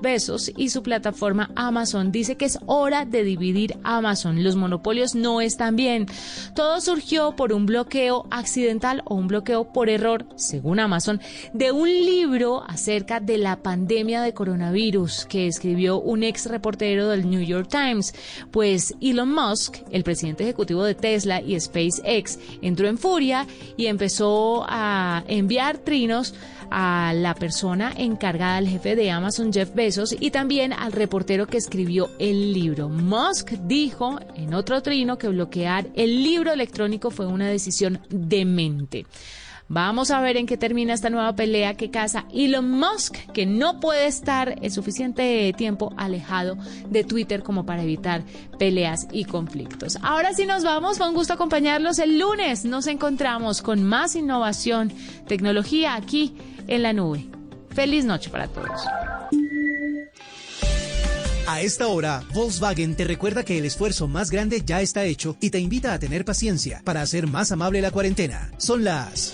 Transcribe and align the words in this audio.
Besos 0.00 0.52
y 0.56 0.70
su 0.70 0.82
plataforma 0.82 1.50
Amazon. 1.54 2.12
Dice 2.12 2.36
que 2.36 2.44
es 2.44 2.58
hora 2.66 3.04
de 3.04 3.24
dividir 3.24 3.76
Amazon. 3.82 4.42
Los 4.42 4.56
monopolios 4.56 5.14
no 5.14 5.40
están 5.40 5.76
bien. 5.76 6.06
Todo 6.54 6.80
surgió 6.80 7.36
por 7.36 7.52
un 7.52 7.66
bloqueo 7.66 8.26
accidental 8.30 9.02
o 9.04 9.14
un 9.14 9.28
bloqueo 9.28 9.72
por 9.72 9.88
error, 9.88 10.26
según 10.36 10.80
Amazon, 10.80 11.20
de 11.52 11.72
un 11.72 11.88
libro 11.88 12.64
acerca 12.68 13.20
de 13.20 13.38
la 13.38 13.62
pandemia 13.62 14.22
de 14.22 14.34
coronavirus 14.34 15.26
que 15.26 15.46
escribió 15.46 16.00
un 16.00 16.22
ex 16.22 16.46
reportero 16.46 17.08
del 17.08 17.28
New 17.28 17.42
York 17.42 17.68
Times. 17.68 18.14
Pues 18.50 18.94
Elon 19.00 19.32
Musk, 19.32 19.78
el 19.90 20.04
presidente 20.04 20.44
ejecutivo 20.44 20.84
de 20.84 20.94
Tesla 20.94 21.40
y 21.40 21.58
SpaceX, 21.58 22.38
entró 22.62 22.88
en 22.88 22.98
furia 22.98 23.46
y 23.76 23.86
empezó 23.86 24.64
a 24.68 25.24
enviar 25.28 25.78
trinos 25.78 26.34
a 26.70 27.12
la 27.14 27.34
persona 27.34 27.92
encargada, 27.96 28.56
al 28.56 28.68
jefe 28.68 28.96
de 28.96 29.10
Amazon, 29.10 29.52
Jeff 29.52 29.74
Bezos, 29.74 30.14
y 30.18 30.30
también 30.30 30.72
al 30.72 30.92
reportero 30.92 31.46
que 31.46 31.58
escribió 31.58 32.10
el 32.18 32.52
libro. 32.52 32.88
Musk 32.88 33.52
dijo 33.64 34.18
en 34.34 34.54
otro 34.54 34.82
trino 34.82 35.18
que 35.18 35.28
bloquear 35.28 35.88
el 35.94 36.22
libro 36.22 36.52
electrónico 36.52 37.10
fue 37.10 37.26
una 37.26 37.48
decisión 37.48 38.00
demente. 38.08 39.06
Vamos 39.72 40.10
a 40.10 40.20
ver 40.20 40.36
en 40.36 40.46
qué 40.46 40.56
termina 40.56 40.92
esta 40.94 41.10
nueva 41.10 41.36
pelea 41.36 41.74
que 41.74 41.92
casa 41.92 42.24
Elon 42.34 42.68
Musk, 42.68 43.14
que 43.32 43.46
no 43.46 43.78
puede 43.78 44.08
estar 44.08 44.56
el 44.60 44.72
suficiente 44.72 45.54
tiempo 45.56 45.94
alejado 45.96 46.56
de 46.88 47.04
Twitter 47.04 47.44
como 47.44 47.64
para 47.64 47.84
evitar 47.84 48.24
peleas 48.58 49.06
y 49.12 49.26
conflictos. 49.26 49.96
Ahora 50.02 50.34
sí 50.34 50.44
nos 50.44 50.64
vamos, 50.64 50.98
fue 50.98 51.08
un 51.08 51.14
gusto 51.14 51.34
acompañarlos 51.34 52.00
el 52.00 52.18
lunes. 52.18 52.64
Nos 52.64 52.88
encontramos 52.88 53.62
con 53.62 53.84
más 53.84 54.16
innovación, 54.16 54.92
tecnología 55.28 55.94
aquí 55.94 56.34
en 56.66 56.82
la 56.82 56.92
nube. 56.92 57.28
Feliz 57.68 58.04
noche 58.04 58.28
para 58.28 58.48
todos. 58.48 58.82
A 61.50 61.62
esta 61.62 61.88
hora, 61.88 62.22
Volkswagen 62.32 62.94
te 62.94 63.02
recuerda 63.02 63.42
que 63.42 63.58
el 63.58 63.64
esfuerzo 63.64 64.06
más 64.06 64.30
grande 64.30 64.62
ya 64.64 64.82
está 64.82 65.02
hecho 65.02 65.36
y 65.40 65.50
te 65.50 65.58
invita 65.58 65.92
a 65.92 65.98
tener 65.98 66.24
paciencia 66.24 66.80
para 66.84 67.02
hacer 67.02 67.26
más 67.26 67.50
amable 67.50 67.82
la 67.82 67.90
cuarentena. 67.90 68.52
Son 68.56 68.84
las... 68.84 69.32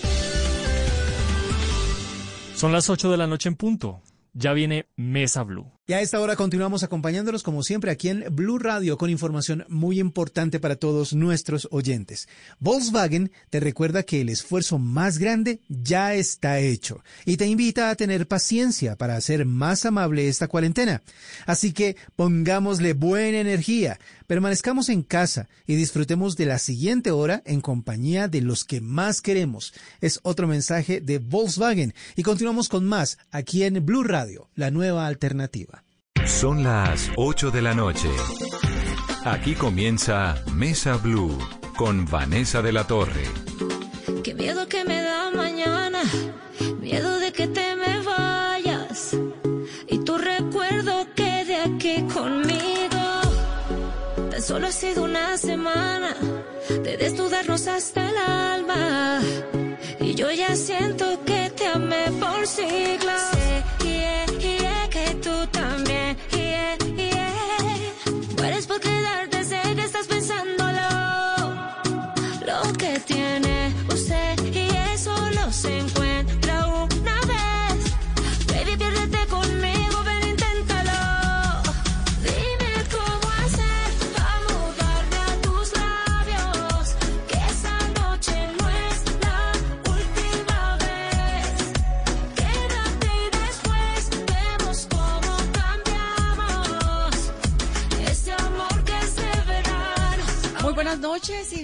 Son 2.55 2.71
las 2.71 2.89
8 2.89 3.11
de 3.11 3.17
la 3.17 3.27
noche 3.27 3.49
en 3.49 3.55
punto. 3.55 4.01
Ya 4.33 4.53
viene 4.53 4.87
Mesa 4.95 5.43
Blue. 5.43 5.76
Y 5.89 5.93
a 5.93 6.01
esta 6.01 6.19
hora 6.19 6.35
continuamos 6.35 6.83
acompañándolos 6.83 7.43
como 7.43 7.63
siempre 7.63 7.91
aquí 7.91 8.09
en 8.09 8.25
Blue 8.35 8.59
Radio 8.59 8.97
con 8.97 9.09
información 9.09 9.63
muy 9.69 10.01
importante 10.01 10.59
para 10.59 10.75
todos 10.75 11.13
nuestros 11.13 11.69
oyentes. 11.71 12.27
Volkswagen 12.59 13.31
te 13.49 13.61
recuerda 13.61 14.03
que 14.03 14.19
el 14.19 14.27
esfuerzo 14.27 14.79
más 14.79 15.17
grande 15.17 15.61
ya 15.69 16.13
está 16.13 16.59
hecho 16.59 17.05
y 17.23 17.37
te 17.37 17.47
invita 17.47 17.89
a 17.89 17.95
tener 17.95 18.27
paciencia 18.27 18.97
para 18.97 19.15
hacer 19.15 19.45
más 19.45 19.85
amable 19.85 20.27
esta 20.27 20.49
cuarentena. 20.49 21.03
Así 21.45 21.71
que 21.71 21.95
pongámosle 22.17 22.91
buena 22.91 23.39
energía, 23.39 23.97
permanezcamos 24.27 24.89
en 24.89 25.03
casa 25.03 25.47
y 25.67 25.75
disfrutemos 25.75 26.35
de 26.35 26.47
la 26.47 26.59
siguiente 26.59 27.11
hora 27.11 27.41
en 27.45 27.61
compañía 27.61 28.27
de 28.27 28.41
los 28.41 28.65
que 28.65 28.81
más 28.81 29.21
queremos. 29.21 29.73
Es 30.01 30.19
otro 30.23 30.49
mensaje 30.49 30.99
de 30.99 31.19
Volkswagen 31.19 31.93
y 32.17 32.23
continuamos 32.23 32.67
con 32.67 32.83
más 32.83 33.17
aquí 33.31 33.63
en 33.63 33.85
Blue 33.85 34.03
Radio, 34.03 34.49
la 34.53 34.69
nueva 34.69 35.07
alternativa. 35.07 35.76
Son 36.25 36.63
las 36.63 37.11
8 37.15 37.51
de 37.51 37.61
la 37.61 37.73
noche. 37.73 38.09
Aquí 39.23 39.55
comienza 39.55 40.35
Mesa 40.53 40.97
Blue 40.97 41.37
con 41.75 42.05
Vanessa 42.05 42.61
de 42.61 42.71
la 42.71 42.85
Torre. 42.85 43.25
Qué 44.23 44.33
miedo 44.33 44.67
que 44.67 44.83
me 44.83 45.01
da 45.01 45.31
mañana, 45.31 46.01
miedo 46.79 47.19
de 47.19 47.31
que 47.31 47.47
te 47.47 47.75
me 47.75 47.99
vayas 48.01 49.15
y 49.87 49.99
tu 49.99 50.17
recuerdo 50.17 51.07
quede 51.15 51.61
aquí 51.61 52.03
conmigo. 52.13 53.21
Tan 54.31 54.41
solo 54.41 54.67
ha 54.67 54.71
sido 54.71 55.03
una 55.03 55.37
semana 55.37 56.15
de 56.69 56.97
desnudarnos 56.97 57.67
hasta 57.67 58.09
el 58.09 58.17
alma 58.17 59.21
y 59.99 60.15
yo 60.15 60.31
ya 60.31 60.55
siento 60.55 61.23
que 61.25 61.51
te 61.55 61.67
amé 61.67 62.11
por 62.19 62.45
siglos. 62.47 63.76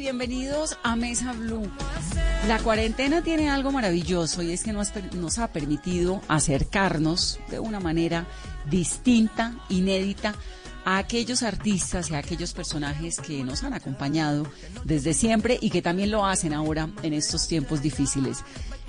Bienvenidos 0.03 0.77
a 0.83 0.97
Mesa 0.97 1.31
Blue. 1.31 1.65
La 2.49 2.59
cuarentena 2.59 3.23
tiene 3.23 3.49
algo 3.49 3.71
maravilloso 3.71 4.43
y 4.43 4.51
es 4.51 4.61
que 4.61 4.73
nos, 4.73 5.39
ha 5.39 5.53
permitido 5.53 6.21
acercarnos 6.27 7.39
de 7.49 7.59
una 7.59 7.79
manera 7.79 8.27
distinta, 8.69 9.55
inédita, 9.69 10.35
a 10.83 10.97
aquellos 10.97 11.41
artistas 11.41 12.11
y 12.11 12.15
a 12.15 12.17
aquellos 12.17 12.51
personajes 12.51 13.21
que 13.21 13.45
nos 13.45 13.63
han 13.63 13.73
acompañado 13.73 14.45
desde 14.83 15.13
siempre 15.13 15.57
y 15.61 15.69
que 15.69 15.81
también 15.81 16.11
lo 16.11 16.25
hacen 16.25 16.53
ahora 16.53 16.89
en 17.01 17.13
estos 17.13 17.47
tiempos 17.47 17.81
difíciles. 17.81 18.43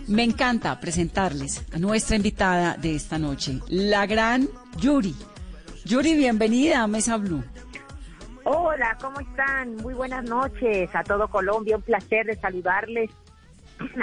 Me 0.08 0.24
encanta 0.24 0.80
presentarles 0.80 1.62
a 1.72 1.78
nuestra 1.78 2.16
invitada 2.16 2.76
de 2.76 2.97
esta 2.97 3.20
noche, 3.20 3.60
la 3.69 4.04
gran 4.06 4.48
Yuri. 4.80 5.14
Yuri, 5.84 6.14
bienvenida 6.14 6.82
a 6.82 6.88
Mesa 6.88 7.16
Blue. 7.19 7.44
Hola, 8.47 8.99
¿cómo 9.00 9.21
están? 9.21 9.77
Muy 9.77 9.94
buenas 9.94 10.22
noches 10.25 10.91
a 10.93 11.03
todo 11.03 11.28
Colombia. 11.28 11.77
Un 11.77 11.82
placer 11.82 12.27
de 12.27 12.37
saludarles. 12.37 13.10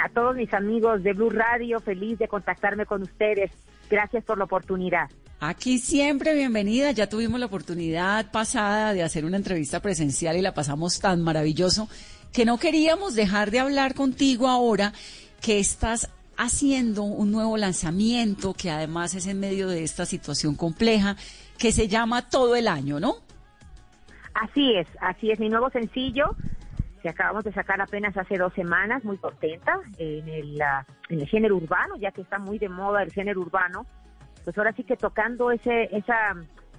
A 0.02 0.08
todos 0.08 0.34
mis 0.34 0.52
amigos 0.52 1.04
de 1.04 1.12
Blue 1.12 1.30
Radio, 1.30 1.78
feliz 1.78 2.18
de 2.18 2.26
contactarme 2.26 2.84
con 2.84 3.02
ustedes. 3.02 3.52
Gracias 3.88 4.24
por 4.24 4.38
la 4.38 4.44
oportunidad. 4.44 5.08
Aquí 5.38 5.78
siempre 5.78 6.34
bienvenida. 6.34 6.90
Ya 6.90 7.08
tuvimos 7.08 7.38
la 7.38 7.46
oportunidad 7.46 8.32
pasada 8.32 8.92
de 8.92 9.04
hacer 9.04 9.24
una 9.24 9.36
entrevista 9.36 9.80
presencial 9.80 10.36
y 10.36 10.42
la 10.42 10.54
pasamos 10.54 10.98
tan 10.98 11.22
maravilloso 11.22 11.88
que 12.32 12.44
no 12.44 12.58
queríamos 12.58 13.14
dejar 13.14 13.52
de 13.52 13.60
hablar 13.60 13.94
contigo 13.94 14.48
ahora 14.48 14.92
que 15.40 15.60
estás 15.60 16.10
haciendo 16.36 17.04
un 17.04 17.30
nuevo 17.30 17.56
lanzamiento 17.56 18.54
que 18.54 18.70
además 18.72 19.14
es 19.14 19.26
en 19.26 19.38
medio 19.38 19.68
de 19.68 19.84
esta 19.84 20.04
situación 20.04 20.56
compleja 20.56 21.16
que 21.58 21.70
se 21.70 21.86
llama 21.86 22.28
Todo 22.28 22.56
el 22.56 22.66
Año, 22.66 22.98
¿no? 22.98 23.18
Así 24.34 24.74
es, 24.74 24.88
así 25.00 25.30
es 25.30 25.38
mi 25.38 25.48
nuevo 25.48 25.70
sencillo 25.70 26.36
que 27.02 27.08
acabamos 27.08 27.42
de 27.44 27.52
sacar 27.52 27.80
apenas 27.80 28.16
hace 28.16 28.38
dos 28.38 28.54
semanas, 28.54 29.04
muy 29.04 29.18
contenta 29.18 29.80
en 29.98 30.28
el, 30.28 30.60
en 31.08 31.20
el 31.20 31.26
género 31.26 31.56
urbano, 31.56 31.96
ya 31.96 32.12
que 32.12 32.22
está 32.22 32.38
muy 32.38 32.58
de 32.58 32.68
moda 32.68 33.02
el 33.02 33.12
género 33.12 33.40
urbano. 33.40 33.84
Pues 34.44 34.56
ahora 34.56 34.72
sí 34.72 34.84
que 34.84 34.96
tocando 34.96 35.50
ese, 35.50 35.88
esa, 35.94 36.36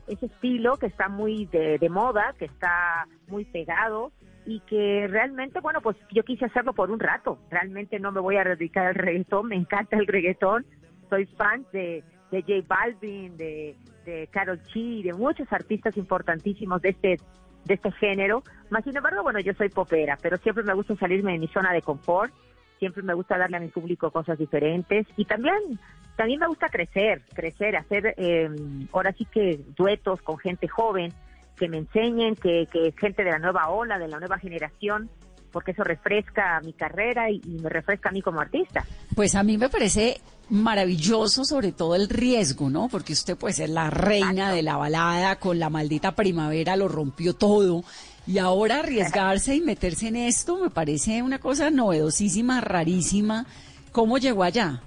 ese 0.08 0.26
estilo 0.28 0.78
que 0.78 0.86
está 0.86 1.10
muy 1.10 1.46
de, 1.48 1.78
de 1.78 1.90
moda, 1.90 2.34
que 2.40 2.46
está 2.46 3.06
muy 3.28 3.44
pegado 3.44 4.14
y 4.46 4.62
que 4.62 5.08
realmente, 5.10 5.60
bueno, 5.60 5.82
pues 5.82 5.98
yo 6.12 6.24
quise 6.24 6.46
hacerlo 6.46 6.74
por 6.74 6.90
un 6.90 7.00
rato. 7.00 7.38
Realmente 7.50 8.00
no 8.00 8.14
me 8.14 8.22
voy 8.22 8.38
a 8.38 8.44
dedicar 8.46 8.88
al 8.88 8.96
reggaetón, 8.96 9.48
me 9.48 9.56
encanta 9.56 9.98
el 9.98 10.08
reggaetón. 10.08 10.66
Soy 11.10 11.26
fan 11.26 11.66
de, 11.74 12.04
de 12.32 12.42
J 12.42 12.66
Balvin, 12.66 13.36
de, 13.36 13.76
de 14.06 14.28
Carol 14.32 14.62
G, 14.74 15.04
de 15.04 15.14
muchos 15.14 15.52
artistas 15.52 15.98
importantísimos 15.98 16.82
de 16.82 16.90
este 16.90 17.18
de 17.66 17.74
este 17.76 17.92
género. 17.94 18.44
Más 18.70 18.84
sin 18.84 18.96
embargo, 18.96 19.24
bueno, 19.24 19.40
yo 19.40 19.54
soy 19.54 19.70
popera, 19.70 20.18
pero 20.22 20.38
siempre 20.38 20.64
me 20.64 20.74
gusta 20.74 20.96
salirme 20.96 21.34
de 21.34 21.40
mi 21.40 21.48
zona 21.48 21.72
de 21.72 21.82
confort, 21.82 22.34
siempre 22.80 23.04
me 23.04 23.14
gusta 23.14 23.38
darle 23.38 23.58
a 23.58 23.62
mi 23.62 23.70
público 23.70 24.12
cosas 24.12 24.38
diferentes 24.38 25.08
y 25.16 25.26
también 25.26 25.80
también 26.16 26.40
me 26.40 26.48
gusta 26.48 26.70
crecer, 26.70 27.22
crecer, 27.34 27.76
hacer 27.76 28.14
eh, 28.18 28.50
ahora 28.92 29.14
sí 29.14 29.26
que 29.26 29.60
duetos 29.76 30.22
con 30.22 30.38
gente 30.38 30.68
joven 30.68 31.12
que 31.58 31.68
me 31.68 31.78
enseñen, 31.78 32.36
que, 32.36 32.68
que 32.72 32.94
gente 33.00 33.24
de 33.24 33.32
la 33.32 33.40
nueva 33.40 33.70
ola, 33.70 33.98
de 33.98 34.08
la 34.08 34.20
nueva 34.20 34.38
generación, 34.38 35.10
porque 35.52 35.72
eso 35.72 35.84
refresca 35.84 36.60
mi 36.62 36.74
carrera 36.74 37.30
y, 37.30 37.40
me 37.62 37.70
refresca 37.70 38.10
a 38.10 38.12
mí 38.12 38.22
como 38.22 38.42
artista. 38.42 38.84
Pues 39.16 39.36
a 39.36 39.44
mí 39.44 39.58
me 39.58 39.70
parece 39.70 40.20
maravilloso 40.50 41.46
sobre 41.46 41.72
todo 41.72 41.96
el 41.96 42.10
riesgo, 42.10 42.70
¿no? 42.70 42.88
Porque 42.90 43.14
usted 43.14 43.38
puede 43.38 43.54
ser 43.54 43.70
la 43.70 43.90
reina 43.90 44.52
de 44.52 44.62
la 44.62 44.78
balada, 44.78 45.38
con 45.38 45.60
la 45.60 45.70
maldita 45.70 46.14
primavera 46.14 46.76
lo 46.76 46.88
rompió 46.88 47.34
todo. 47.34 47.84
Y 48.26 48.38
ahora 48.38 48.80
arriesgarse 48.80 49.56
y 49.56 49.62
meterse 49.62 50.08
en 50.08 50.16
esto 50.16 50.58
me 50.58 50.70
parece 50.70 51.22
una 51.22 51.40
cosa 51.40 51.70
novedosísima, 51.70 52.62
rarísima. 52.62 53.46
¿Cómo 53.92 54.18
llegó 54.18 54.44
allá? 54.44 54.82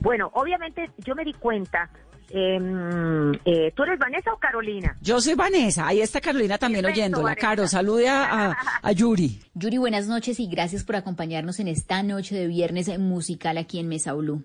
Bueno, 0.00 0.30
obviamente 0.34 0.90
yo 0.98 1.14
me 1.14 1.24
di 1.24 1.32
cuenta 1.34 1.90
Em, 2.30 3.32
eh, 3.44 3.72
¿Tú 3.74 3.82
eres 3.82 3.98
Vanessa 3.98 4.32
o 4.32 4.38
Carolina? 4.38 4.96
Yo 5.00 5.20
soy 5.20 5.34
Vanessa, 5.34 5.86
ahí 5.86 6.00
está 6.00 6.20
Carolina 6.20 6.58
también 6.58 6.82
Perfecto, 6.82 7.00
oyéndola. 7.00 7.24
Vanessa. 7.24 7.40
Caro, 7.46 7.66
salude 7.68 8.08
a, 8.08 8.50
a- 8.50 8.56
a 8.82 8.92
Yuri. 8.92 9.40
Yuri, 9.54 9.78
buenas 9.78 10.06
noches 10.08 10.40
y 10.40 10.46
gracias 10.48 10.84
por 10.84 10.96
acompañarnos 10.96 11.60
en 11.60 11.68
esta 11.68 12.02
noche 12.02 12.34
de 12.34 12.46
viernes 12.46 12.88
musical 12.98 13.58
aquí 13.58 13.78
en 13.80 13.88
Mesa 13.88 14.12
Blue. 14.14 14.42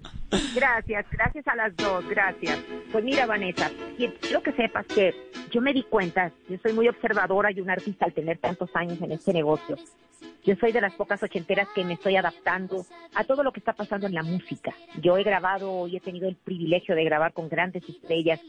Gracias, 0.56 1.06
gracias 1.12 1.48
a 1.48 1.56
las 1.56 1.76
dos, 1.76 2.08
gracias. 2.10 2.58
Pues 2.92 3.04
mira, 3.04 3.26
Vanessa, 3.26 3.70
qui- 3.98 4.14
quiero 4.20 4.42
que 4.44 4.52
sepas 4.54 4.86
que 4.88 5.14
yo 5.52 5.62
me 5.62 5.74
di 5.74 5.84
cuenta, 5.84 6.32
yo 6.50 6.58
soy 6.62 6.74
muy 6.74 6.88
observadora 6.88 7.52
y 7.52 7.62
un 7.62 7.70
artista 7.70 8.06
al 8.06 8.14
tener 8.14 8.38
tantos 8.40 8.70
años 8.76 9.02
en 9.02 9.12
este 9.14 9.34
negocio. 9.34 9.78
Yo 10.44 10.56
soy 10.56 10.72
de 10.72 10.80
las 10.82 10.94
pocas 10.94 11.22
ochenteras 11.22 11.68
que 11.76 11.84
me 11.84 11.94
estoy 11.94 12.16
adaptando 12.16 12.86
a 13.14 13.24
todo 13.26 13.44
lo 13.44 13.52
que 13.52 13.60
está 13.60 13.74
pasando 13.74 14.08
en 14.08 14.14
la 14.14 14.24
música. 14.24 14.74
Yo 15.02 15.18
he 15.18 15.24
grabado 15.24 15.88
y 15.88 15.98
he 15.98 16.00
tenido 16.00 16.28
el 16.30 16.36
privilegio 16.38 16.96
de 16.96 17.04
grabar 17.04 17.34
con 17.34 17.50
grandes 17.50 17.67
estrellas 17.76 18.40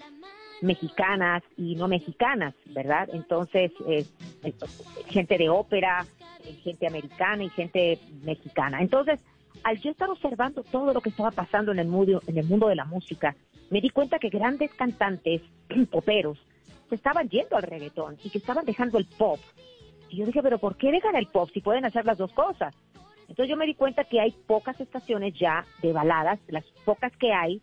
mexicanas 0.60 1.42
y 1.56 1.76
no 1.76 1.88
mexicanas, 1.88 2.54
¿verdad? 2.66 3.08
Entonces, 3.12 3.72
eh, 3.86 4.04
gente 5.06 5.38
de 5.38 5.48
ópera, 5.48 6.04
gente 6.62 6.86
americana 6.86 7.44
y 7.44 7.50
gente 7.50 7.98
mexicana. 8.22 8.80
Entonces, 8.80 9.20
al 9.64 9.78
yo 9.80 9.90
estar 9.90 10.08
observando 10.10 10.62
todo 10.62 10.92
lo 10.92 11.00
que 11.00 11.10
estaba 11.10 11.30
pasando 11.30 11.72
en 11.72 11.78
el 11.78 11.88
mundo, 11.88 12.22
en 12.26 12.38
el 12.38 12.46
mundo 12.46 12.68
de 12.68 12.76
la 12.76 12.84
música, 12.84 13.36
me 13.70 13.80
di 13.80 13.90
cuenta 13.90 14.18
que 14.18 14.28
grandes 14.28 14.72
cantantes 14.74 15.42
poperos 15.90 16.38
se 16.88 16.94
estaban 16.94 17.28
yendo 17.28 17.56
al 17.56 17.62
reggaetón 17.62 18.16
y 18.24 18.30
que 18.30 18.38
estaban 18.38 18.64
dejando 18.64 18.98
el 18.98 19.06
pop. 19.06 19.38
Y 20.08 20.16
yo 20.16 20.26
dije, 20.26 20.42
pero 20.42 20.58
¿por 20.58 20.76
qué 20.76 20.90
dejan 20.90 21.16
el 21.16 21.26
pop 21.26 21.50
si 21.52 21.60
pueden 21.60 21.84
hacer 21.84 22.06
las 22.06 22.16
dos 22.16 22.32
cosas? 22.32 22.74
Entonces 23.28 23.50
yo 23.50 23.56
me 23.58 23.66
di 23.66 23.74
cuenta 23.74 24.04
que 24.04 24.20
hay 24.20 24.32
pocas 24.46 24.80
estaciones 24.80 25.34
ya 25.38 25.66
de 25.82 25.92
baladas, 25.92 26.40
las 26.48 26.64
pocas 26.86 27.14
que 27.18 27.32
hay 27.32 27.60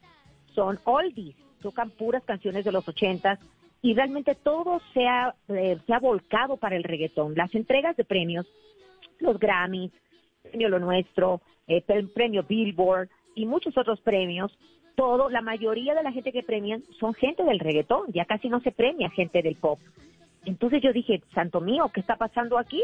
son 0.54 0.80
oldies, 0.84 1.36
tocan 1.62 1.90
puras 1.92 2.24
canciones 2.24 2.66
de 2.66 2.72
los 2.72 2.88
ochentas 2.88 3.40
y 3.82 3.94
realmente 3.94 4.36
todo 4.36 4.82
se 4.94 5.08
ha, 5.08 5.36
eh, 5.50 5.78
se 5.86 5.94
ha 5.94 6.00
volcado 6.00 6.58
para 6.58 6.76
el 6.76 6.84
reggaetón. 6.84 7.36
Las 7.36 7.54
entregas 7.54 7.96
de 7.98 8.04
premios, 8.04 8.46
los 9.20 9.40
Grammys, 9.40 9.92
Premio 10.44 10.70
Lo 10.70 10.80
Nuestro, 10.80 11.42
eh, 11.68 11.82
pre- 11.82 12.04
Premio 12.08 12.44
Billboard 12.44 13.10
y 13.36 13.46
muchos 13.46 13.78
otros 13.78 14.00
premios, 14.02 14.58
todo, 14.96 15.30
la 15.30 15.42
mayoría 15.42 15.94
de 15.94 16.04
la 16.04 16.12
gente 16.12 16.32
que 16.32 16.42
premian 16.44 16.84
son 17.00 17.14
gente 17.14 17.44
del 17.44 17.60
reggaetón, 17.60 18.12
ya 18.14 18.26
casi 18.26 18.48
no 18.48 18.60
se 18.62 18.72
premia 18.72 19.10
gente 19.10 19.42
del 19.42 19.56
pop. 19.56 19.80
Entonces 20.46 20.82
yo 20.82 20.94
dije, 20.94 21.22
santo 21.34 21.60
mío, 21.60 21.90
¿qué 21.94 22.00
está 22.00 22.16
pasando 22.16 22.58
aquí? 22.58 22.82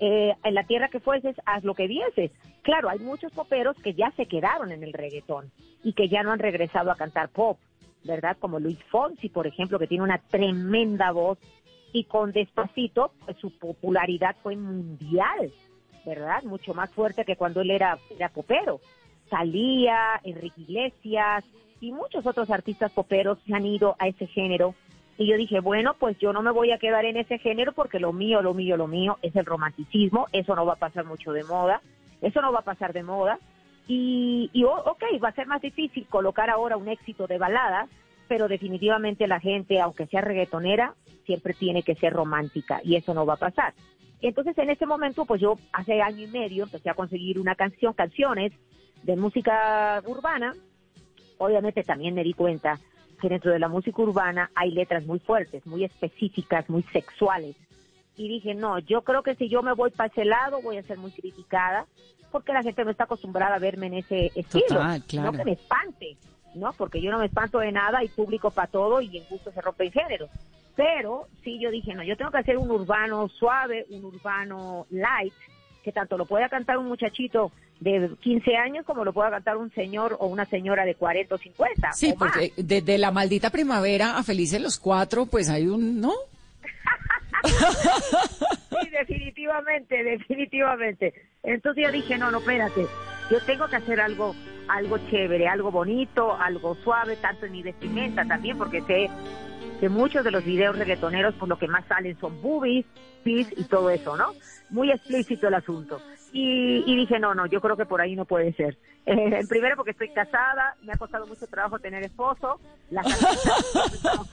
Eh, 0.00 0.34
en 0.44 0.54
la 0.54 0.64
tierra 0.64 0.88
que 0.88 1.00
fueses, 1.00 1.34
haz 1.46 1.64
lo 1.64 1.74
que 1.74 1.86
vieses. 1.86 2.30
Claro, 2.62 2.90
hay 2.90 2.98
muchos 2.98 3.32
poperos 3.32 3.76
que 3.80 3.94
ya 3.94 4.10
se 4.12 4.26
quedaron 4.26 4.70
en 4.70 4.82
el 4.82 4.92
reggaetón 4.92 5.50
y 5.82 5.94
que 5.94 6.08
ya 6.08 6.22
no 6.22 6.32
han 6.32 6.40
regresado 6.40 6.90
a 6.90 6.96
cantar 6.96 7.30
pop, 7.30 7.58
¿verdad? 8.06 8.36
Como 8.38 8.60
Luis 8.60 8.78
Fonsi, 8.90 9.28
por 9.28 9.46
ejemplo, 9.46 9.78
que 9.78 9.86
tiene 9.86 10.04
una 10.04 10.18
tremenda 10.18 11.12
voz 11.12 11.38
y 11.92 12.04
con 12.04 12.32
Despacito, 12.32 13.12
pues 13.24 13.36
su 13.38 13.50
popularidad 13.58 14.36
fue 14.42 14.56
mundial, 14.56 15.52
¿verdad? 16.04 16.42
Mucho 16.44 16.74
más 16.74 16.90
fuerte 16.92 17.24
que 17.24 17.36
cuando 17.36 17.60
él 17.60 17.70
era, 17.70 17.98
era 18.10 18.28
popero. 18.28 18.80
Salía, 19.28 20.20
Enrique 20.22 20.60
Iglesias 20.60 21.44
y 21.80 21.92
muchos 21.92 22.26
otros 22.26 22.50
artistas 22.50 22.92
poperos 22.92 23.38
se 23.46 23.54
han 23.54 23.66
ido 23.66 23.96
a 23.98 24.08
ese 24.08 24.26
género 24.26 24.74
y 25.18 25.26
yo 25.26 25.36
dije, 25.36 25.60
bueno, 25.60 25.94
pues 25.98 26.18
yo 26.18 26.32
no 26.32 26.42
me 26.42 26.50
voy 26.50 26.72
a 26.72 26.78
quedar 26.78 27.06
en 27.06 27.16
ese 27.16 27.38
género 27.38 27.72
porque 27.72 27.98
lo 27.98 28.12
mío, 28.12 28.42
lo 28.42 28.52
mío, 28.52 28.76
lo 28.76 28.86
mío 28.86 29.18
es 29.22 29.34
el 29.34 29.46
romanticismo, 29.46 30.26
eso 30.32 30.54
no 30.54 30.66
va 30.66 30.74
a 30.74 30.78
pasar 30.78 31.06
mucho 31.06 31.32
de 31.32 31.42
moda, 31.44 31.80
eso 32.20 32.42
no 32.42 32.52
va 32.52 32.60
a 32.60 32.64
pasar 32.64 32.92
de 32.92 33.02
moda. 33.02 33.38
Y, 33.88 34.50
y 34.52 34.64
ok, 34.64 35.04
va 35.22 35.28
a 35.28 35.34
ser 35.34 35.46
más 35.46 35.62
difícil 35.62 36.06
colocar 36.08 36.50
ahora 36.50 36.76
un 36.76 36.88
éxito 36.88 37.26
de 37.26 37.38
balada, 37.38 37.88
pero 38.28 38.48
definitivamente 38.48 39.26
la 39.26 39.40
gente, 39.40 39.80
aunque 39.80 40.06
sea 40.06 40.20
reggaetonera, 40.20 40.94
siempre 41.24 41.54
tiene 41.54 41.82
que 41.82 41.94
ser 41.94 42.12
romántica 42.12 42.80
y 42.82 42.96
eso 42.96 43.14
no 43.14 43.26
va 43.26 43.34
a 43.34 43.38
pasar. 43.38 43.74
Entonces 44.22 44.56
en 44.58 44.70
ese 44.70 44.86
momento, 44.86 45.24
pues 45.24 45.40
yo 45.40 45.58
hace 45.72 46.00
año 46.00 46.24
y 46.24 46.26
medio 46.26 46.64
empecé 46.64 46.90
a 46.90 46.94
conseguir 46.94 47.38
una 47.38 47.54
canción, 47.54 47.92
canciones 47.92 48.52
de 49.02 49.16
música 49.16 50.02
urbana. 50.06 50.54
Obviamente 51.38 51.82
también 51.82 52.14
me 52.14 52.24
di 52.24 52.32
cuenta 52.32 52.78
que 53.20 53.28
dentro 53.28 53.52
de 53.52 53.58
la 53.58 53.68
música 53.68 54.02
urbana 54.02 54.50
hay 54.54 54.70
letras 54.70 55.04
muy 55.04 55.18
fuertes, 55.18 55.66
muy 55.66 55.84
específicas, 55.84 56.68
muy 56.68 56.82
sexuales. 56.84 57.56
Y 58.16 58.28
dije, 58.28 58.54
no, 58.54 58.78
yo 58.78 59.02
creo 59.02 59.22
que 59.22 59.34
si 59.34 59.48
yo 59.48 59.62
me 59.62 59.74
voy 59.74 59.90
para 59.90 60.08
ese 60.08 60.24
lado 60.24 60.62
voy 60.62 60.78
a 60.78 60.82
ser 60.82 60.98
muy 60.98 61.10
criticada, 61.10 61.86
porque 62.32 62.52
la 62.52 62.62
gente 62.62 62.84
no 62.84 62.90
está 62.90 63.04
acostumbrada 63.04 63.56
a 63.56 63.58
verme 63.58 63.86
en 63.86 63.94
ese 63.94 64.32
estilo. 64.34 64.66
Total, 64.68 65.02
claro. 65.04 65.32
No 65.32 65.38
que 65.38 65.44
me 65.44 65.52
espante, 65.52 66.16
¿no? 66.54 66.72
Porque 66.72 67.00
yo 67.00 67.10
no 67.10 67.18
me 67.18 67.26
espanto 67.26 67.58
de 67.58 67.72
nada 67.72 68.02
y 68.02 68.08
público 68.08 68.50
para 68.50 68.68
todo 68.68 69.00
y 69.00 69.16
en 69.18 69.24
gusto 69.28 69.52
se 69.52 69.60
rompen 69.60 69.92
géneros. 69.92 70.30
Pero 70.74 71.28
sí 71.42 71.58
yo 71.58 71.70
dije, 71.70 71.94
no, 71.94 72.02
yo 72.02 72.16
tengo 72.16 72.30
que 72.30 72.38
hacer 72.38 72.58
un 72.58 72.70
urbano 72.70 73.28
suave, 73.28 73.86
un 73.90 74.04
urbano 74.04 74.86
light, 74.90 75.32
que 75.82 75.92
tanto 75.92 76.18
lo 76.18 76.26
pueda 76.26 76.48
cantar 76.48 76.78
un 76.78 76.86
muchachito 76.86 77.52
de 77.80 78.10
15 78.20 78.56
años 78.56 78.84
como 78.84 79.04
lo 79.04 79.12
pueda 79.12 79.30
cantar 79.30 79.56
un 79.56 79.70
señor 79.72 80.16
o 80.18 80.26
una 80.26 80.44
señora 80.46 80.84
de 80.84 80.94
40 80.94 81.34
o 81.34 81.38
50. 81.38 81.92
Sí, 81.92 82.12
o 82.12 82.16
más. 82.16 82.32
porque 82.32 82.52
desde 82.56 82.98
la 82.98 83.10
maldita 83.10 83.50
primavera 83.50 84.16
a 84.16 84.22
Felices 84.22 84.60
los 84.60 84.78
Cuatro, 84.78 85.26
pues 85.26 85.48
hay 85.48 85.66
un, 85.66 86.00
¿no? 86.00 86.12
Sí, 87.44 88.90
definitivamente, 88.90 90.02
definitivamente. 90.02 91.14
Entonces 91.42 91.84
yo 91.84 91.92
dije, 91.92 92.18
no, 92.18 92.30
no, 92.30 92.38
espérate, 92.38 92.86
yo 93.30 93.40
tengo 93.44 93.68
que 93.68 93.76
hacer 93.76 94.00
algo, 94.00 94.34
algo 94.68 94.98
chévere, 95.10 95.48
algo 95.48 95.70
bonito, 95.70 96.36
algo 96.36 96.74
suave, 96.76 97.16
tanto 97.16 97.46
en 97.46 97.52
mi 97.52 97.62
vestimenta 97.62 98.24
también, 98.24 98.58
porque 98.58 98.82
sé 98.82 99.10
que 99.80 99.88
muchos 99.88 100.24
de 100.24 100.30
los 100.30 100.44
videos 100.44 100.78
reggaetoneros, 100.78 101.34
por 101.34 101.48
lo 101.48 101.58
que 101.58 101.68
más 101.68 101.84
salen 101.86 102.18
son 102.18 102.40
boobies, 102.40 102.86
pis 103.22 103.48
y 103.56 103.64
todo 103.64 103.90
eso, 103.90 104.16
¿no? 104.16 104.32
Muy 104.70 104.90
explícito 104.90 105.48
el 105.48 105.54
asunto. 105.54 106.00
Y, 106.32 106.96
dije, 106.96 107.18
no, 107.18 107.34
no, 107.34 107.46
yo 107.46 107.60
creo 107.60 107.76
que 107.76 107.86
por 107.86 108.00
ahí 108.00 108.14
no 108.14 108.24
puede 108.26 108.52
ser. 108.52 108.76
Eh, 109.06 109.44
primero 109.48 109.76
porque 109.76 109.92
estoy 109.92 110.10
casada, 110.10 110.76
me 110.82 110.92
ha 110.92 110.96
costado 110.96 111.26
mucho 111.26 111.46
trabajo 111.46 111.78
tener 111.78 112.02
esposo, 112.02 112.60
las 112.90 113.06
casas 113.20 113.94
estamos 113.94 114.28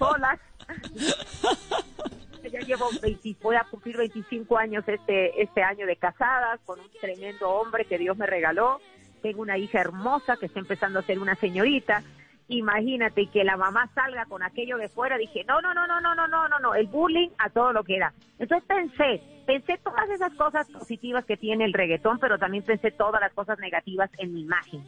ya 2.50 2.60
llevo 2.60 2.90
20, 3.02 3.36
voy 3.42 3.56
a 3.56 3.64
cumplir 3.70 3.98
25 3.98 4.58
años 4.58 4.84
este 4.88 5.42
este 5.42 5.64
año 5.64 5.86
de 5.86 5.96
casadas 5.96 6.60
con 6.66 6.80
un 6.80 6.90
tremendo 7.00 7.50
hombre 7.50 7.86
que 7.86 7.98
Dios 7.98 8.18
me 8.18 8.26
regaló. 8.26 8.80
Tengo 9.22 9.42
una 9.42 9.58
hija 9.58 9.80
hermosa 9.80 10.38
que 10.38 10.48
está 10.48 10.60
empezando 10.60 11.00
a 11.00 11.04
ser 11.04 11.20
una 11.20 11.36
señorita. 11.36 12.04
Imagínate 12.50 13.28
que 13.28 13.44
la 13.44 13.56
mamá 13.56 13.90
salga 13.96 14.26
con 14.26 14.44
aquello 14.44 14.78
de 14.78 14.90
fuera. 14.90 15.18
Dije, 15.18 15.46
no, 15.46 15.62
no, 15.62 15.74
no, 15.74 15.88
no, 15.88 16.02
no, 16.02 16.14
no, 16.14 16.28
no, 16.28 16.48
no, 16.50 16.60
no, 16.60 16.76
el 16.76 16.88
bullying 16.88 17.30
a 17.38 17.50
todo 17.50 17.72
lo 17.72 17.84
que 17.84 17.96
era. 17.96 18.14
Entonces 18.38 18.68
pensé, 18.68 19.22
pensé 19.46 19.78
todas 19.78 20.10
esas 20.10 20.34
cosas 20.34 20.70
positivas 20.70 21.24
que 21.26 21.38
tiene 21.38 21.64
el 21.64 21.74
reggaetón, 21.74 22.20
pero 22.20 22.38
también 22.38 22.64
pensé 22.64 22.92
todas 22.92 23.22
las 23.22 23.32
cosas 23.34 23.60
negativas 23.60 24.10
en 24.18 24.34
mi 24.34 24.42
imagen. 24.42 24.84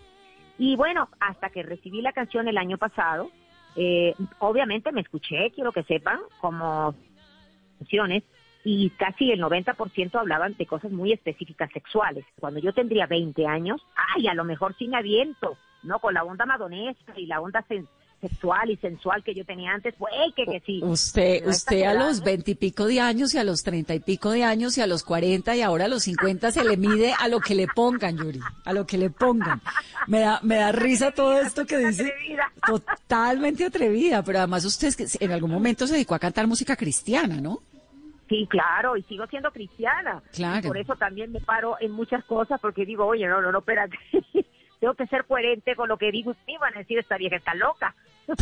Y 0.58 0.76
bueno, 0.76 1.10
hasta 1.20 1.50
que 1.50 1.64
recibí 1.64 2.02
la 2.02 2.14
canción 2.14 2.48
el 2.48 2.58
año 2.58 2.78
pasado, 2.78 3.32
eh, 3.76 4.14
obviamente 4.40 4.92
me 4.92 5.02
escuché, 5.02 5.52
quiero 5.52 5.72
que 5.72 5.84
sepan, 5.84 6.20
como 6.40 6.96
y 8.64 8.90
casi 8.92 9.32
el 9.32 9.42
90% 9.42 10.16
hablaban 10.20 10.56
de 10.58 10.66
cosas 10.66 10.92
muy 10.92 11.12
específicas 11.14 11.72
sexuales. 11.72 12.26
Cuando 12.40 12.60
yo 12.60 12.74
tendría 12.74 13.06
20 13.06 13.46
años, 13.46 13.80
ay, 14.16 14.28
a 14.28 14.34
lo 14.34 14.44
mejor 14.44 14.76
sin 14.76 14.96
aviento, 14.96 15.56
¿no? 15.84 16.00
Con 16.00 16.16
la 16.16 16.24
onda 16.24 16.46
madonesca 16.46 17.14
y 17.18 17.28
la 17.28 17.42
onda 17.42 17.64
sen- 17.70 17.88
sexual 18.22 18.72
y 18.72 18.78
sensual 18.78 19.24
que 19.24 19.36
yo 19.36 19.46
tenía 19.46 19.74
antes, 19.74 19.94
pues 19.98 20.14
que, 20.36 20.46
que 20.46 20.60
sí. 20.66 20.82
Usted, 20.84 21.44
No 21.44 21.52
usted 21.52 21.84
a 21.84 21.94
los 21.94 22.24
veintipico 22.24 22.88
de 22.88 23.00
años 23.00 23.34
y 23.34 23.38
a 23.38 23.44
los 23.44 23.64
treinta 23.64 23.94
y 23.94 24.00
pico 24.00 24.32
de 24.32 24.44
años 24.44 24.78
y 24.78 24.82
a 24.82 24.88
los 24.88 25.04
cuarenta 25.04 25.56
y 25.56 25.62
ahora 25.62 25.86
a 25.86 25.88
los 25.88 26.04
cincuenta 26.04 26.52
se 26.52 26.64
le 26.64 26.78
mide 26.78 27.14
a 27.20 27.28
lo 27.28 27.40
que 27.40 27.56
le 27.56 27.68
pongan, 27.68 28.18
Yuri, 28.18 28.40
a 28.64 28.74
lo 28.74 28.86
que 28.86 28.98
le 28.98 29.10
pongan. 29.10 29.62
Me 30.08 30.20
da, 30.20 30.40
me 30.44 30.56
da 30.56 30.72
risa 30.72 31.12
todo 31.12 31.40
esto 31.40 31.66
que 31.66 31.78
dice. 31.78 32.14
Totalmente 32.66 33.66
atrevida, 33.66 34.24
pero 34.24 34.40
además 34.40 34.66
usted 34.66 34.94
en 35.20 35.32
algún 35.32 35.52
momento 35.52 35.88
se 35.88 35.94
dedicó 35.94 36.16
a 36.16 36.20
cantar 36.20 36.48
música 36.48 36.76
cristiana, 36.76 37.40
¿no? 37.40 37.60
Sí, 38.28 38.48
claro, 38.50 38.98
y 38.98 39.04
sigo 39.04 39.28
siendo 39.28 39.52
cristiana. 39.52 40.22
Claro. 40.34 40.66
Y 40.66 40.68
por 40.68 40.78
eso 40.78 40.96
también 40.96 41.32
me 41.32 41.42
paro 41.42 41.78
en 41.80 41.92
muchas 41.92 42.24
cosas, 42.26 42.60
porque 42.60 42.86
digo, 42.86 43.06
oye, 43.06 43.28
no, 43.28 43.40
no, 43.42 43.52
no, 43.52 43.60
espérate. 43.60 43.98
Tengo 44.80 44.94
que 44.94 45.08
ser 45.08 45.26
coherente 45.26 45.76
con 45.76 45.88
lo 45.90 45.98
que 45.98 46.12
digo. 46.12 46.36
Y 46.48 46.54
me 46.54 46.60
van 46.60 46.76
a 46.76 46.80
decir, 46.80 46.98
esta 47.00 47.18
vieja 47.18 47.36
está 47.38 47.54
loca. 47.56 47.96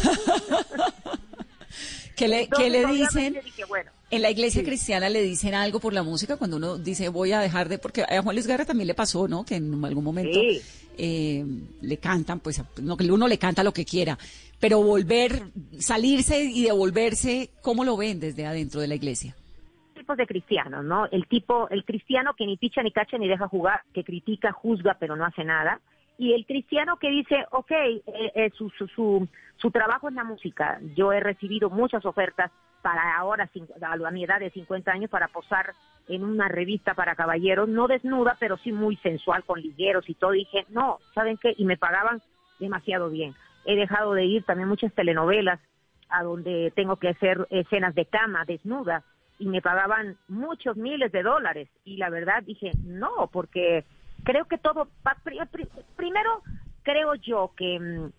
¿Qué 2.16 2.28
le, 2.28 2.44
Entonces, 2.44 2.66
qué 2.66 2.70
le 2.70 2.86
obviamente, 2.86 3.20
dicen? 3.20 3.34
dije, 3.44 3.66
bueno, 3.66 3.90
En 4.12 4.22
la 4.22 4.30
iglesia 4.30 4.64
cristiana 4.64 5.10
le 5.10 5.24
dicen 5.24 5.56
algo 5.56 5.80
por 5.80 5.94
la 5.94 6.04
música 6.04 6.38
cuando 6.38 6.58
uno 6.58 6.78
dice 6.78 7.10
voy 7.10 7.32
a 7.32 7.40
dejar 7.40 7.68
de, 7.70 7.80
porque 7.80 8.04
a 8.04 8.22
Juan 8.22 8.36
Luis 8.36 8.46
Guerra 8.46 8.66
también 8.66 8.88
le 8.88 8.94
pasó, 8.94 9.28
¿no? 9.28 9.44
Que 9.44 9.56
en 9.56 9.84
algún 9.84 10.04
momento 10.04 10.40
Sí. 10.40 10.62
eh, 11.00 11.44
le 11.82 11.98
cantan, 11.98 12.40
pues 12.40 12.62
no, 12.80 12.96
que 12.96 13.12
uno 13.12 13.28
le 13.28 13.40
canta 13.40 13.64
lo 13.64 13.74
que 13.74 13.86
quiera, 13.86 14.20
pero 14.60 14.84
volver, 14.84 15.42
salirse 15.80 16.44
y 16.44 16.64
devolverse, 16.66 17.50
¿cómo 17.64 17.84
lo 17.84 17.98
ven 17.98 18.20
desde 18.20 18.46
adentro 18.46 18.80
de 18.82 18.88
la 18.88 18.96
iglesia? 18.96 19.36
tipos 19.96 20.18
de 20.18 20.28
cristianos, 20.28 20.84
¿no? 20.84 21.06
El 21.12 21.28
tipo, 21.28 21.70
el 21.70 21.86
cristiano 21.86 22.34
que 22.38 22.46
ni 22.46 22.58
picha 22.58 22.84
ni 22.84 22.92
cacha 22.92 23.18
ni 23.18 23.28
deja 23.30 23.48
jugar, 23.48 23.82
que 23.94 24.04
critica, 24.04 24.52
juzga, 24.52 24.98
pero 25.00 25.16
no 25.16 25.26
hace 25.26 25.46
nada. 25.46 25.80
Y 26.18 26.34
el 26.34 26.46
cristiano 26.46 26.98
que 26.98 27.10
dice, 27.10 27.46
ok, 27.52 27.72
eh, 27.72 28.04
eh, 28.06 28.52
su, 28.56 28.70
su, 28.72 28.88
su, 28.88 29.28
su 29.58 29.72
trabajo 29.72 30.10
es 30.10 30.14
la 30.14 30.24
música. 30.24 30.80
Yo 30.96 31.12
he 31.12 31.20
recibido 31.20 31.70
muchas 31.70 32.06
ofertas 32.06 32.52
para 32.82 33.18
ahora, 33.18 33.50
a 33.82 34.12
mi 34.12 34.24
edad 34.24 34.40
de 34.40 34.52
50 34.52 34.92
años, 34.92 35.10
para 35.10 35.30
posar 35.30 35.74
en 36.10 36.24
una 36.24 36.50
revista 36.50 36.94
para 36.94 37.16
caballeros, 37.16 37.70
no 37.70 37.88
desnuda, 37.88 38.36
pero 38.40 38.58
sí 38.58 38.72
muy 38.72 38.98
sensual, 38.98 39.44
con 39.46 39.62
ligueros 39.62 40.10
y 40.10 40.16
todo. 40.16 40.32
dije, 40.32 40.66
no, 40.70 41.00
¿saben 41.16 41.38
qué? 41.38 41.56
Y 41.58 41.66
me 41.66 41.78
pagaban 41.78 42.22
demasiado 42.60 43.10
bien. 43.10 43.34
He 43.66 43.76
dejado 43.76 44.14
de 44.14 44.26
ir 44.26 44.44
también 44.44 44.68
muchas 44.68 44.94
telenovelas 44.94 45.62
a 46.10 46.24
donde 46.24 46.72
tengo 46.76 46.98
que 46.98 47.10
hacer 47.10 47.48
escenas 47.50 47.96
de 47.96 48.06
cama, 48.06 48.44
desnuda, 48.46 49.04
y 49.40 49.48
me 49.48 49.62
pagaban 49.62 50.18
muchos 50.28 50.76
miles 50.76 51.12
de 51.12 51.24
dólares. 51.24 51.70
Y 51.86 51.98
la 51.98 52.10
verdad 52.10 52.44
dije, 52.44 52.72
no, 52.84 53.30
porque 53.32 53.86
creo 54.24 54.46
que 54.46 54.58
todo, 54.58 54.88
primero 55.96 56.42
creo 56.84 57.16
yo 57.16 57.52
que 57.56 57.80
mm, 57.80 58.12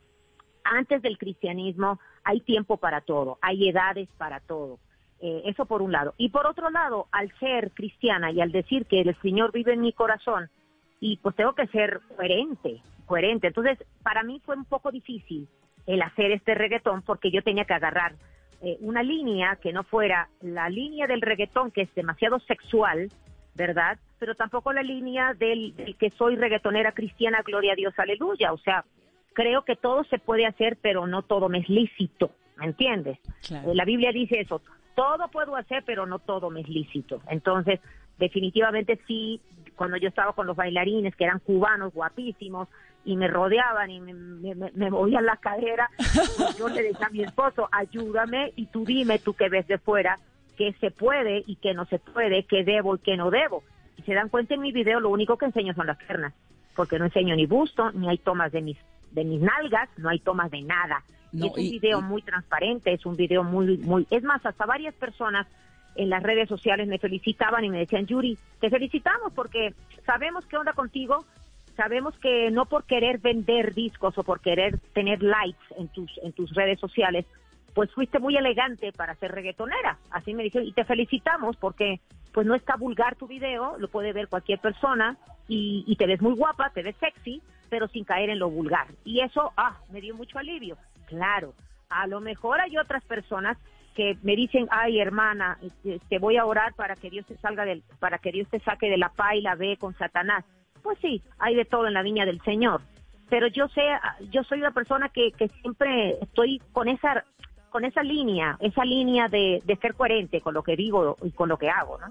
antes 0.65 1.03
del 1.03 1.19
cristianismo 1.19 1.99
hay 2.25 2.41
tiempo 2.41 2.77
para 2.79 3.01
todo, 3.03 3.39
hay 3.43 3.69
edades 3.69 4.09
para 4.17 4.41
todo. 4.41 4.79
Eh, 5.21 5.43
eso 5.47 5.65
por 5.67 5.81
un 5.81 5.93
lado. 5.93 6.15
Y 6.19 6.31
por 6.31 6.47
otro 6.47 6.71
lado, 6.71 7.07
al 7.13 7.33
ser 7.39 7.71
cristiana 7.73 8.31
y 8.31 8.41
al 8.41 8.53
decir 8.53 8.87
que 8.87 9.01
el 9.01 9.17
Señor 9.23 9.53
vive 9.53 9.73
en 9.73 9.81
mi 9.81 9.93
corazón, 9.93 10.51
y 11.01 11.19
pues 11.19 11.37
tengo 11.37 11.55
que 11.55 11.67
ser 11.69 12.01
coherente, 12.17 12.83
coherente. 13.07 13.49
Entonces, 13.49 13.79
para 14.03 14.23
mí 14.23 14.41
fue 14.45 14.57
un 14.57 14.65
poco 14.65 14.91
difícil 14.91 15.49
el 15.87 16.01
hacer 16.03 16.31
este 16.31 16.55
reggaetón 16.55 17.03
porque 17.03 17.31
yo 17.31 17.43
tenía 17.43 17.67
que 17.67 17.75
agarrar 17.75 18.15
eh, 18.63 18.79
una 18.81 19.03
línea 19.03 19.57
que 19.57 19.73
no 19.73 19.83
fuera 19.85 20.29
la 20.41 20.71
línea 20.71 21.07
del 21.07 21.21
reggaetón, 21.21 21.71
que 21.71 21.83
es 21.83 21.95
demasiado 21.95 22.39
sexual, 22.41 23.11
¿verdad? 23.55 23.99
Pero 24.25 24.37
tampoco 24.37 24.73
la 24.73 24.83
línea 24.83 25.35
del, 25.35 25.75
que 25.99 26.09
soy 26.09 26.35
reggaetonera 26.37 26.93
cristiana, 26.93 27.43
gloria 27.45 27.75
a 27.75 27.77
Dios, 27.77 27.93
aleluya. 27.99 28.55
O 28.55 28.57
sea, 28.57 28.83
creo 29.35 29.67
que 29.67 29.77
todo 29.77 30.03
se 30.05 30.19
puede 30.19 30.47
hacer, 30.47 30.79
pero 30.81 31.07
no 31.07 31.21
todo 31.21 31.51
me 31.51 31.59
es 31.59 31.69
lícito, 31.69 32.31
¿me 32.57 32.65
entiendes? 32.65 33.19
Eh, 33.51 33.75
la 33.75 33.85
Biblia 33.85 34.13
dice 34.13 34.41
eso, 34.41 34.63
todo 34.95 35.29
puedo 35.29 35.57
hacer, 35.57 35.83
pero 35.85 36.07
no 36.07 36.21
todo 36.21 36.49
me 36.49 36.63
es 36.63 36.69
lícito. 36.71 37.21
Entonces, 37.29 37.81
definitivamente 38.17 38.99
sí, 39.07 39.43
cuando 39.77 39.99
yo 39.99 40.09
estaba 40.09 40.33
con 40.33 40.47
los 40.47 40.57
bailarines, 40.57 41.15
que 41.17 41.25
eran 41.25 41.41
cubanos 41.41 41.93
guapísimos, 41.93 42.69
y 43.05 43.19
me 43.19 43.29
rodeaban 43.29 43.91
y 43.91 44.01
me, 44.01 44.55
me, 44.55 44.91
movían 44.91 45.27
la 45.27 45.37
cadera, 45.37 45.91
pues 45.99 46.57
yo 46.59 46.71
le 46.71 46.83
decía 46.83 47.09
a 47.09 47.11
mi 47.11 47.25
esposo, 47.25 47.69
ayúdame 47.73 48.55
y 48.57 48.65
tú 48.69 48.87
dime, 48.87 49.19
tú 49.19 49.35
que 49.35 49.51
ves 49.51 49.67
de 49.67 49.77
fuera, 49.77 50.19
qué 50.57 50.73
se 50.81 50.91
puede 50.91 51.45
y 51.47 51.57
qué 51.57 51.75
no 51.75 51.85
se 51.85 51.99
puede, 51.99 52.45
qué 52.45 52.65
debo 52.65 52.97
y 52.97 53.01
qué 53.01 53.19
no 53.19 53.31
debo. 53.31 53.63
Y 54.05 54.07
se 54.07 54.15
dan 54.15 54.29
cuenta 54.29 54.55
en 54.55 54.61
mi 54.61 54.71
video, 54.71 55.01
lo 55.01 55.09
único 55.09 55.39
que 55.39 55.47
enseño 55.47 55.75
son 55.75 55.87
las 55.87 55.97
piernas, 55.97 56.35
porque 56.77 56.99
no 56.99 57.07
enseño 57.07 57.35
ni 57.35 57.47
busto, 57.47 57.91
ni 57.93 58.09
hay 58.09 58.19
tomas 58.19 58.53
de 58.53 58.61
mis, 58.61 58.77
de 59.13 59.25
mis 59.25 59.41
nalgas, 59.41 59.89
no 59.97 60.11
hay 60.11 60.19
tomas 60.19 60.51
de 60.51 60.61
nada. 60.61 61.03
es 61.33 61.43
un 61.43 61.55
video 61.55 62.03
muy 62.03 62.23
transparente, 62.23 62.93
es 62.93 63.07
un 63.07 63.17
video 63.17 63.43
muy, 63.43 63.79
muy, 63.79 64.07
es 64.11 64.23
más, 64.23 64.45
hasta 64.45 64.67
varias 64.67 64.95
personas 64.95 65.47
en 65.97 66.11
las 66.11 66.23
redes 66.23 66.49
sociales 66.49 66.89
me 66.89 66.99
felicitaban 66.99 67.65
y 67.65 67.71
me 67.71 67.79
decían, 67.79 68.07
Yuri, 68.07 68.37
te 68.61 68.69
felicitamos 68.69 69.33
porque 69.33 69.75
sabemos 70.05 70.45
qué 70.47 70.57
onda 70.57 70.73
contigo, 70.73 71.25
sabemos 71.77 72.15
que 72.19 72.51
no 72.51 72.67
por 72.67 72.85
querer 72.85 73.19
vender 73.19 73.75
discos 73.75 74.19
o 74.19 74.25
por 74.25 74.41
querer 74.41 74.79
tener 74.93 75.23
likes 75.23 75.65
en 75.79 75.89
tus, 75.89 76.11
en 76.23 76.33
tus 76.33 76.53
redes 76.53 76.79
sociales, 76.81 77.25
pues 77.75 77.93
fuiste 77.93 78.19
muy 78.19 78.37
elegante 78.37 78.93
para 78.93 79.17
ser 79.17 79.33
reggaetonera. 79.33 79.99
Así 80.11 80.33
me 80.33 80.45
dijeron, 80.45 80.69
y 80.69 80.73
te 80.73 80.85
felicitamos 80.85 81.57
porque 81.57 82.01
pues 82.33 82.47
no 82.47 82.55
está 82.55 82.77
vulgar 82.77 83.17
tu 83.17 83.27
video, 83.27 83.77
lo 83.79 83.89
puede 83.89 84.13
ver 84.13 84.29
cualquier 84.29 84.59
persona 84.59 85.17
y, 85.49 85.85
y 85.87 85.97
te 85.97 86.07
ves 86.07 86.23
muy 86.23 86.35
guapa, 86.35 86.71
te 86.71 86.83
ves 86.83 86.97
sexy, 86.99 87.43
pero 87.69 87.89
sin 87.89 88.05
caer 88.05 88.31
en 88.31 88.39
lo 88.39 88.51
vulgar. 88.51 88.87
Y 89.05 89.21
eso, 89.21 89.53
ah, 89.57 89.79
me 89.91 90.01
dio 90.01 90.15
mucho 90.15 90.39
alivio. 90.39 90.77
Claro, 91.07 91.55
a 91.89 92.07
lo 92.07 92.21
mejor 92.21 92.61
hay 92.61 92.77
otras 92.79 93.05
personas 93.05 93.59
que 93.95 94.19
me 94.23 94.35
dicen, 94.35 94.67
ay 94.71 95.01
hermana, 95.01 95.59
te 95.83 95.95
este, 95.95 96.19
voy 96.19 96.37
a 96.37 96.45
orar 96.45 96.75
para 96.75 96.97
que 96.97 97.11
Dios 97.11 97.25
te 97.27 97.37
salga 97.39 97.65
del, 97.65 97.83
para 98.01 98.19
que 98.19 98.33
Dios 98.33 98.49
te 98.49 98.61
saque 98.61 98.91
de 98.91 98.99
la 98.99 99.11
pa 99.11 99.37
y 99.37 99.41
la 99.41 99.55
B 99.55 99.77
con 99.77 99.95
Satanás. 99.95 100.45
Pues 100.83 100.99
sí, 101.01 101.23
hay 101.39 101.55
de 101.55 101.65
todo 101.65 101.87
en 101.87 101.95
la 101.95 102.03
viña 102.03 102.27
del 102.27 102.43
Señor. 102.43 102.83
Pero 103.31 103.47
yo 103.47 103.69
sé, 103.69 103.83
yo 104.31 104.43
soy 104.45 104.59
una 104.59 104.73
persona 104.73 105.09
que, 105.09 105.33
que 105.33 105.49
siempre 105.49 106.19
estoy 106.21 106.61
con 106.73 106.89
esa 106.89 107.25
con 107.75 107.85
esa 107.85 108.05
línea, 108.05 108.57
esa 108.61 108.85
línea 108.85 109.27
de, 109.27 109.61
ser 109.83 109.97
coherente 109.97 110.41
con 110.41 110.55
lo 110.55 110.63
que 110.63 110.77
digo 110.77 111.17
y 111.25 111.33
con 111.33 111.49
lo 111.49 111.59
que 111.59 111.69
hago, 111.69 111.99
¿no? 111.99 112.07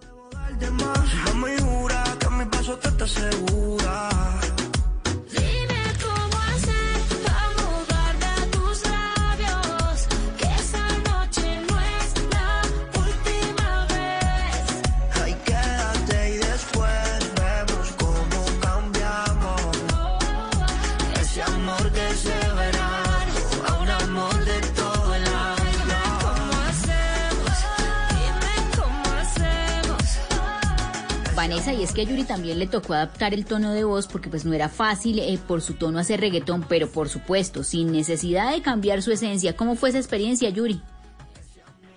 Vanessa, 31.44 31.74
y 31.74 31.84
es 31.84 31.94
que 31.94 32.04
a 32.04 32.06
Yuri 32.06 32.24
también 32.24 32.58
le 32.58 32.68
tocó 32.68 32.94
adaptar 32.94 33.34
el 33.34 33.44
tono 33.44 33.74
de 33.74 33.84
voz 33.84 34.08
porque 34.08 34.30
pues 34.30 34.46
no 34.46 34.54
era 34.54 34.70
fácil 34.70 35.20
eh, 35.20 35.38
por 35.46 35.60
su 35.60 35.74
tono 35.74 36.00
hacer 36.00 36.22
reggaetón, 36.22 36.64
pero 36.70 36.88
por 36.88 37.10
supuesto, 37.10 37.64
sin 37.64 37.92
necesidad 37.92 38.54
de 38.54 38.62
cambiar 38.62 39.02
su 39.02 39.12
esencia. 39.12 39.54
¿Cómo 39.54 39.76
fue 39.76 39.90
esa 39.90 39.98
experiencia, 39.98 40.50
Yuri? 40.50 40.80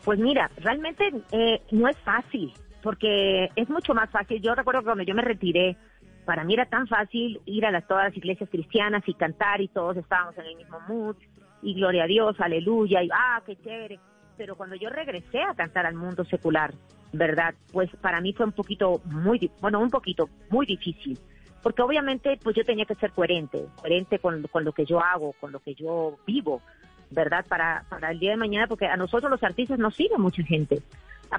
Pues 0.04 0.18
mira, 0.18 0.50
realmente 0.56 1.12
eh, 1.30 1.62
no 1.70 1.86
es 1.86 1.96
fácil, 1.98 2.52
porque 2.82 3.48
es 3.54 3.70
mucho 3.70 3.94
más 3.94 4.10
fácil. 4.10 4.42
Yo 4.42 4.52
recuerdo 4.56 4.80
que 4.80 4.86
cuando 4.86 5.04
yo 5.04 5.14
me 5.14 5.22
retiré, 5.22 5.76
para 6.24 6.42
mí 6.42 6.54
era 6.54 6.66
tan 6.66 6.88
fácil 6.88 7.40
ir 7.46 7.66
a 7.66 7.70
las, 7.70 7.86
todas 7.86 8.06
las 8.06 8.16
iglesias 8.16 8.50
cristianas 8.50 9.04
y 9.06 9.14
cantar 9.14 9.60
y 9.60 9.68
todos 9.68 9.96
estábamos 9.96 10.36
en 10.38 10.46
el 10.46 10.56
mismo 10.56 10.80
mood 10.88 11.14
y 11.62 11.74
gloria 11.74 12.02
a 12.02 12.08
Dios, 12.08 12.34
aleluya, 12.40 13.00
y 13.04 13.10
ah, 13.14 13.40
qué 13.46 13.54
chévere. 13.62 14.00
Pero 14.36 14.56
cuando 14.56 14.76
yo 14.76 14.90
regresé 14.90 15.42
a 15.42 15.54
cantar 15.54 15.86
al 15.86 15.94
mundo 15.94 16.24
secular, 16.24 16.72
¿verdad? 17.12 17.54
Pues 17.72 17.90
para 18.00 18.20
mí 18.20 18.32
fue 18.32 18.46
un 18.46 18.52
poquito 18.52 19.00
muy, 19.04 19.50
bueno, 19.60 19.80
un 19.80 19.90
poquito 19.90 20.28
muy 20.50 20.66
difícil, 20.66 21.18
porque 21.62 21.82
obviamente 21.82 22.38
pues 22.42 22.54
yo 22.56 22.64
tenía 22.64 22.84
que 22.84 22.94
ser 22.94 23.12
coherente, 23.12 23.64
coherente 23.80 24.18
con, 24.18 24.42
con 24.44 24.64
lo 24.64 24.72
que 24.72 24.84
yo 24.84 25.00
hago, 25.00 25.32
con 25.34 25.52
lo 25.52 25.60
que 25.60 25.74
yo 25.74 26.18
vivo, 26.26 26.62
¿verdad? 27.10 27.44
Para, 27.48 27.84
para 27.88 28.10
el 28.10 28.18
día 28.18 28.32
de 28.32 28.36
mañana, 28.36 28.66
porque 28.66 28.86
a 28.86 28.96
nosotros 28.96 29.30
los 29.30 29.42
artistas 29.42 29.78
nos 29.78 29.94
sigue 29.94 30.18
mucha 30.18 30.42
gente, 30.42 30.82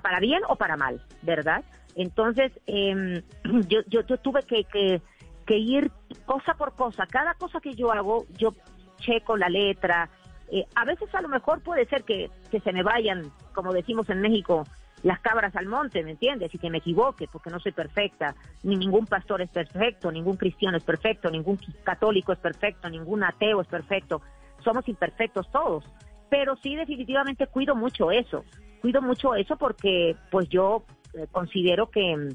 para 0.02 0.20
bien 0.20 0.42
o 0.48 0.56
para 0.56 0.78
mal, 0.78 1.02
¿verdad? 1.22 1.64
Entonces, 1.96 2.52
eh, 2.68 3.24
yo, 3.68 3.82
yo, 3.88 4.02
yo, 4.02 4.18
tuve 4.18 4.44
que, 4.44 4.66
que 5.46 5.58
ir 5.58 5.92
cosa 6.26 6.54
por 6.56 6.76
cosa, 6.76 7.06
cada 7.08 7.34
cosa 7.36 7.60
que 7.60 7.76
yo 7.76 7.92
hago, 7.92 8.26
yo 8.38 8.54
checo 8.98 9.38
la 9.38 9.50
letra, 9.50 10.10
eh, 10.52 10.66
a 10.76 10.86
veces 10.86 11.14
a 11.14 11.22
lo 11.22 11.28
mejor 11.28 11.62
puede 11.62 11.86
ser 11.88 12.04
que, 12.04 12.30
que 12.52 12.60
se 12.60 12.72
me 12.72 12.84
vayan, 12.84 13.32
como 13.54 13.74
decimos 13.74 14.10
en 14.10 14.22
México, 14.22 14.64
las 15.04 15.20
cabras 15.20 15.56
al 15.56 15.68
monte, 15.68 16.04
¿me 16.04 16.12
entiendes? 16.12 16.54
Y 16.54 16.58
que 16.58 16.70
me 16.70 16.80
equivoque, 16.80 17.28
porque 17.32 17.50
no 17.50 17.60
soy 17.60 17.72
perfecta, 17.72 18.36
ni 18.64 18.76
ningún 18.76 19.06
pastor 19.06 19.42
es 19.42 19.50
perfecto, 19.50 20.12
ningún 20.12 20.38
cristiano 20.38 20.78
es 20.78 20.84
perfecto, 20.84 21.30
ningún 21.30 21.60
católico 21.84 22.32
es 22.32 22.40
perfecto, 22.40 22.90
ningún 22.90 23.24
ateo 23.24 23.62
es 23.62 23.68
perfecto, 23.68 24.22
somos 24.64 24.88
imperfectos 24.88 25.50
todos, 25.52 25.86
pero 26.30 26.56
sí 26.58 26.76
definitivamente 26.76 27.48
cuido 27.48 27.76
mucho 27.76 28.12
eso, 28.12 28.44
cuido 28.82 29.02
mucho 29.02 29.36
eso 29.36 29.58
porque 29.58 30.16
pues 30.32 30.50
yo 30.50 30.86
eh, 31.14 31.28
considero 31.32 31.90
que 31.90 32.16
mm, 32.18 32.30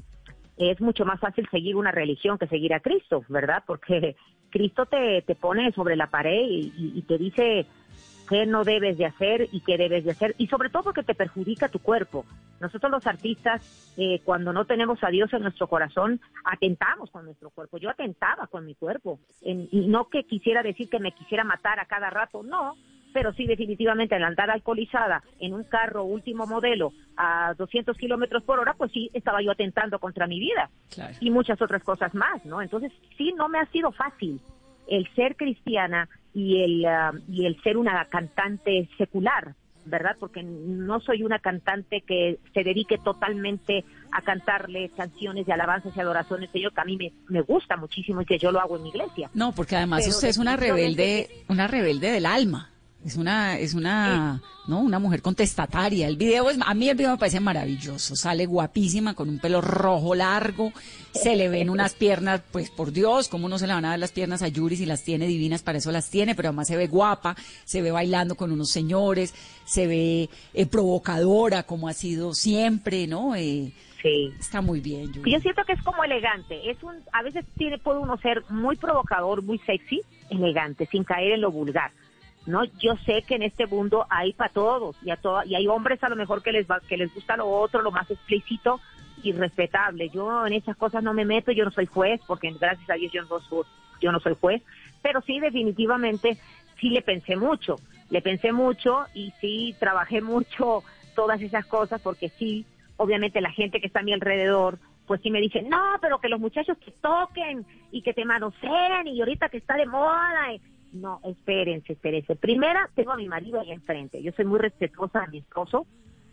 es 0.57 0.79
mucho 0.79 1.05
más 1.05 1.19
fácil 1.19 1.47
seguir 1.49 1.75
una 1.75 1.91
religión 1.91 2.37
que 2.37 2.47
seguir 2.47 2.73
a 2.73 2.79
Cristo, 2.79 3.23
¿verdad? 3.27 3.63
Porque 3.67 4.15
Cristo 4.49 4.85
te, 4.85 5.21
te 5.23 5.35
pone 5.35 5.71
sobre 5.73 5.95
la 5.95 6.07
pared 6.11 6.43
y 6.45 7.01
te 7.07 7.17
dice 7.17 7.65
qué 8.27 8.45
no 8.45 8.63
debes 8.63 8.97
de 8.97 9.05
hacer 9.05 9.49
y 9.51 9.61
qué 9.61 9.77
debes 9.77 10.03
de 10.05 10.11
hacer, 10.11 10.35
y 10.37 10.47
sobre 10.47 10.69
todo 10.69 10.83
porque 10.83 11.03
te 11.03 11.15
perjudica 11.15 11.69
tu 11.69 11.79
cuerpo. 11.79 12.25
Nosotros 12.59 12.91
los 12.91 13.07
artistas, 13.07 13.61
eh, 13.97 14.21
cuando 14.23 14.53
no 14.53 14.65
tenemos 14.65 15.03
a 15.03 15.09
Dios 15.09 15.33
en 15.33 15.41
nuestro 15.41 15.67
corazón, 15.67 16.21
atentamos 16.45 17.11
con 17.11 17.25
nuestro 17.25 17.49
cuerpo. 17.49 17.77
Yo 17.77 17.89
atentaba 17.89 18.47
con 18.47 18.65
mi 18.65 18.75
cuerpo, 18.75 19.19
y 19.41 19.87
no 19.87 20.09
que 20.09 20.23
quisiera 20.23 20.63
decir 20.63 20.89
que 20.89 20.99
me 20.99 21.11
quisiera 21.11 21.43
matar 21.43 21.79
a 21.79 21.85
cada 21.85 22.09
rato, 22.09 22.43
no, 22.43 22.75
pero 23.13 23.31
sí 23.33 23.45
definitivamente 23.45 24.15
al 24.15 24.23
andar 24.23 24.49
alcoholizada 24.49 25.23
en 25.39 25.53
un 25.53 25.63
carro 25.63 26.03
último 26.03 26.47
modelo 26.47 26.91
a 27.15 27.53
200 27.57 27.95
kilómetros 27.95 28.43
por 28.43 28.59
hora, 28.59 28.73
pues 28.73 28.91
sí 28.91 29.09
estaba 29.13 29.41
yo 29.41 29.51
atentando 29.51 29.99
contra 29.99 30.27
mi 30.27 30.39
vida 30.39 30.69
y 31.21 31.29
muchas 31.29 31.61
otras 31.61 31.83
cosas 31.83 32.13
más, 32.13 32.43
¿no? 32.43 32.61
Entonces 32.61 32.91
sí 33.17 33.33
no 33.37 33.47
me 33.47 33.59
ha 33.59 33.65
sido 33.67 33.91
fácil 33.91 34.41
el 34.87 35.07
ser 35.15 35.35
cristiana 35.35 36.09
y 36.33 36.61
el, 36.61 36.85
ah, 36.85 37.11
y 37.27 37.45
el 37.45 37.61
ser 37.61 37.77
una 37.77 38.05
cantante 38.05 38.89
secular, 38.97 39.55
¿verdad? 39.85 40.15
Porque 40.19 40.43
no 40.43 40.99
soy 41.01 41.23
una 41.23 41.39
cantante 41.39 42.01
que 42.01 42.39
se 42.53 42.63
dedique 42.63 42.97
totalmente 42.97 43.83
a 44.11 44.21
cantarle 44.21 44.89
canciones 44.95 45.45
de 45.45 45.53
alabanzas 45.53 45.95
y 45.95 45.99
adoraciones, 45.99 46.49
Señor, 46.51 46.73
que 46.73 46.81
a 46.81 46.85
mí 46.85 46.97
me, 46.97 47.11
me 47.27 47.41
gusta 47.41 47.77
muchísimo 47.77 48.21
y 48.21 48.25
que 48.25 48.37
yo 48.37 48.51
lo 48.51 48.59
hago 48.59 48.77
en 48.77 48.83
mi 48.83 48.89
iglesia. 48.89 49.29
No, 49.33 49.51
porque 49.51 49.75
además 49.75 50.01
Pero 50.03 50.15
usted 50.15 50.29
es 50.29 50.37
una 50.37 50.55
rebelde, 50.55 51.29
una 51.49 51.67
rebelde 51.67 52.11
del 52.11 52.25
alma. 52.25 52.69
Es 53.05 53.17
una, 53.17 53.59
es 53.59 53.73
una, 53.73 54.41
no, 54.65 54.79
una 54.79 54.97
mujer 54.97 55.21
contestataria. 55.21 56.07
El 56.07 56.15
video 56.15 56.49
es, 56.49 56.57
a 56.65 56.73
mí 56.73 56.87
el 56.87 56.95
video 56.95 57.11
me 57.11 57.17
parece 57.17 57.41
maravilloso. 57.41 58.15
Sale 58.15 58.45
guapísima 58.45 59.13
con 59.13 59.27
un 59.27 59.39
pelo 59.39 59.59
rojo 59.59 60.15
largo. 60.15 60.71
Se 61.11 61.35
le 61.35 61.49
ven 61.49 61.69
unas 61.69 61.95
piernas, 61.95 62.41
pues 62.51 62.69
por 62.69 62.93
Dios, 62.93 63.27
cómo 63.27 63.49
no 63.49 63.59
se 63.59 63.67
le 63.67 63.73
van 63.73 63.83
a 63.83 63.89
dar 63.89 63.99
las 63.99 64.13
piernas 64.13 64.41
a 64.41 64.47
Yuri 64.47 64.77
si 64.77 64.85
las 64.85 65.03
tiene 65.03 65.27
divinas, 65.27 65.63
para 65.63 65.79
eso 65.79 65.91
las 65.91 66.09
tiene, 66.09 66.33
pero 66.33 66.49
además 66.49 66.67
se 66.69 66.77
ve 66.77 66.87
guapa, 66.87 67.35
se 67.65 67.81
ve 67.81 67.91
bailando 67.91 68.35
con 68.35 68.51
unos 68.51 68.69
señores, 68.69 69.33
se 69.65 69.85
ve 69.85 70.29
eh, 70.53 70.65
provocadora 70.65 71.63
como 71.63 71.89
ha 71.89 71.93
sido 71.93 72.33
siempre, 72.33 73.07
¿no? 73.07 73.35
Eh, 73.35 73.73
Sí. 74.01 74.33
está 74.37 74.59
muy 74.59 74.81
bien, 74.81 75.13
Yuri. 75.13 75.31
Yo 75.31 75.39
siento 75.39 75.63
que 75.65 75.71
es 75.71 75.81
como 75.81 76.03
elegante. 76.03 76.69
Es 76.69 76.83
un, 76.83 76.93
a 77.13 77.23
veces 77.23 77.45
tiene, 77.57 77.77
puede 77.77 77.99
uno 77.99 78.17
ser 78.17 78.43
muy 78.49 78.75
provocador, 78.75 79.41
muy 79.43 79.59
sexy, 79.59 80.01
elegante, 80.29 80.85
sin 80.91 81.05
caer 81.05 81.31
en 81.33 81.41
lo 81.41 81.51
vulgar. 81.51 81.91
No, 82.45 82.63
yo 82.65 82.95
sé 83.05 83.23
que 83.23 83.35
en 83.35 83.43
este 83.43 83.67
mundo 83.67 84.05
hay 84.09 84.33
para 84.33 84.51
todos 84.51 84.95
y 85.01 85.11
a 85.11 85.17
to- 85.17 85.43
y 85.45 85.55
hay 85.55 85.67
hombres 85.67 86.03
a 86.03 86.09
lo 86.09 86.15
mejor 86.15 86.41
que 86.43 86.51
les 86.51 86.67
va, 86.69 86.81
que 86.81 86.97
les 86.97 87.13
gusta 87.13 87.37
lo 87.37 87.47
otro, 87.47 87.81
lo 87.81 87.91
más 87.91 88.09
explícito 88.09 88.81
y 89.23 89.31
respetable. 89.31 90.09
Yo 90.09 90.45
en 90.45 90.53
esas 90.53 90.75
cosas 90.75 91.03
no 91.03 91.13
me 91.13 91.23
meto, 91.25 91.51
yo 91.51 91.63
no 91.63 91.71
soy 91.71 91.85
juez 91.85 92.19
porque 92.27 92.51
gracias 92.51 92.89
a 92.89 92.95
Dios 92.95 93.11
yo 93.13 93.23
no 93.23 93.39
soy, 93.39 93.63
yo 94.01 94.11
no 94.11 94.19
soy 94.19 94.35
juez, 94.39 94.61
pero 95.01 95.21
sí 95.21 95.39
definitivamente 95.39 96.37
sí 96.81 96.89
le 96.89 97.01
pensé 97.01 97.37
mucho, 97.37 97.79
le 98.09 98.21
pensé 98.21 98.51
mucho 98.51 99.07
y 99.13 99.33
sí 99.39 99.75
trabajé 99.79 100.21
mucho 100.21 100.83
todas 101.15 101.41
esas 101.41 101.65
cosas 101.67 102.01
porque 102.01 102.29
sí, 102.37 102.65
obviamente 102.97 103.39
la 103.39 103.51
gente 103.51 103.79
que 103.79 103.87
está 103.87 104.01
a 104.01 104.03
mi 104.03 104.13
alrededor 104.13 104.79
pues 105.05 105.21
sí 105.21 105.29
me 105.31 105.41
dice, 105.41 105.61
no, 105.61 105.97
pero 106.01 106.19
que 106.19 106.29
los 106.29 106.39
muchachos 106.39 106.77
te 106.79 106.91
toquen 107.01 107.65
y 107.91 108.01
que 108.01 108.13
te 108.13 108.23
manoseen 108.25 109.07
y 109.07 109.19
ahorita 109.19 109.49
que 109.49 109.57
está 109.57 109.75
de 109.75 109.85
moda. 109.85 110.47
No, 110.93 111.19
espérense, 111.23 111.93
espérense. 111.93 112.35
Primera, 112.35 112.87
tengo 112.93 113.11
a 113.11 113.17
mi 113.17 113.27
marido 113.27 113.59
ahí 113.59 113.71
enfrente. 113.71 114.21
Yo 114.21 114.31
soy 114.31 114.45
muy 114.45 114.59
respetuosa 114.59 115.21
de 115.21 115.27
mi 115.27 115.37
esposo 115.39 115.87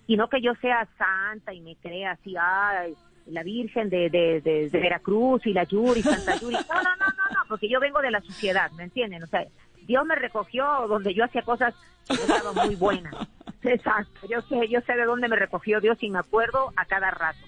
y 0.07 0.17
no 0.17 0.29
que 0.29 0.43
yo 0.43 0.55
sea 0.57 0.87
santa 0.99 1.55
y 1.55 1.63
me 1.63 1.77
crea 1.77 2.13
así, 2.13 2.35
ay, 2.39 2.95
la 3.27 3.43
Virgen 3.43 3.89
de, 3.89 4.11
de, 4.11 4.41
de, 4.43 4.69
de 4.69 4.81
Veracruz 4.81 5.47
y 5.47 5.55
la 5.55 5.65
Yuri, 5.65 6.03
Santa 6.03 6.37
Yuri. 6.37 6.57
No, 6.69 6.83
no, 6.83 6.97
no, 6.97 7.07
no, 7.07 7.35
no, 7.35 7.41
porque 7.49 7.69
yo 7.69 7.81
vengo 7.81 8.03
de 8.03 8.11
la 8.11 8.21
sociedad, 8.21 8.71
¿me 8.73 8.85
entienden? 8.85 9.23
O 9.23 9.27
sea, 9.27 9.47
Dios 9.87 10.05
me 10.05 10.15
recogió 10.15 10.67
donde 10.89 11.15
yo 11.15 11.25
hacía 11.25 11.43
cosas 11.43 11.75
que 12.07 12.15
estaban 12.15 12.55
muy 12.67 12.75
buenas. 12.75 13.15
Exacto, 13.63 14.27
yo 14.29 14.43
sé, 14.43 14.69
yo 14.69 14.81
sé 14.83 14.95
de 14.95 15.05
dónde 15.05 15.29
me 15.29 15.37
recogió 15.37 15.81
Dios 15.81 16.03
y 16.03 16.11
me 16.11 16.19
acuerdo 16.19 16.73
a 16.77 16.85
cada 16.85 17.11
rato. 17.11 17.39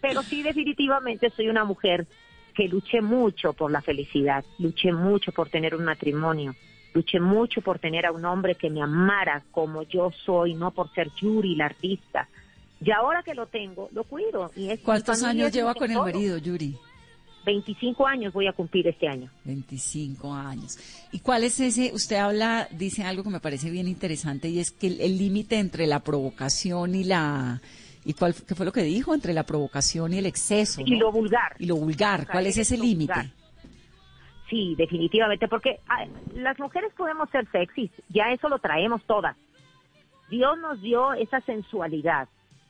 Pero 0.00 0.22
sí, 0.22 0.42
definitivamente 0.42 1.30
soy 1.30 1.48
una 1.48 1.64
mujer 1.64 2.06
que 2.58 2.66
luché 2.66 3.00
mucho 3.00 3.52
por 3.52 3.70
la 3.70 3.80
felicidad, 3.80 4.44
luché 4.58 4.90
mucho 4.92 5.30
por 5.30 5.48
tener 5.48 5.76
un 5.76 5.84
matrimonio, 5.84 6.56
luché 6.92 7.20
mucho 7.20 7.60
por 7.60 7.78
tener 7.78 8.04
a 8.04 8.10
un 8.10 8.24
hombre 8.24 8.56
que 8.56 8.68
me 8.68 8.82
amara 8.82 9.44
como 9.52 9.84
yo 9.84 10.10
soy, 10.26 10.54
no 10.54 10.72
por 10.72 10.92
ser 10.92 11.08
Yuri, 11.20 11.54
la 11.54 11.66
artista. 11.66 12.28
Y 12.80 12.90
ahora 12.90 13.22
que 13.22 13.32
lo 13.36 13.46
tengo, 13.46 13.88
lo 13.92 14.02
cuido. 14.02 14.50
Y 14.56 14.70
es, 14.70 14.80
¿Cuántos 14.80 15.22
años 15.22 15.52
lleva 15.52 15.72
con 15.72 15.88
el 15.88 15.98
marido, 15.98 16.36
Yuri? 16.36 16.76
25 17.46 18.04
años 18.04 18.32
voy 18.32 18.48
a 18.48 18.52
cumplir 18.52 18.88
este 18.88 19.06
año. 19.06 19.30
25 19.44 20.34
años. 20.34 20.78
¿Y 21.12 21.20
cuál 21.20 21.44
es 21.44 21.60
ese? 21.60 21.92
Usted 21.94 22.16
habla, 22.16 22.68
dice 22.72 23.04
algo 23.04 23.22
que 23.22 23.30
me 23.30 23.38
parece 23.38 23.70
bien 23.70 23.86
interesante 23.86 24.48
y 24.48 24.58
es 24.58 24.72
que 24.72 24.88
el 24.88 25.16
límite 25.16 25.60
entre 25.60 25.86
la 25.86 26.00
provocación 26.00 26.96
y 26.96 27.04
la... 27.04 27.62
¿Y 28.08 28.14
cuál 28.14 28.34
qué 28.34 28.54
fue 28.54 28.64
lo 28.64 28.72
que 28.72 28.82
dijo? 28.82 29.12
Entre 29.12 29.34
la 29.34 29.42
provocación 29.42 30.14
y 30.14 30.18
el 30.18 30.24
exceso. 30.24 30.80
Y 30.80 30.92
¿no? 30.92 31.00
lo 31.00 31.12
vulgar. 31.12 31.54
Y 31.58 31.66
lo 31.66 31.76
vulgar. 31.76 32.26
¿Cuál 32.26 32.46
es 32.46 32.56
ese 32.56 32.78
límite? 32.78 33.34
Sí, 34.48 34.74
definitivamente, 34.78 35.46
porque 35.46 35.80
ah, 35.90 36.06
las 36.34 36.58
mujeres 36.58 36.90
podemos 36.96 37.28
ser 37.28 37.46
sexys, 37.52 37.90
ya 38.08 38.32
eso 38.32 38.48
lo 38.48 38.60
traemos 38.60 39.04
todas. 39.04 39.36
Dios 40.30 40.58
nos 40.58 40.80
dio 40.80 41.12
esa 41.12 41.42
sensualidad, 41.42 42.28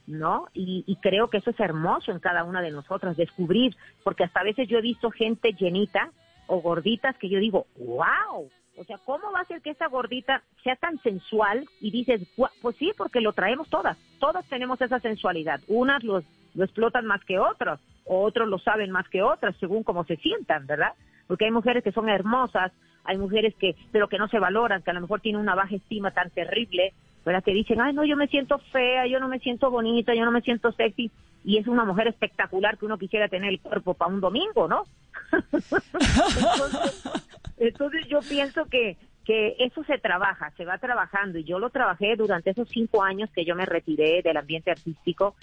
¿no? 0.09 0.49
Y, 0.55 0.83
y 0.89 0.97
creo 0.97 1.31
que 1.31 1.37
eso 1.37 1.51
es 1.51 1.61
hermoso 1.61 2.11
en 2.11 2.19
cada 2.19 2.43
una 2.43 2.61
de 2.61 2.73
nosotras, 2.73 3.17
descubrir, 3.17 3.77
porque 4.03 4.25
hasta 4.25 4.41
a 4.41 4.45
veces 4.45 4.67
yo 4.67 4.79
he 4.79 4.83
visto 4.83 5.13
gente 5.13 5.53
llenita 5.53 6.11
o 6.49 6.61
gorditas 6.61 7.17
que 7.17 7.29
yo 7.29 7.39
digo, 7.39 7.69
wow, 7.77 8.51
o 8.79 8.85
sea, 8.85 8.99
¿cómo 9.05 9.33
va 9.33 9.41
a 9.41 9.45
ser 9.45 9.61
que 9.61 9.71
esa 9.71 9.89
gordita 9.89 10.43
sea 10.63 10.77
tan 10.77 10.99
sensual? 11.03 11.67
Y 11.81 11.91
dices, 11.91 12.23
pues 12.37 12.77
sí, 12.77 12.93
porque 12.97 13.21
lo 13.21 13.33
traemos 13.33 13.69
todas, 13.69 13.97
todas 14.21 14.47
tenemos 14.47 14.81
esa 14.81 15.01
sensualidad, 15.01 15.61
unas 15.67 16.03
los, 16.05 16.25
lo 16.55 16.65
explotan 16.65 17.07
más 17.07 17.25
que 17.25 17.39
otras, 17.39 17.81
o 18.05 18.23
otros 18.23 18.49
lo 18.49 18.59
saben 18.59 18.91
más 18.91 19.09
que 19.09 19.23
otras, 19.23 19.57
según 19.57 19.83
cómo 19.83 20.05
se 20.05 20.17
sientan, 20.17 20.67
¿verdad? 20.67 20.93
Porque 21.27 21.45
hay 21.45 21.51
mujeres 21.51 21.85
que 21.85 21.93
son 21.93 22.09
hermosas, 22.09 22.73
hay 23.05 23.19
mujeres 23.19 23.55
que, 23.57 23.75
pero 23.93 24.09
que 24.09 24.19
no 24.19 24.29
se 24.29 24.39
valoran, 24.39 24.83
que 24.83 24.91
a 24.91 24.95
lo 24.95 25.01
mejor 25.01 25.21
tienen 25.21 25.41
una 25.41 25.55
baja 25.55 25.75
estima 25.75 26.11
tan 26.13 26.31
terrible, 26.31 26.95
¿verdad? 27.25 27.43
Que 27.43 27.53
dicen, 27.53 27.81
ay, 27.81 27.93
no, 27.93 28.05
yo 28.05 28.17
me 28.17 28.29
siento 28.29 28.59
fea, 28.73 29.07
yo 29.07 29.21
no 29.21 29.29
me 29.29 29.41
siento 29.41 29.71
bonita, 29.71 30.15
yo 30.15 30.25
no 30.25 30.31
me 30.31 30.41
siento 30.41 30.73
sexy, 30.73 31.11
y 31.45 31.59
es 31.59 31.67
una 31.67 31.85
mujer 31.85 32.09
espectacular 32.09 32.79
que 32.79 32.87
uno 32.87 32.99
quisiera 32.99 33.29
tener 33.29 33.51
el 33.51 33.61
cuerpo 33.61 33.95
para 33.95 34.13
un 34.13 34.21
domingo, 34.21 34.69
¿no? 34.69 34.85
entonces, 35.33 37.05
entonces 37.59 38.07
yo 38.09 38.21
pienso 38.21 38.65
que, 38.67 38.97
que 39.25 39.57
eso 39.59 39.85
se 39.85 39.99
trabaja, 39.99 40.53
se 40.57 40.65
va 40.65 40.79
trabajando, 40.79 41.39
y 41.39 41.45
yo 41.45 41.59
lo 41.59 41.71
trabajé 41.71 42.17
durante 42.17 42.51
esos 42.51 42.69
cinco 42.69 43.03
años 43.03 43.31
que 43.35 43.45
yo 43.45 43.55
me 43.55 43.67
retiré 43.67 44.23
del 44.23 44.37
ambiente 44.37 44.71
artístico, 44.71 45.35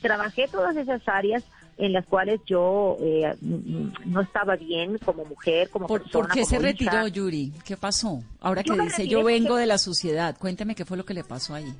trabajé 0.00 0.48
todas 0.48 0.76
esas 0.76 1.06
áreas 1.08 1.44
en 1.78 1.92
las 1.92 2.04
cuales 2.06 2.40
yo 2.46 2.96
eh, 3.00 3.34
no 3.40 4.20
estaba 4.20 4.56
bien 4.56 4.98
como 4.98 5.24
mujer, 5.24 5.70
como 5.70 5.86
¿Por, 5.86 6.02
persona. 6.02 6.26
por 6.26 6.34
qué 6.34 6.44
se 6.44 6.56
hija. 6.56 6.64
retiró, 6.64 7.08
Yuri? 7.08 7.52
¿Qué 7.64 7.76
pasó? 7.76 8.22
Ahora 8.40 8.62
Yo 8.62 8.74
que 8.76 8.82
dice, 8.82 9.08
yo 9.08 9.24
vengo 9.24 9.56
de 9.56 9.66
la 9.66 9.78
sociedad. 9.78 10.36
Cuénteme 10.38 10.74
qué 10.74 10.84
fue 10.84 10.96
lo 10.96 11.04
que 11.04 11.14
le 11.14 11.24
pasó 11.24 11.54
ahí. 11.54 11.74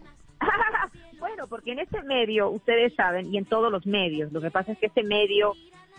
Porque 1.49 1.73
en 1.73 1.81
este 1.81 2.03
medio, 2.03 2.51
ustedes 2.51 2.95
saben, 2.95 3.33
y 3.33 3.39
en 3.39 3.45
todos 3.45 3.71
los 3.71 3.87
medios, 3.87 4.33
lo 4.33 4.41
que 4.41 4.51
pasa 4.51 4.73
es 4.73 4.79
que 4.79 4.87
este 4.87 5.03
medio 5.03 5.55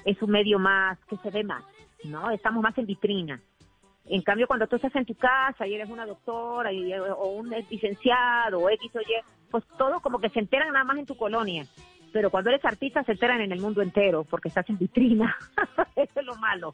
es 0.05 0.21
un 0.21 0.31
medio 0.31 0.59
más, 0.59 0.97
que 1.05 1.17
se 1.17 1.29
ve 1.29 1.43
más, 1.43 1.63
¿no? 2.03 2.29
Estamos 2.31 2.61
más 2.61 2.77
en 2.77 2.85
vitrina. 2.85 3.39
En 4.05 4.21
cambio, 4.21 4.47
cuando 4.47 4.67
tú 4.67 4.75
estás 4.75 4.95
en 4.95 5.05
tu 5.05 5.15
casa 5.15 5.65
y 5.65 5.75
eres 5.75 5.89
una 5.89 6.05
doctora 6.05 6.71
o 7.17 7.27
un 7.29 7.49
licenciado 7.69 8.59
o 8.59 8.69
X 8.69 8.91
o 8.95 9.01
Y, 9.01 9.05
pues 9.49 9.63
todo 9.77 10.01
como 10.01 10.19
que 10.19 10.29
se 10.29 10.39
enteran 10.39 10.73
nada 10.73 10.83
más 10.83 10.97
en 10.97 11.05
tu 11.05 11.15
colonia. 11.15 11.65
Pero 12.11 12.29
cuando 12.29 12.49
eres 12.49 12.63
artista 12.65 13.03
se 13.03 13.13
enteran 13.13 13.41
en 13.41 13.51
el 13.51 13.61
mundo 13.61 13.81
entero 13.81 14.25
porque 14.25 14.49
estás 14.49 14.69
en 14.69 14.77
vitrina. 14.77 15.35
Eso 15.95 16.19
es 16.19 16.25
lo 16.25 16.35
malo. 16.35 16.73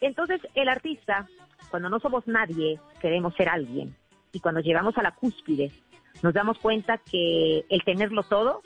Entonces, 0.00 0.40
el 0.54 0.68
artista, 0.68 1.26
cuando 1.70 1.88
no 1.88 1.98
somos 1.98 2.26
nadie, 2.26 2.78
queremos 3.00 3.34
ser 3.34 3.48
alguien. 3.48 3.96
Y 4.32 4.40
cuando 4.40 4.60
llegamos 4.60 4.96
a 4.98 5.02
la 5.02 5.12
cúspide, 5.12 5.72
nos 6.22 6.34
damos 6.34 6.58
cuenta 6.58 6.98
que 6.98 7.64
el 7.68 7.84
tenerlo 7.84 8.22
todo 8.22 8.62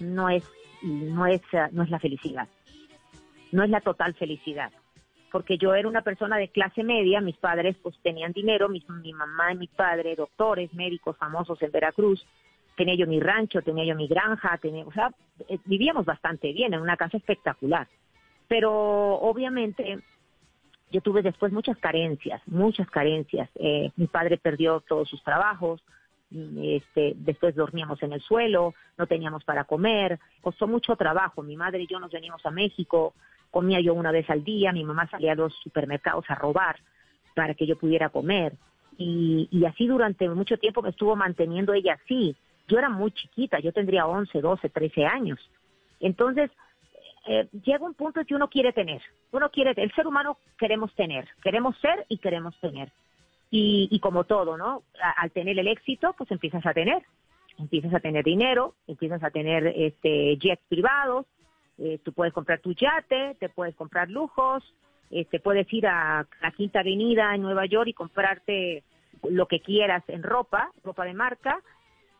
no 0.00 0.28
es, 0.28 0.44
no 0.82 1.26
es, 1.26 1.40
no 1.72 1.82
es 1.82 1.90
la 1.90 1.98
felicidad. 1.98 2.48
No 3.50 3.62
es 3.62 3.70
la 3.70 3.80
total 3.80 4.14
felicidad. 4.14 4.72
Porque 5.30 5.56
yo 5.56 5.74
era 5.74 5.88
una 5.88 6.02
persona 6.02 6.36
de 6.36 6.48
clase 6.48 6.82
media, 6.82 7.20
mis 7.20 7.36
padres 7.36 7.76
pues 7.82 7.96
tenían 8.02 8.32
dinero, 8.32 8.68
mi, 8.68 8.84
mi 9.02 9.12
mamá 9.12 9.52
y 9.52 9.56
mi 9.56 9.66
padre, 9.66 10.14
doctores, 10.14 10.72
médicos 10.74 11.16
famosos 11.16 11.60
en 11.62 11.70
Veracruz, 11.70 12.26
tenía 12.76 12.94
yo 12.94 13.06
mi 13.06 13.20
rancho, 13.20 13.62
tenía 13.62 13.84
yo 13.84 13.94
mi 13.94 14.08
granja, 14.08 14.58
tenía, 14.58 14.84
o 14.84 14.92
sea, 14.92 15.10
eh, 15.48 15.58
vivíamos 15.64 16.04
bastante 16.04 16.52
bien, 16.52 16.74
en 16.74 16.80
una 16.80 16.96
casa 16.96 17.16
espectacular. 17.16 17.86
Pero 18.48 18.72
obviamente 18.72 19.98
yo 20.90 21.00
tuve 21.00 21.22
después 21.22 21.52
muchas 21.52 21.78
carencias, 21.78 22.42
muchas 22.46 22.88
carencias. 22.90 23.48
Eh, 23.54 23.90
mi 23.96 24.06
padre 24.06 24.36
perdió 24.36 24.80
todos 24.80 25.08
sus 25.08 25.22
trabajos, 25.24 25.82
este, 26.60 27.14
después 27.16 27.54
dormíamos 27.54 28.02
en 28.02 28.12
el 28.12 28.20
suelo, 28.20 28.74
no 28.96 29.06
teníamos 29.06 29.44
para 29.44 29.64
comer, 29.64 30.18
costó 30.40 30.66
mucho 30.66 30.96
trabajo. 30.96 31.42
Mi 31.42 31.56
madre 31.56 31.82
y 31.82 31.86
yo 31.86 31.98
nos 32.00 32.10
venimos 32.10 32.44
a 32.44 32.50
México, 32.50 33.14
comía 33.50 33.80
yo 33.80 33.94
una 33.94 34.12
vez 34.12 34.28
al 34.30 34.44
día, 34.44 34.72
mi 34.72 34.84
mamá 34.84 35.08
salía 35.08 35.32
a 35.32 35.36
los 35.36 35.54
supermercados 35.62 36.24
a 36.28 36.34
robar 36.34 36.76
para 37.34 37.54
que 37.54 37.66
yo 37.66 37.76
pudiera 37.78 38.08
comer. 38.08 38.54
Y, 38.98 39.48
y 39.50 39.64
así 39.64 39.86
durante 39.86 40.28
mucho 40.28 40.58
tiempo 40.58 40.82
me 40.82 40.90
estuvo 40.90 41.16
manteniendo 41.16 41.74
ella 41.74 41.98
así. 42.02 42.36
Yo 42.68 42.78
era 42.78 42.88
muy 42.88 43.10
chiquita, 43.12 43.58
yo 43.58 43.72
tendría 43.72 44.06
11, 44.06 44.40
12, 44.40 44.68
13 44.68 45.06
años. 45.06 45.38
Entonces, 46.00 46.50
eh, 47.26 47.48
llega 47.64 47.84
un 47.84 47.94
punto 47.94 48.24
que 48.24 48.34
uno 48.34 48.48
quiere 48.48 48.72
tener. 48.72 49.00
Uno 49.30 49.50
quiere, 49.50 49.72
el 49.76 49.92
ser 49.92 50.06
humano 50.06 50.38
queremos 50.58 50.92
tener, 50.94 51.28
queremos 51.42 51.76
ser 51.78 52.04
y 52.08 52.18
queremos 52.18 52.58
tener. 52.60 52.90
Y, 53.54 53.86
y 53.90 54.00
como 54.00 54.24
todo, 54.24 54.56
¿no? 54.56 54.82
Al 55.18 55.30
tener 55.30 55.58
el 55.58 55.68
éxito, 55.68 56.14
pues 56.16 56.30
empiezas 56.30 56.64
a 56.64 56.72
tener. 56.72 57.02
Empiezas 57.58 57.92
a 57.92 58.00
tener 58.00 58.24
dinero, 58.24 58.74
empiezas 58.86 59.22
a 59.22 59.30
tener 59.30 59.66
este 59.66 60.38
jets 60.38 60.62
privados, 60.68 61.26
eh, 61.78 61.98
tú 62.02 62.12
puedes 62.12 62.32
comprar 62.32 62.60
tu 62.60 62.72
yate, 62.72 63.36
te 63.38 63.48
puedes 63.50 63.74
comprar 63.74 64.08
lujos, 64.08 64.62
eh, 65.10 65.24
te 65.26 65.38
puedes 65.38 65.70
ir 65.72 65.86
a 65.86 66.26
la 66.40 66.50
Quinta 66.52 66.80
Avenida 66.80 67.34
en 67.34 67.42
Nueva 67.42 67.66
York 67.66 67.88
y 67.88 67.92
comprarte 67.92 68.84
lo 69.28 69.46
que 69.46 69.60
quieras 69.60 70.02
en 70.08 70.22
ropa, 70.22 70.70
ropa 70.82 71.04
de 71.04 71.14
marca, 71.14 71.60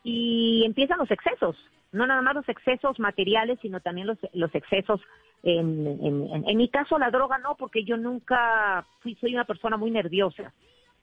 y 0.04 0.64
empiezan 0.66 0.98
los 0.98 1.10
excesos, 1.10 1.56
no 1.92 2.06
nada 2.06 2.22
más 2.22 2.34
los 2.34 2.48
excesos 2.48 2.98
materiales, 2.98 3.58
sino 3.62 3.80
también 3.80 4.06
los, 4.06 4.54
excesos 4.54 5.00
en, 5.42 5.86
en, 5.86 6.44
en, 6.46 6.56
mi 6.56 6.68
caso 6.68 6.98
la 6.98 7.10
droga 7.10 7.38
no, 7.38 7.56
porque 7.56 7.84
yo 7.84 7.96
nunca 7.96 8.86
fui, 9.00 9.14
soy 9.16 9.34
una 9.34 9.44
persona 9.44 9.76
muy 9.76 9.90
nerviosa 9.90 10.52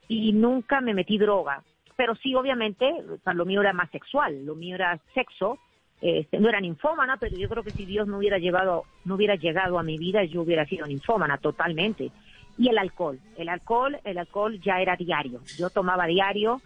y 0.10 0.34
nunca 0.34 0.82
me 0.82 0.94
metí 0.94 1.18
droga, 1.18 1.64
pero 1.96 2.16
sí 2.16 2.36
obviamente, 2.36 2.92
lo 3.34 3.46
mío 3.46 3.62
era 3.62 3.72
más 3.72 3.90
sexual, 3.92 4.46
lo 4.46 4.56
mío 4.56 4.76
era 4.76 5.00
sexo, 5.14 5.60
este, 6.02 6.40
no 6.40 6.50
era 6.50 6.60
ninfómana, 6.60 7.18
pero 7.18 7.38
yo 7.38 7.48
creo 7.48 7.64
que 7.64 7.72
si 7.72 7.86
Dios 7.86 8.08
no 8.08 8.18
hubiera 8.18 8.40
llevado, 8.40 8.86
no 9.06 9.16
hubiera 9.16 9.36
llegado 9.36 9.78
a 9.78 9.84
mi 9.84 9.98
vida, 9.98 10.24
yo 10.24 10.42
hubiera 10.42 10.66
sido 10.66 10.86
ninfómana 10.88 11.38
totalmente. 11.38 12.12
Y 12.58 12.70
el 12.70 12.78
alcohol, 12.78 13.20
el 13.38 13.50
alcohol, 13.50 14.00
el 14.04 14.18
alcohol 14.18 14.60
ya 14.60 14.82
era 14.82 14.96
diario. 14.96 15.42
Yo 15.58 15.70
tomaba 15.70 16.08
diario, 16.08 16.62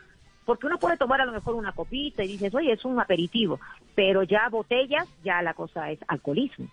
porque 0.45 0.67
uno 0.67 0.77
puede 0.77 0.97
tomar 0.97 1.19
a 1.19 1.25
lo 1.25 1.34
mejor 1.34 1.56
una 1.56 1.73
copita 1.73 2.23
y 2.23 2.27
dices, 2.27 2.56
oye, 2.56 2.71
es 2.71 2.86
un 2.86 2.99
aperitivo, 2.99 3.60
pero 3.93 4.23
ya 4.23 4.47
botellas, 4.49 5.08
ya 5.23 5.41
la 5.41 5.53
cosa 5.53 5.91
es 5.91 5.99
alcoholismo. 6.08 6.67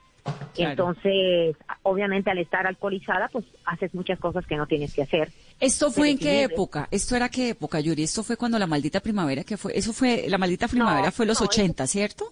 Entonces, 0.57 1.57
obviamente 1.91 2.31
al 2.31 2.39
estar 2.39 2.67
alcoholizada, 2.67 3.29
pues 3.29 3.45
haces 3.65 3.93
muchas 3.95 4.19
cosas 4.19 4.47
que 4.47 4.57
no 4.57 4.67
tienes 4.67 4.95
que 4.95 5.03
hacer. 5.03 5.33
¿Esto 5.59 5.91
fue 5.91 6.11
en 6.11 6.19
qué 6.19 6.45
época? 6.45 6.87
¿Esto 6.91 7.17
era 7.17 7.29
qué 7.29 7.51
época, 7.51 7.81
Yuri? 7.81 8.05
¿Esto 8.05 8.23
fue 8.23 8.37
cuando 8.37 8.59
la 8.59 8.67
maldita 8.67 9.01
primavera 9.01 9.43
que 9.43 9.57
fue? 9.57 9.77
Eso 9.77 9.93
fue, 9.93 10.27
la 10.29 10.39
maldita 10.39 10.69
primavera 10.69 11.11
fue 11.11 11.27
los 11.27 11.41
80, 11.41 11.87
¿cierto? 11.87 12.27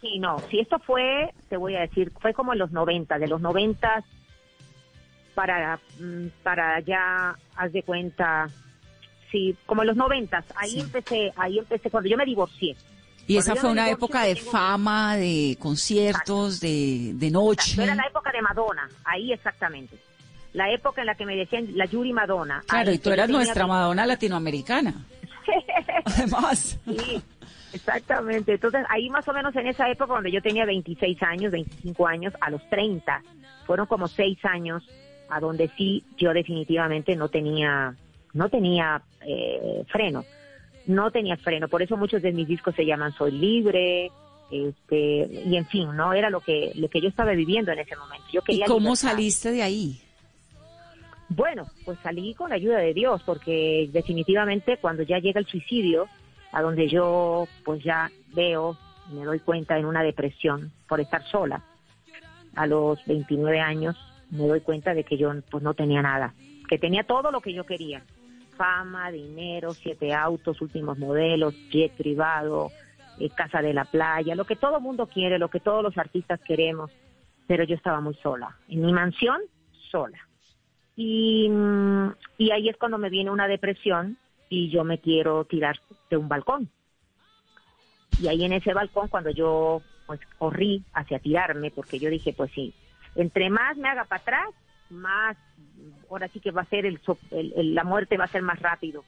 Sí, 0.00 0.18
no, 0.18 0.38
si 0.50 0.58
esto 0.58 0.78
fue, 0.80 1.30
te 1.48 1.56
voy 1.56 1.76
a 1.76 1.80
decir, 1.80 2.10
fue 2.20 2.32
como 2.32 2.54
en 2.54 2.58
los 2.58 2.72
90, 2.72 3.18
de 3.18 3.28
los 3.28 3.40
90 3.40 4.02
para, 5.34 5.78
mm, 6.00 6.26
para 6.42 6.80
ya, 6.80 7.36
haz 7.54 7.72
de 7.72 7.82
cuenta, 7.82 8.48
sí, 9.30 9.54
como 9.66 9.82
en 9.82 9.88
los 9.88 9.96
90, 9.96 10.42
ahí 10.56 10.80
empecé, 10.80 11.32
ahí 11.36 11.58
empecé, 11.58 11.90
cuando 11.90 12.08
yo 12.08 12.16
me 12.16 12.24
divorcié. 12.24 12.76
Y 13.32 13.38
esa 13.38 13.56
fue 13.56 13.70
una 13.70 13.88
época 13.88 14.24
de 14.24 14.36
fama, 14.36 15.16
de 15.16 15.56
conciertos, 15.58 16.60
de, 16.60 17.12
de 17.14 17.30
noche. 17.30 17.82
Era 17.82 17.94
la 17.94 18.06
época 18.06 18.30
de 18.30 18.42
Madonna, 18.42 18.88
ahí 19.04 19.32
exactamente. 19.32 19.96
La 20.52 20.70
época 20.70 21.00
en 21.00 21.06
la 21.06 21.14
que 21.14 21.24
me 21.24 21.34
decían 21.34 21.68
la 21.74 21.86
Yuri 21.86 22.12
Madonna. 22.12 22.62
Claro, 22.66 22.92
y 22.92 22.98
tú 22.98 23.10
eras 23.10 23.30
nuestra 23.30 23.66
Madonna 23.66 24.04
latinoamericana. 24.04 24.92
Además. 26.04 26.78
Sí, 26.84 27.22
exactamente. 27.72 28.52
Entonces, 28.52 28.84
ahí 28.90 29.08
más 29.08 29.26
o 29.26 29.32
menos 29.32 29.56
en 29.56 29.66
esa 29.66 29.88
época, 29.88 30.12
donde 30.12 30.30
yo 30.30 30.42
tenía 30.42 30.66
26 30.66 31.22
años, 31.22 31.52
25 31.52 32.06
años, 32.06 32.34
a 32.38 32.50
los 32.50 32.68
30, 32.68 33.22
fueron 33.66 33.86
como 33.86 34.08
6 34.08 34.44
años 34.44 34.82
a 35.30 35.40
donde 35.40 35.70
sí 35.78 36.04
yo 36.18 36.34
definitivamente 36.34 37.16
no 37.16 37.30
tenía, 37.30 37.94
no 38.34 38.50
tenía 38.50 39.00
eh, 39.22 39.84
freno 39.90 40.22
no 40.86 41.10
tenía 41.10 41.36
freno, 41.36 41.68
por 41.68 41.82
eso 41.82 41.96
muchos 41.96 42.22
de 42.22 42.32
mis 42.32 42.48
discos 42.48 42.74
se 42.74 42.84
llaman 42.84 43.12
Soy 43.12 43.32
Libre, 43.32 44.10
este, 44.50 45.42
y 45.46 45.56
en 45.56 45.66
fin, 45.66 45.96
no 45.96 46.12
era 46.12 46.28
lo 46.28 46.40
que, 46.40 46.72
lo 46.74 46.88
que 46.88 47.00
yo 47.00 47.08
estaba 47.08 47.32
viviendo 47.32 47.72
en 47.72 47.78
ese 47.78 47.96
momento. 47.96 48.26
Yo 48.32 48.42
quería 48.42 48.66
¿Y 48.66 48.68
cómo 48.68 48.96
saliste 48.96 49.50
de 49.50 49.62
ahí? 49.62 50.00
Bueno, 51.28 51.66
pues 51.86 51.98
salí 52.02 52.34
con 52.34 52.50
la 52.50 52.56
ayuda 52.56 52.78
de 52.78 52.92
Dios, 52.92 53.22
porque 53.24 53.88
definitivamente 53.90 54.76
cuando 54.76 55.02
ya 55.02 55.18
llega 55.18 55.40
el 55.40 55.46
suicidio, 55.46 56.06
a 56.52 56.60
donde 56.60 56.88
yo 56.88 57.48
pues 57.64 57.82
ya 57.82 58.10
veo, 58.34 58.76
me 59.10 59.24
doy 59.24 59.38
cuenta 59.40 59.78
en 59.78 59.86
una 59.86 60.02
depresión 60.02 60.70
por 60.86 61.00
estar 61.00 61.26
sola, 61.30 61.64
a 62.54 62.66
los 62.66 63.02
29 63.06 63.60
años 63.60 63.96
me 64.30 64.46
doy 64.46 64.60
cuenta 64.60 64.92
de 64.92 65.04
que 65.04 65.16
yo 65.16 65.32
pues 65.50 65.62
no 65.62 65.72
tenía 65.72 66.02
nada, 66.02 66.34
que 66.68 66.78
tenía 66.78 67.04
todo 67.04 67.30
lo 67.30 67.40
que 67.40 67.54
yo 67.54 67.64
quería, 67.64 68.02
fama, 68.56 69.10
dinero, 69.10 69.72
siete 69.74 70.12
autos, 70.14 70.60
últimos 70.60 70.98
modelos, 70.98 71.54
jet 71.70 71.92
privado, 71.92 72.70
eh, 73.18 73.30
casa 73.30 73.60
de 73.60 73.74
la 73.74 73.84
playa, 73.84 74.34
lo 74.34 74.44
que 74.44 74.56
todo 74.56 74.80
mundo 74.80 75.06
quiere, 75.06 75.38
lo 75.38 75.48
que 75.48 75.60
todos 75.60 75.82
los 75.82 75.96
artistas 75.98 76.40
queremos, 76.40 76.90
pero 77.46 77.64
yo 77.64 77.74
estaba 77.74 78.00
muy 78.00 78.14
sola, 78.14 78.56
en 78.68 78.82
mi 78.82 78.92
mansión, 78.92 79.40
sola. 79.90 80.18
Y, 80.96 81.48
mm, 81.48 82.12
y 82.38 82.50
ahí 82.50 82.68
es 82.68 82.76
cuando 82.76 82.98
me 82.98 83.10
viene 83.10 83.30
una 83.30 83.48
depresión 83.48 84.18
y 84.48 84.70
yo 84.70 84.84
me 84.84 84.98
quiero 84.98 85.44
tirar 85.44 85.80
de 86.10 86.16
un 86.16 86.28
balcón. 86.28 86.68
Y 88.20 88.28
ahí 88.28 88.44
en 88.44 88.52
ese 88.52 88.74
balcón, 88.74 89.08
cuando 89.08 89.30
yo 89.30 89.82
pues 90.06 90.20
corrí 90.38 90.84
hacia 90.92 91.18
tirarme, 91.18 91.70
porque 91.70 91.98
yo 91.98 92.10
dije, 92.10 92.32
pues 92.32 92.50
sí, 92.52 92.74
entre 93.14 93.50
más 93.50 93.76
me 93.76 93.88
haga 93.88 94.04
para 94.04 94.20
atrás, 94.20 94.48
más, 94.92 95.36
ahora 96.10 96.28
sí 96.28 96.40
que 96.40 96.50
va 96.50 96.62
a 96.62 96.66
ser 96.66 96.86
el, 96.86 97.00
la 97.74 97.84
muerte 97.84 98.16
va 98.16 98.24
a 98.24 98.32
ser 98.32 98.42
más 98.42 98.60
rápido. 98.60 99.04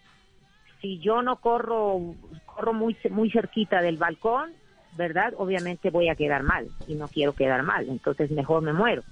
Si 0.80 0.98
yo 0.98 1.22
no 1.22 1.36
corro, 1.36 2.14
corro 2.46 2.72
muy, 2.72 2.96
muy 3.10 3.30
cerquita 3.30 3.80
del 3.80 3.96
balcón, 3.96 4.52
¿verdad? 4.96 5.34
Obviamente 5.38 5.90
voy 5.90 6.08
a 6.08 6.16
quedar 6.16 6.42
mal 6.42 6.68
y 6.86 6.94
no 6.94 7.08
quiero 7.08 7.34
quedar 7.34 7.62
mal, 7.62 7.88
entonces 7.88 8.30
mejor 8.30 8.62
me 8.62 8.72
muero. 8.72 9.02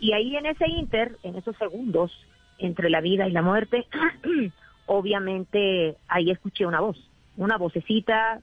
Y 0.00 0.12
ahí 0.12 0.36
en 0.36 0.46
ese 0.46 0.68
inter, 0.68 1.16
en 1.22 1.36
esos 1.36 1.56
segundos 1.56 2.12
entre 2.58 2.90
la 2.90 3.00
vida 3.00 3.26
y 3.26 3.32
la 3.32 3.42
muerte, 3.42 3.86
obviamente 4.86 5.96
ahí 6.08 6.30
escuché 6.30 6.66
una 6.66 6.80
voz, 6.80 6.98
una 7.36 7.56
vocecita, 7.56 8.40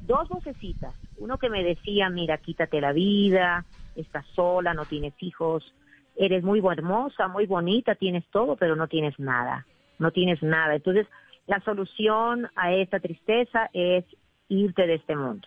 dos 0.00 0.28
vocecitas, 0.28 0.94
uno 1.18 1.38
que 1.38 1.50
me 1.50 1.62
decía, 1.62 2.08
mira, 2.08 2.38
quítate 2.38 2.80
la 2.80 2.92
vida, 2.92 3.64
estás 3.96 4.26
sola, 4.34 4.74
no 4.74 4.86
tienes 4.86 5.14
hijos, 5.20 5.74
eres 6.16 6.42
muy 6.44 6.62
hermosa, 6.70 7.28
muy 7.28 7.46
bonita, 7.46 7.94
tienes 7.94 8.24
todo, 8.30 8.56
pero 8.56 8.76
no 8.76 8.88
tienes 8.88 9.18
nada, 9.18 9.66
no 9.98 10.10
tienes 10.10 10.42
nada. 10.42 10.74
Entonces, 10.74 11.06
la 11.46 11.60
solución 11.60 12.48
a 12.56 12.72
esta 12.72 13.00
tristeza 13.00 13.70
es 13.72 14.04
irte 14.48 14.86
de 14.86 14.94
este 14.94 15.16
mundo. 15.16 15.46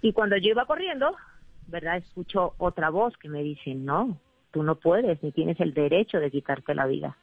Y 0.00 0.12
cuando 0.12 0.36
yo 0.36 0.50
iba 0.50 0.66
corriendo, 0.66 1.16
¿verdad? 1.68 1.98
Escucho 1.98 2.54
otra 2.58 2.90
voz 2.90 3.16
que 3.16 3.28
me 3.28 3.42
dice, 3.42 3.74
no, 3.74 4.18
tú 4.50 4.62
no 4.62 4.76
puedes, 4.76 5.22
ni 5.22 5.32
tienes 5.32 5.60
el 5.60 5.74
derecho 5.74 6.18
de 6.18 6.30
quitarte 6.30 6.74
la 6.74 6.86
vida. 6.86 7.16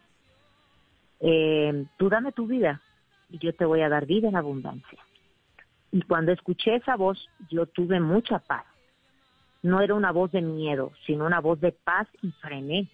Eh, 1.20 1.86
tú 1.98 2.10
dame 2.10 2.32
tu 2.32 2.48
vida 2.48 2.82
y 3.30 3.38
yo 3.38 3.54
te 3.54 3.66
voy 3.66 3.82
a 3.82 3.90
dar 3.90 4.06
vida 4.06 4.30
en 4.30 4.38
abundancia. 4.38 5.00
Y 5.92 6.02
cuando 6.04 6.32
escuché 6.32 6.76
esa 6.76 6.96
voz, 6.96 7.28
yo 7.50 7.66
tuve 7.66 8.00
mucha 8.00 8.40
paz 8.40 8.66
no 9.62 9.82
era 9.82 9.94
una 9.94 10.12
voz 10.12 10.32
de 10.32 10.42
miedo, 10.42 10.92
sino 11.06 11.26
una 11.26 11.42
voz 11.42 11.60
de 11.60 11.72
paz 11.72 12.08
y 12.22 12.32
frené. 12.32 12.88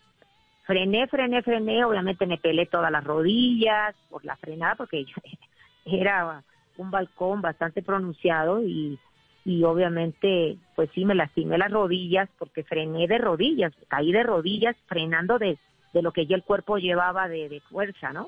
Frené, 0.63 1.08
frené, 1.08 1.43
frené, 1.43 1.86
obviamente 1.86 2.25
me 2.25 2.39
pelé 2.39 2.65
todas 2.65 2.91
las 2.91 3.04
rodillas 3.04 3.95
por 4.10 4.25
la 4.25 4.36
frenada 4.38 4.75
porque 4.75 5.06
era 5.86 6.43
un 6.78 6.89
balcón 6.89 7.41
bastante 7.41 7.84
pronunciado 7.84 8.63
y, 8.63 8.99
y 9.45 9.63
obviamente 9.63 10.58
pues 10.75 10.89
sí 10.95 11.06
me 11.06 11.13
lastimé 11.13 11.58
las 11.60 11.71
rodillas 11.71 12.30
porque 12.39 12.63
frené 12.63 13.08
de 13.08 13.19
rodillas, 13.19 13.73
caí 13.88 14.12
de 14.12 14.23
rodillas 14.23 14.75
frenando 14.88 15.38
de, 15.38 15.60
de 15.93 16.01
lo 16.01 16.12
que 16.12 16.25
ya 16.25 16.36
el 16.36 16.43
cuerpo 16.43 16.78
llevaba 16.78 17.28
de, 17.28 17.47
de 17.47 17.62
fuerza, 17.62 18.12
¿no? 18.12 18.28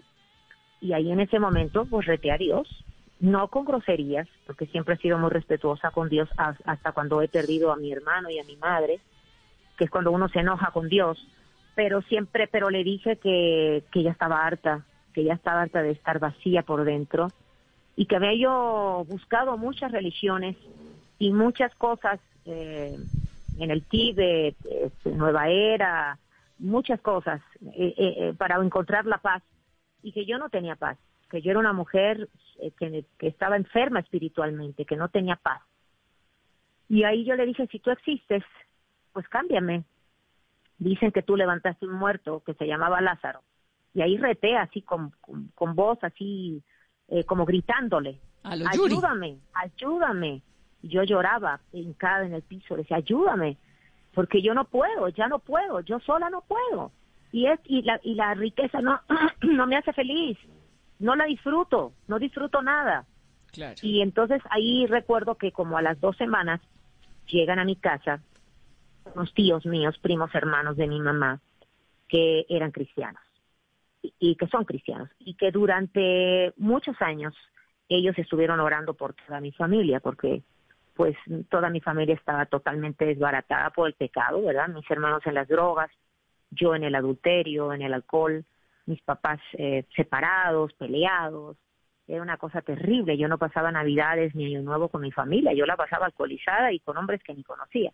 Y 0.80 0.94
ahí 0.94 1.12
en 1.12 1.20
ese 1.20 1.40
momento 1.40 1.88
pues 1.88 2.08
a 2.08 2.38
Dios 2.38 2.68
no 3.20 3.48
con 3.48 3.66
groserías, 3.66 4.28
porque 4.46 4.68
siempre 4.68 4.96
he 4.96 4.98
sido 4.98 5.18
muy 5.18 5.30
respetuosa 5.30 5.92
con 5.92 6.10
Dios 6.10 6.30
hasta 6.38 6.92
cuando 6.92 7.22
he 7.22 7.28
perdido 7.28 7.72
a 7.72 7.78
mi 7.78 7.92
hermano 7.92 8.30
y 8.30 8.40
a 8.40 8.44
mi 8.44 8.56
madre, 8.58 9.00
que 9.78 9.86
es 9.86 9.90
cuando 9.90 10.12
uno 10.12 10.30
se 10.30 10.40
enoja 10.40 10.72
con 10.72 10.88
Dios, 10.88 11.18
pero 11.76 12.02
siempre, 12.04 12.48
pero 12.48 12.70
le 12.70 12.84
dije 12.84 13.18
que, 13.18 13.84
que 13.92 14.04
ya 14.04 14.12
estaba 14.12 14.46
harta, 14.46 14.86
que 15.14 15.24
ya 15.24 15.34
estaba 15.34 15.62
harta 15.62 15.82
de 15.82 15.92
estar 15.92 16.20
vacía 16.20 16.64
por 16.64 16.84
dentro 16.84 17.30
y 17.96 18.06
que 18.06 18.16
había 18.16 18.36
yo 18.36 19.06
buscado 19.08 19.58
muchas 19.58 19.92
religiones 19.92 20.56
y 21.20 21.32
muchas 21.34 21.74
cosas 21.76 22.20
eh, 22.46 22.98
en 23.60 23.72
el 23.72 23.84
Tíbet, 23.84 24.56
este, 24.66 25.12
Nueva 25.12 25.50
Era, 25.50 26.20
muchas 26.60 27.02
cosas 27.02 27.42
eh, 27.76 27.94
eh, 27.98 28.34
para 28.38 28.64
encontrar 28.64 29.06
la 29.06 29.18
paz 29.18 29.42
y 30.04 30.12
que 30.12 30.26
yo 30.26 30.38
no 30.38 30.50
tenía 30.50 30.76
paz 30.76 30.98
que 31.30 31.42
yo 31.42 31.52
era 31.52 31.60
una 31.60 31.74
mujer 31.74 32.30
eh, 32.60 32.72
que, 32.72 33.06
estaba 33.20 33.56
enferma 33.56 34.00
espiritualmente, 34.00 34.86
que 34.86 34.96
no 34.96 35.10
tenía 35.10 35.36
paz. 35.36 35.62
Y 36.90 37.04
ahí 37.04 37.26
yo 37.26 37.36
le 37.36 37.46
dije, 37.46 37.68
si 37.68 37.80
tú 37.80 37.92
existes, 37.92 38.44
pues 39.14 39.28
cámbiame. 39.28 39.84
Dicen 40.78 41.12
que 41.12 41.24
tú 41.24 41.36
levantaste 41.36 41.86
un 41.86 41.94
muerto 41.94 42.44
que 42.46 42.54
se 42.54 42.68
llamaba 42.68 43.02
Lázaro. 43.02 43.42
Y 43.94 44.02
ahí 44.02 44.18
reté 44.18 44.56
así 44.56 44.82
con, 44.82 45.12
con, 45.56 45.76
voz, 45.76 45.98
así 46.04 46.64
eh, 47.08 47.24
como 47.24 47.46
gritándole. 47.46 48.20
ayúdame, 48.44 49.40
ayúdame. 49.54 50.42
Yo 50.84 51.04
lloraba 51.04 51.60
hincada 51.74 52.26
en 52.26 52.34
el 52.34 52.44
piso, 52.44 52.76
decía, 52.76 52.98
ayúdame, 52.98 53.58
porque 54.14 54.42
yo 54.42 54.54
no 54.54 54.66
puedo, 54.66 55.10
ya 55.10 55.28
no 55.28 55.40
puedo, 55.40 55.82
yo 55.82 56.00
sola 56.00 56.30
no 56.30 56.42
puedo. 56.42 56.92
Y, 57.32 57.48
es, 57.48 57.60
y, 57.66 57.82
la, 57.82 58.00
y 58.04 58.14
la 58.14 58.36
riqueza 58.36 58.80
no, 58.82 59.02
no 59.42 59.66
me 59.66 59.76
hace 59.76 59.92
feliz 59.94 60.38
no 61.00 61.16
la 61.16 61.26
disfruto, 61.26 61.94
no 62.08 62.20
disfruto 62.20 62.62
nada. 62.62 63.06
Y 63.82 64.02
entonces 64.02 64.42
ahí 64.50 64.86
recuerdo 64.88 65.36
que 65.36 65.52
como 65.52 65.78
a 65.78 65.82
las 65.82 66.00
dos 66.00 66.16
semanas 66.18 66.62
llegan 67.28 67.60
a 67.60 67.66
mi 67.66 67.76
casa 67.76 68.22
unos 69.16 69.34
tíos 69.34 69.66
míos, 69.66 69.98
primos 70.00 70.34
hermanos 70.36 70.78
de 70.78 70.88
mi 70.88 71.00
mamá, 71.00 71.40
que 72.08 72.46
eran 72.50 72.72
cristianos 72.72 73.22
y, 74.20 74.36
que 74.36 74.48
son 74.48 74.66
cristianos 74.66 75.10
y 75.20 75.34
que 75.36 75.52
durante 75.52 76.54
muchos 76.58 77.02
años 77.02 77.34
ellos 77.90 78.18
estuvieron 78.18 78.60
orando 78.60 78.94
por 78.94 79.14
toda 79.14 79.40
mi 79.40 79.52
familia, 79.52 80.00
porque 80.00 80.44
pues 80.94 81.16
toda 81.50 81.70
mi 81.70 81.80
familia 81.80 82.16
estaba 82.16 82.46
totalmente 82.48 83.06
desbaratada 83.06 83.70
por 83.70 83.88
el 83.88 83.94
pecado, 83.94 84.42
¿verdad? 84.42 84.68
Mis 84.68 84.90
hermanos 84.90 85.22
en 85.26 85.36
las 85.36 85.48
drogas, 85.48 85.92
yo 86.50 86.76
en 86.76 86.84
el 86.84 86.96
adulterio, 86.96 87.72
en 87.72 87.82
el 87.82 87.94
alcohol, 87.94 88.46
mis 88.88 89.02
papás 89.02 89.40
eh, 89.54 89.86
separados, 89.96 90.74
peleados. 90.74 91.58
Era 92.08 92.22
una 92.22 92.38
cosa 92.38 92.62
terrible. 92.62 93.18
Yo 93.18 93.28
no 93.28 93.38
pasaba 93.38 93.72
Navidades 93.72 94.34
ni 94.34 94.46
Año 94.46 94.64
Nuevo 94.64 94.90
con 94.90 95.02
mi 95.02 95.12
familia. 95.12 95.54
Yo 95.54 95.66
la 95.66 95.76
pasaba 95.76 96.06
alcoholizada 96.06 96.72
y 96.72 96.80
con 96.80 96.98
hombres 96.98 97.22
que 97.22 97.34
ni 97.34 97.44
conocía. 97.44 97.92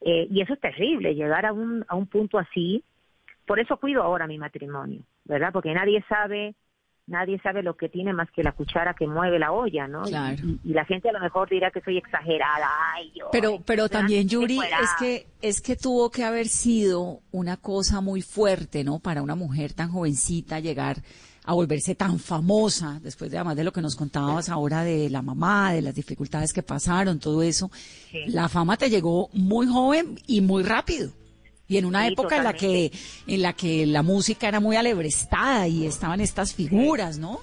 Eh, 0.00 0.26
y 0.30 0.42
eso 0.42 0.54
es 0.54 0.60
terrible, 0.60 1.14
llegar 1.14 1.46
a 1.46 1.52
un, 1.52 1.84
a 1.88 1.96
un 1.96 2.06
punto 2.06 2.38
así. 2.38 2.84
Por 3.46 3.58
eso 3.58 3.78
cuido 3.78 4.02
ahora 4.02 4.26
mi 4.26 4.38
matrimonio, 4.38 5.02
¿verdad? 5.24 5.52
Porque 5.52 5.72
nadie 5.72 6.04
sabe 6.08 6.54
nadie 7.08 7.40
sabe 7.40 7.62
lo 7.62 7.76
que 7.76 7.88
tiene 7.88 8.12
más 8.12 8.30
que 8.30 8.42
la 8.42 8.52
cuchara 8.52 8.94
que 8.94 9.06
mueve 9.06 9.38
la 9.38 9.52
olla, 9.52 9.88
¿no? 9.88 10.04
Y, 10.08 10.60
y, 10.64 10.72
la 10.74 10.84
gente 10.84 11.08
a 11.08 11.12
lo 11.12 11.20
mejor 11.20 11.48
dirá 11.48 11.70
que 11.70 11.80
soy 11.80 11.98
exagerada. 11.98 12.68
Ay, 12.94 13.10
yo, 13.14 13.28
pero 13.32 13.60
pero 13.64 13.88
también 13.88 14.28
Yuri 14.28 14.58
es 14.58 14.90
que 14.98 15.26
es 15.40 15.60
que 15.60 15.76
tuvo 15.76 16.10
que 16.10 16.24
haber 16.24 16.46
sido 16.46 17.20
una 17.32 17.56
cosa 17.56 18.00
muy 18.00 18.22
fuerte, 18.22 18.84
¿no? 18.84 18.98
Para 19.00 19.22
una 19.22 19.34
mujer 19.34 19.72
tan 19.72 19.90
jovencita 19.90 20.60
llegar 20.60 20.98
a 21.44 21.54
volverse 21.54 21.94
tan 21.94 22.18
famosa 22.18 23.00
después 23.02 23.30
de 23.30 23.38
además 23.38 23.56
de 23.56 23.64
lo 23.64 23.72
que 23.72 23.80
nos 23.80 23.96
contabas 23.96 24.50
ahora 24.50 24.84
de 24.84 25.08
la 25.08 25.22
mamá, 25.22 25.72
de 25.72 25.80
las 25.80 25.94
dificultades 25.94 26.52
que 26.52 26.62
pasaron, 26.62 27.18
todo 27.18 27.42
eso. 27.42 27.70
La 28.26 28.50
fama 28.50 28.76
te 28.76 28.90
llegó 28.90 29.30
muy 29.32 29.66
joven 29.66 30.20
y 30.26 30.42
muy 30.42 30.62
rápido. 30.62 31.10
Y 31.68 31.76
en 31.76 31.84
una 31.84 32.06
época 32.06 32.38
en 32.38 32.44
la 32.44 32.54
que 32.54 32.90
en 33.26 33.42
la 33.42 33.52
que 33.52 33.86
la 33.86 34.02
música 34.02 34.48
era 34.48 34.58
muy 34.58 34.76
alebrestada 34.76 35.68
y 35.68 35.86
estaban 35.86 36.20
estas 36.20 36.54
figuras, 36.54 37.18
¿no? 37.18 37.40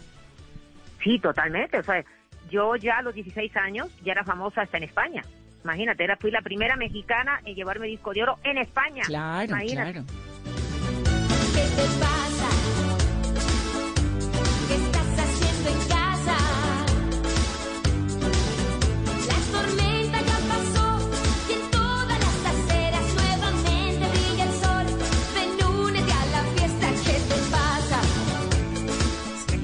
Sí, 1.04 1.20
totalmente. 1.20 1.78
O 1.78 1.84
sea, 1.84 2.04
yo 2.50 2.76
ya 2.76 2.98
a 2.98 3.02
los 3.04 3.14
16 3.14 3.56
años 3.58 3.88
ya 4.04 4.14
era 4.14 4.24
famosa 4.24 4.64
hasta 4.64 4.78
en 4.78 4.84
España. 4.84 5.24
Imagínate, 5.64 6.04
era, 6.04 6.16
fui 6.18 6.32
la 6.32 6.42
primera 6.42 6.76
mexicana 6.76 7.40
en 7.46 7.56
llevarme 7.56 7.88
disco 7.88 8.14
de 8.14 8.24
oro 8.24 8.38
en 8.44 8.58
España. 8.58 9.04
Claro, 9.06 9.56
claro. 9.68 10.04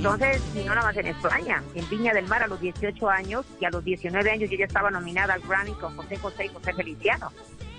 Entonces, 0.03 0.41
no 0.55 0.73
nada 0.73 0.81
más 0.81 0.97
en 0.97 1.05
España, 1.05 1.61
en 1.75 1.87
Viña 1.87 2.11
del 2.11 2.25
Mar 2.25 2.41
a 2.41 2.47
los 2.47 2.59
18 2.59 3.07
años 3.07 3.45
y 3.59 3.65
a 3.65 3.69
los 3.69 3.83
19 3.83 4.31
años 4.31 4.49
yo 4.49 4.57
ya 4.57 4.65
estaba 4.65 4.89
nominada 4.89 5.35
al 5.35 5.41
Grammy 5.41 5.73
con 5.73 5.95
José 5.95 6.17
José 6.17 6.45
y 6.45 6.47
José 6.47 6.73
Feliciano. 6.73 7.31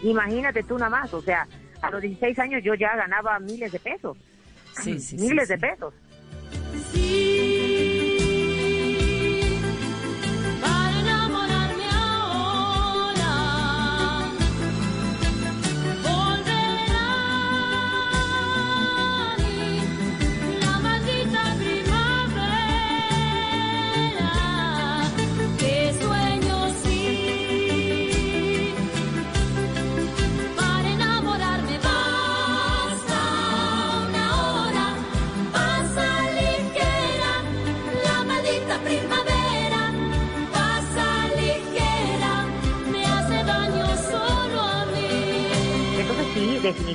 Imagínate 0.05 0.63
tú 0.63 0.79
nada 0.79 0.89
más, 0.89 1.13
o 1.13 1.21
sea, 1.21 1.49
a 1.81 1.91
los 1.91 2.01
16 2.01 2.39
años 2.39 2.63
yo 2.63 2.75
ya 2.75 2.95
ganaba 2.95 3.41
miles 3.41 3.73
de 3.73 3.81
pesos. 3.81 4.17
Sí, 4.81 5.01
sí, 5.01 5.17
miles 5.17 5.49
sí, 5.49 5.55
de 5.55 5.59
pesos. 5.59 5.95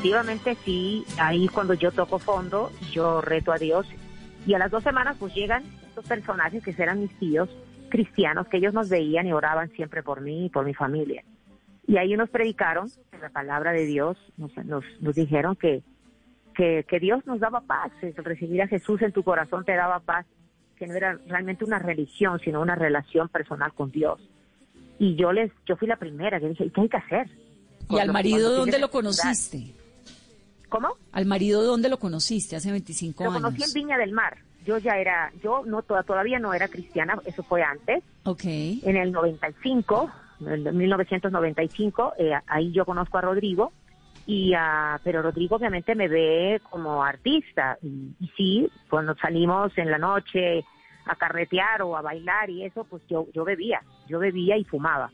Definitivamente 0.07 0.57
sí, 0.63 1.05
ahí 1.19 1.47
cuando 1.47 1.73
yo 1.73 1.91
toco 1.91 2.19
fondo, 2.19 2.71
yo 2.91 3.21
reto 3.21 3.51
a 3.51 3.57
Dios 3.57 3.87
y 4.45 4.53
a 4.53 4.59
las 4.59 4.71
dos 4.71 4.83
semanas 4.83 5.17
pues 5.19 5.33
llegan 5.33 5.63
estos 5.87 6.05
personajes 6.05 6.63
que 6.63 6.71
eran 6.77 7.01
mis 7.01 7.17
tíos 7.19 7.49
cristianos, 7.89 8.47
que 8.47 8.57
ellos 8.57 8.73
nos 8.73 8.89
veían 8.89 9.27
y 9.27 9.33
oraban 9.33 9.69
siempre 9.71 10.03
por 10.03 10.21
mí 10.21 10.45
y 10.45 10.49
por 10.49 10.65
mi 10.65 10.73
familia. 10.73 11.23
Y 11.87 11.97
ahí 11.97 12.15
nos 12.15 12.29
predicaron 12.29 12.89
la 13.21 13.29
palabra 13.29 13.71
de 13.71 13.85
Dios, 13.85 14.17
nos, 14.37 14.55
nos, 14.65 14.83
nos 14.99 15.15
dijeron 15.15 15.55
que, 15.55 15.83
que, 16.53 16.85
que, 16.87 16.99
Dios 16.99 17.25
nos 17.25 17.39
daba 17.39 17.61
paz, 17.61 17.91
recibir 18.17 18.61
a 18.61 18.67
Jesús 18.67 19.01
en 19.01 19.11
tu 19.11 19.23
corazón 19.23 19.63
te 19.65 19.73
daba 19.73 19.99
paz, 19.99 20.25
que 20.77 20.85
no 20.85 20.93
era 20.93 21.17
realmente 21.27 21.65
una 21.65 21.79
religión, 21.79 22.39
sino 22.43 22.61
una 22.61 22.75
relación 22.75 23.29
personal 23.29 23.73
con 23.73 23.91
Dios. 23.91 24.19
Y 24.99 25.15
yo 25.15 25.31
les, 25.31 25.51
yo 25.65 25.75
fui 25.75 25.87
la 25.87 25.97
primera 25.97 26.39
que 26.39 26.49
dije, 26.49 26.65
¿y 26.65 26.69
qué 26.69 26.81
hay 26.81 26.89
que 26.89 26.97
hacer? 26.97 27.29
¿Y 27.89 27.99
al 27.99 28.11
marido 28.11 28.51
dónde 28.51 28.79
lo 28.79 28.89
conociste? 28.89 29.76
¿Cómo? 30.69 30.95
¿Al 31.11 31.25
marido 31.25 31.63
dónde 31.63 31.89
lo 31.89 31.97
conociste 31.97 32.55
hace 32.55 32.71
25 32.71 33.23
años? 33.23 33.33
Lo 33.33 33.41
conocí 33.41 33.63
en 33.63 33.73
Viña 33.73 33.97
del 33.97 34.11
Mar. 34.11 34.37
Yo 34.65 34.77
ya 34.77 34.97
era, 34.97 35.31
yo 35.41 35.63
no 35.65 35.81
todavía 35.81 36.39
no 36.39 36.53
era 36.53 36.67
cristiana, 36.67 37.17
eso 37.25 37.41
fue 37.43 37.63
antes. 37.63 38.03
Ok. 38.25 38.43
En 38.43 38.97
el 38.97 39.11
95, 39.13 40.11
en 40.41 40.77
1995, 40.77 42.13
eh, 42.17 42.33
ahí 42.47 42.71
yo 42.71 42.85
conozco 42.85 43.17
a 43.17 43.21
Rodrigo. 43.21 43.71
Y, 44.25 44.53
uh, 44.53 44.99
pero 45.05 45.21
Rodrigo 45.21 45.55
obviamente 45.55 45.95
me 45.95 46.09
ve 46.09 46.61
como 46.69 47.01
artista. 47.01 47.77
Y, 47.81 48.13
y 48.19 48.27
sí, 48.35 48.69
cuando 48.89 49.15
salimos 49.15 49.71
en 49.77 49.89
la 49.89 49.97
noche 49.97 50.65
a 51.05 51.15
carretear 51.15 51.81
o 51.81 51.95
a 51.95 52.01
bailar 52.01 52.49
y 52.49 52.65
eso, 52.65 52.83
pues 52.83 53.01
yo, 53.07 53.27
yo 53.33 53.43
bebía, 53.43 53.81
yo 54.07 54.19
bebía 54.19 54.57
y 54.57 54.63
fumaba. 54.63 55.11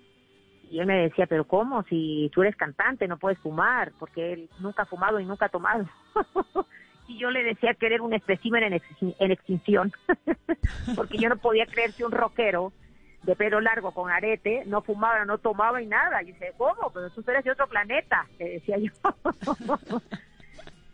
Y 0.73 0.79
él 0.79 0.87
me 0.87 1.03
decía, 1.03 1.27
pero 1.27 1.45
¿cómo? 1.45 1.83
Si 1.83 2.31
tú 2.33 2.41
eres 2.41 2.55
cantante, 2.55 3.07
no 3.07 3.19
puedes 3.19 3.37
fumar, 3.37 3.91
porque 3.99 4.33
él 4.33 4.49
nunca 4.57 4.81
ha 4.81 4.85
fumado 4.87 5.19
y 5.19 5.25
nunca 5.25 5.45
ha 5.45 5.49
tomado. 5.49 5.85
y 7.07 7.19
yo 7.19 7.29
le 7.29 7.43
decía 7.43 7.75
que 7.75 7.95
un 8.01 8.15
espécimen 8.15 8.63
en, 8.63 8.81
en 9.19 9.31
extinción, 9.31 9.91
porque 10.95 11.19
yo 11.19 11.29
no 11.29 11.37
podía 11.37 11.67
creer 11.67 11.93
que 11.93 12.03
un 12.03 12.11
rockero 12.11 12.73
de 13.21 13.35
pelo 13.35 13.61
largo 13.61 13.91
con 13.91 14.09
arete 14.09 14.63
no 14.65 14.81
fumaba, 14.81 15.23
no 15.25 15.37
tomaba 15.37 15.79
y 15.79 15.85
nada. 15.85 16.23
Y 16.23 16.31
dice, 16.31 16.53
¿cómo? 16.57 16.89
Pero 16.91 17.11
tú 17.11 17.23
eres 17.27 17.43
de 17.43 17.51
otro 17.51 17.67
planeta, 17.67 18.25
le 18.39 18.53
decía 18.53 18.79
yo. 18.79 18.91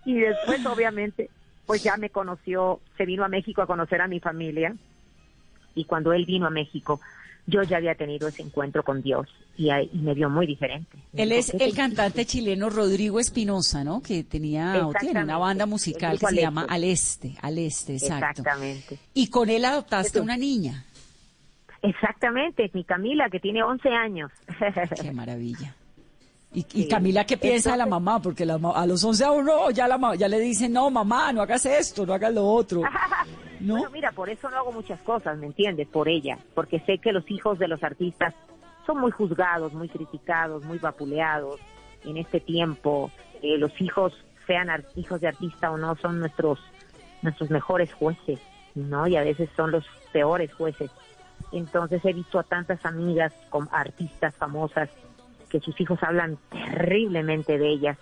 y 0.04 0.20
después, 0.20 0.66
obviamente, 0.66 1.30
pues 1.66 1.82
ya 1.82 1.96
me 1.96 2.10
conoció, 2.10 2.82
se 2.98 3.06
vino 3.06 3.24
a 3.24 3.30
México 3.30 3.62
a 3.62 3.66
conocer 3.66 4.02
a 4.02 4.10
mi 4.10 4.20
familia. 4.20 4.76
Y 5.76 5.86
cuando 5.86 6.14
él 6.14 6.26
vino 6.26 6.48
a 6.48 6.50
México, 6.50 7.00
yo 7.50 7.64
ya 7.64 7.78
había 7.78 7.96
tenido 7.96 8.28
ese 8.28 8.42
encuentro 8.42 8.84
con 8.84 9.02
Dios 9.02 9.28
y, 9.58 9.70
y 9.72 9.98
me 10.00 10.14
vio 10.14 10.30
muy 10.30 10.46
diferente. 10.46 10.98
Él 11.14 11.32
es 11.32 11.54
el 11.54 11.74
cantante 11.74 12.26
chileno 12.26 12.70
Rodrigo 12.70 13.20
Espinosa, 13.20 13.84
¿no? 13.84 14.02
Que 14.02 14.24
tenía 14.24 14.86
o 14.86 14.94
tiene 14.94 15.24
una 15.24 15.38
banda 15.38 15.66
musical 15.66 16.20
que 16.20 16.28
se 16.28 16.42
llama 16.42 16.66
Al 16.70 16.84
Este, 16.84 17.36
Al 17.42 17.58
Este, 17.58 17.94
exacto. 17.94 18.42
Exactamente. 18.42 19.00
Y 19.14 19.28
con 19.28 19.50
él 19.50 19.66
adoptaste 19.66 20.22
una 20.22 20.38
niña. 20.38 20.86
Exactamente, 21.82 22.70
mi 22.74 22.84
Camila, 22.84 23.30
que 23.30 23.40
tiene 23.40 23.64
11 23.64 23.90
años. 23.90 24.32
Qué 25.02 25.12
maravilla. 25.12 25.76
Y, 26.54 26.66
y 26.74 26.88
Camila, 26.88 27.26
¿qué 27.26 27.38
piensa 27.38 27.72
de 27.72 27.78
la 27.78 27.86
mamá? 27.86 28.22
Porque 28.22 28.46
la, 28.46 28.56
a 28.56 28.86
los 28.86 29.04
11 29.04 29.24
a 29.24 29.32
uno 29.32 29.72
ya, 29.72 29.88
la, 29.88 30.16
ya 30.16 30.28
le 30.28 30.40
dicen, 30.40 30.74
no, 30.74 30.90
mamá, 30.90 31.32
no 31.32 31.42
hagas 31.42 31.66
esto, 31.66 32.06
no 32.06 32.14
hagas 32.14 32.34
lo 32.34 32.46
otro. 32.46 32.82
¿No? 33.60 33.74
Bueno, 33.76 33.90
mira, 33.92 34.12
por 34.12 34.30
eso 34.30 34.50
no 34.50 34.58
hago 34.58 34.72
muchas 34.72 35.02
cosas, 35.02 35.38
¿me 35.38 35.48
entiendes? 35.48 35.88
Por 35.88 36.08
ella, 36.08 36.38
porque 36.54 36.80
sé 36.82 37.00
que 37.00 37.12
los 37.12 37.30
hijos 37.30 37.60
de 37.60 37.68
los 37.68 37.84
artistas 37.84 38.34
son 38.86 39.00
muy 39.00 39.12
juzgados, 39.12 39.74
muy 39.74 39.90
criticados, 39.90 40.64
muy 40.64 40.78
vapuleados 40.78 41.60
en 42.06 42.18
este 42.18 42.40
tiempo. 42.40 43.12
Eh, 43.42 43.58
los 43.58 43.80
hijos, 43.82 44.14
sean 44.48 44.70
hijos 44.96 45.22
de 45.22 45.28
artista 45.28 45.72
o 45.72 45.78
no, 45.78 45.96
son 45.98 46.20
nuestros 46.20 46.60
nuestros 47.22 47.50
mejores 47.50 47.94
jueces, 47.94 48.40
¿no? 48.76 49.08
Y 49.08 49.16
a 49.16 49.24
veces 49.24 49.50
son 49.56 49.72
los 49.72 49.86
peores 50.12 50.54
jueces. 50.54 50.92
Entonces 51.52 52.04
he 52.06 52.14
visto 52.14 52.40
a 52.40 52.44
tantas 52.44 52.86
amigas 52.86 53.34
con 53.50 53.68
artistas 53.72 54.36
famosas 54.36 54.90
que 55.50 55.60
sus 55.60 55.80
hijos 55.82 56.00
hablan 56.04 56.38
terriblemente 56.50 57.58
de 57.58 57.70
ellas. 57.70 57.98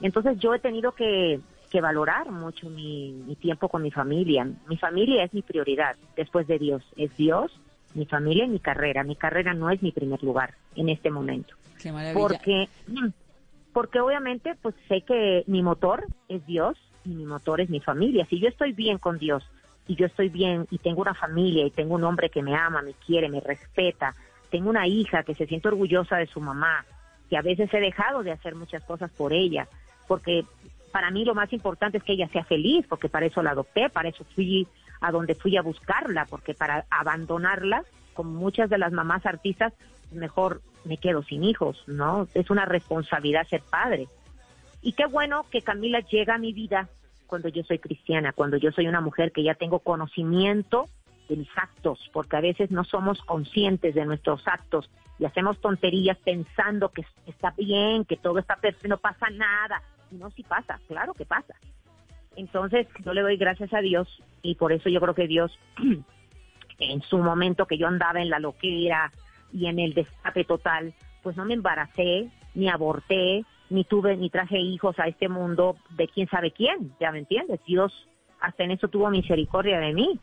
Entonces 0.00 0.38
yo 0.38 0.54
he 0.54 0.58
tenido 0.58 0.92
que, 0.92 1.40
que 1.74 1.80
valorar 1.80 2.30
mucho 2.30 2.70
mi, 2.70 3.10
mi, 3.26 3.34
tiempo 3.34 3.68
con 3.68 3.82
mi 3.82 3.90
familia. 3.90 4.46
Mi 4.68 4.76
familia 4.76 5.24
es 5.24 5.34
mi 5.34 5.42
prioridad 5.42 5.96
después 6.14 6.46
de 6.46 6.60
Dios. 6.60 6.84
Es 6.96 7.16
Dios, 7.16 7.50
mi 7.94 8.06
familia 8.06 8.44
y 8.44 8.48
mi 8.48 8.60
carrera. 8.60 9.02
Mi 9.02 9.16
carrera 9.16 9.54
no 9.54 9.70
es 9.70 9.82
mi 9.82 9.90
primer 9.90 10.22
lugar 10.22 10.54
en 10.76 10.88
este 10.88 11.10
momento. 11.10 11.56
Qué 11.82 11.90
maravilla. 11.90 12.14
Porque, 12.14 12.68
porque 13.72 13.98
obviamente 13.98 14.54
pues 14.62 14.76
sé 14.86 15.00
que 15.00 15.42
mi 15.48 15.64
motor 15.64 16.06
es 16.28 16.46
Dios 16.46 16.78
y 17.04 17.08
mi 17.08 17.26
motor 17.26 17.60
es 17.60 17.68
mi 17.68 17.80
familia. 17.80 18.24
Si 18.26 18.38
yo 18.38 18.46
estoy 18.46 18.72
bien 18.72 18.98
con 18.98 19.18
Dios, 19.18 19.42
y 19.88 19.96
yo 19.96 20.06
estoy 20.06 20.28
bien 20.28 20.68
y 20.70 20.78
tengo 20.78 21.02
una 21.02 21.14
familia 21.14 21.66
y 21.66 21.72
tengo 21.72 21.96
un 21.96 22.04
hombre 22.04 22.30
que 22.30 22.40
me 22.40 22.54
ama, 22.54 22.82
me 22.82 22.92
quiere, 23.04 23.28
me 23.28 23.40
respeta, 23.40 24.14
tengo 24.48 24.70
una 24.70 24.86
hija 24.86 25.24
que 25.24 25.34
se 25.34 25.46
siente 25.46 25.66
orgullosa 25.66 26.18
de 26.18 26.26
su 26.26 26.40
mamá, 26.40 26.86
que 27.28 27.36
a 27.36 27.42
veces 27.42 27.68
he 27.74 27.80
dejado 27.80 28.22
de 28.22 28.30
hacer 28.30 28.54
muchas 28.54 28.84
cosas 28.84 29.10
por 29.10 29.32
ella, 29.32 29.66
porque 30.06 30.44
para 30.94 31.10
mí 31.10 31.24
lo 31.24 31.34
más 31.34 31.52
importante 31.52 31.98
es 31.98 32.04
que 32.04 32.12
ella 32.12 32.28
sea 32.28 32.44
feliz, 32.44 32.86
porque 32.88 33.08
para 33.08 33.26
eso 33.26 33.42
la 33.42 33.50
adopté, 33.50 33.90
para 33.90 34.10
eso 34.10 34.24
fui 34.36 34.68
a 35.00 35.10
donde 35.10 35.34
fui 35.34 35.56
a 35.56 35.62
buscarla, 35.62 36.24
porque 36.24 36.54
para 36.54 36.86
abandonarla, 36.88 37.82
como 38.14 38.30
muchas 38.30 38.70
de 38.70 38.78
las 38.78 38.92
mamás 38.92 39.26
artistas, 39.26 39.72
mejor 40.12 40.62
me 40.84 40.98
quedo 40.98 41.24
sin 41.24 41.42
hijos, 41.42 41.82
¿no? 41.88 42.28
Es 42.32 42.48
una 42.48 42.64
responsabilidad 42.64 43.44
ser 43.48 43.60
padre. 43.68 44.06
Y 44.82 44.92
qué 44.92 45.06
bueno 45.06 45.44
que 45.50 45.62
Camila 45.62 45.98
llega 45.98 46.36
a 46.36 46.38
mi 46.38 46.52
vida 46.52 46.88
cuando 47.26 47.48
yo 47.48 47.64
soy 47.64 47.80
cristiana, 47.80 48.32
cuando 48.32 48.56
yo 48.56 48.70
soy 48.70 48.86
una 48.86 49.00
mujer 49.00 49.32
que 49.32 49.42
ya 49.42 49.56
tengo 49.56 49.80
conocimiento 49.80 50.88
de 51.28 51.38
mis 51.38 51.50
actos, 51.56 52.08
porque 52.12 52.36
a 52.36 52.40
veces 52.40 52.70
no 52.70 52.84
somos 52.84 53.20
conscientes 53.22 53.96
de 53.96 54.06
nuestros 54.06 54.46
actos 54.46 54.88
y 55.18 55.24
hacemos 55.24 55.60
tonterías 55.60 56.18
pensando 56.18 56.90
que 56.90 57.04
está 57.26 57.52
bien, 57.56 58.04
que 58.04 58.16
todo 58.16 58.38
está 58.38 58.54
perfecto, 58.54 58.86
no 58.86 58.98
pasa 58.98 59.28
nada. 59.30 59.82
No, 60.18 60.30
sí 60.30 60.42
pasa, 60.42 60.80
claro 60.86 61.14
que 61.14 61.24
pasa. 61.24 61.54
Entonces, 62.36 62.86
yo 63.04 63.12
le 63.12 63.22
doy 63.22 63.36
gracias 63.36 63.72
a 63.72 63.80
Dios 63.80 64.08
y 64.42 64.54
por 64.56 64.72
eso 64.72 64.88
yo 64.88 65.00
creo 65.00 65.14
que 65.14 65.28
Dios, 65.28 65.58
en 66.78 67.02
su 67.02 67.18
momento 67.18 67.66
que 67.66 67.78
yo 67.78 67.86
andaba 67.86 68.20
en 68.20 68.30
la 68.30 68.38
loquera 68.38 69.12
y 69.52 69.66
en 69.66 69.78
el 69.78 69.94
destape 69.94 70.44
total, 70.44 70.94
pues 71.22 71.36
no 71.36 71.44
me 71.44 71.54
embaracé, 71.54 72.28
ni 72.54 72.68
aborté, 72.68 73.44
ni 73.70 73.84
tuve, 73.84 74.16
ni 74.16 74.30
traje 74.30 74.58
hijos 74.58 74.98
a 74.98 75.06
este 75.06 75.28
mundo 75.28 75.76
de 75.90 76.08
quién 76.08 76.28
sabe 76.28 76.50
quién, 76.50 76.92
ya 77.00 77.12
me 77.12 77.20
entiendes. 77.20 77.60
Dios 77.64 77.92
hasta 78.40 78.62
en 78.62 78.72
eso 78.72 78.88
tuvo 78.88 79.10
misericordia 79.10 79.78
de 79.78 79.94
mí. 79.94 80.20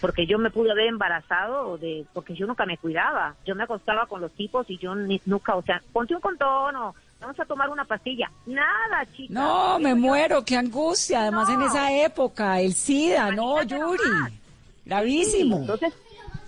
Porque 0.00 0.26
yo 0.26 0.38
me 0.38 0.50
pude 0.50 0.70
haber 0.70 0.86
embarazado 0.86 1.76
de, 1.78 2.06
porque 2.12 2.34
yo 2.34 2.46
nunca 2.46 2.64
me 2.64 2.78
cuidaba. 2.78 3.34
Yo 3.44 3.56
me 3.56 3.64
acostaba 3.64 4.06
con 4.06 4.20
los 4.20 4.32
tipos 4.32 4.70
y 4.70 4.78
yo 4.78 4.94
nunca, 4.94 5.56
o 5.56 5.62
sea, 5.62 5.82
ponte 5.92 6.14
un 6.14 6.20
condón 6.20 6.76
o 6.76 6.94
vamos 7.24 7.40
a 7.40 7.44
tomar 7.44 7.70
una 7.70 7.84
pastilla. 7.84 8.30
Nada, 8.46 9.06
chica. 9.16 9.32
No, 9.32 9.78
me 9.78 9.94
muero, 9.94 10.44
qué 10.44 10.56
angustia. 10.56 11.22
Además 11.22 11.48
en 11.48 11.62
esa 11.62 11.92
época, 11.92 12.60
el 12.60 12.74
SIDA, 12.74 13.32
no, 13.32 13.62
Yuri. 13.62 14.02
Gravísimo. 14.84 15.58
entonces, 15.58 15.94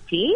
sí. 0.09 0.33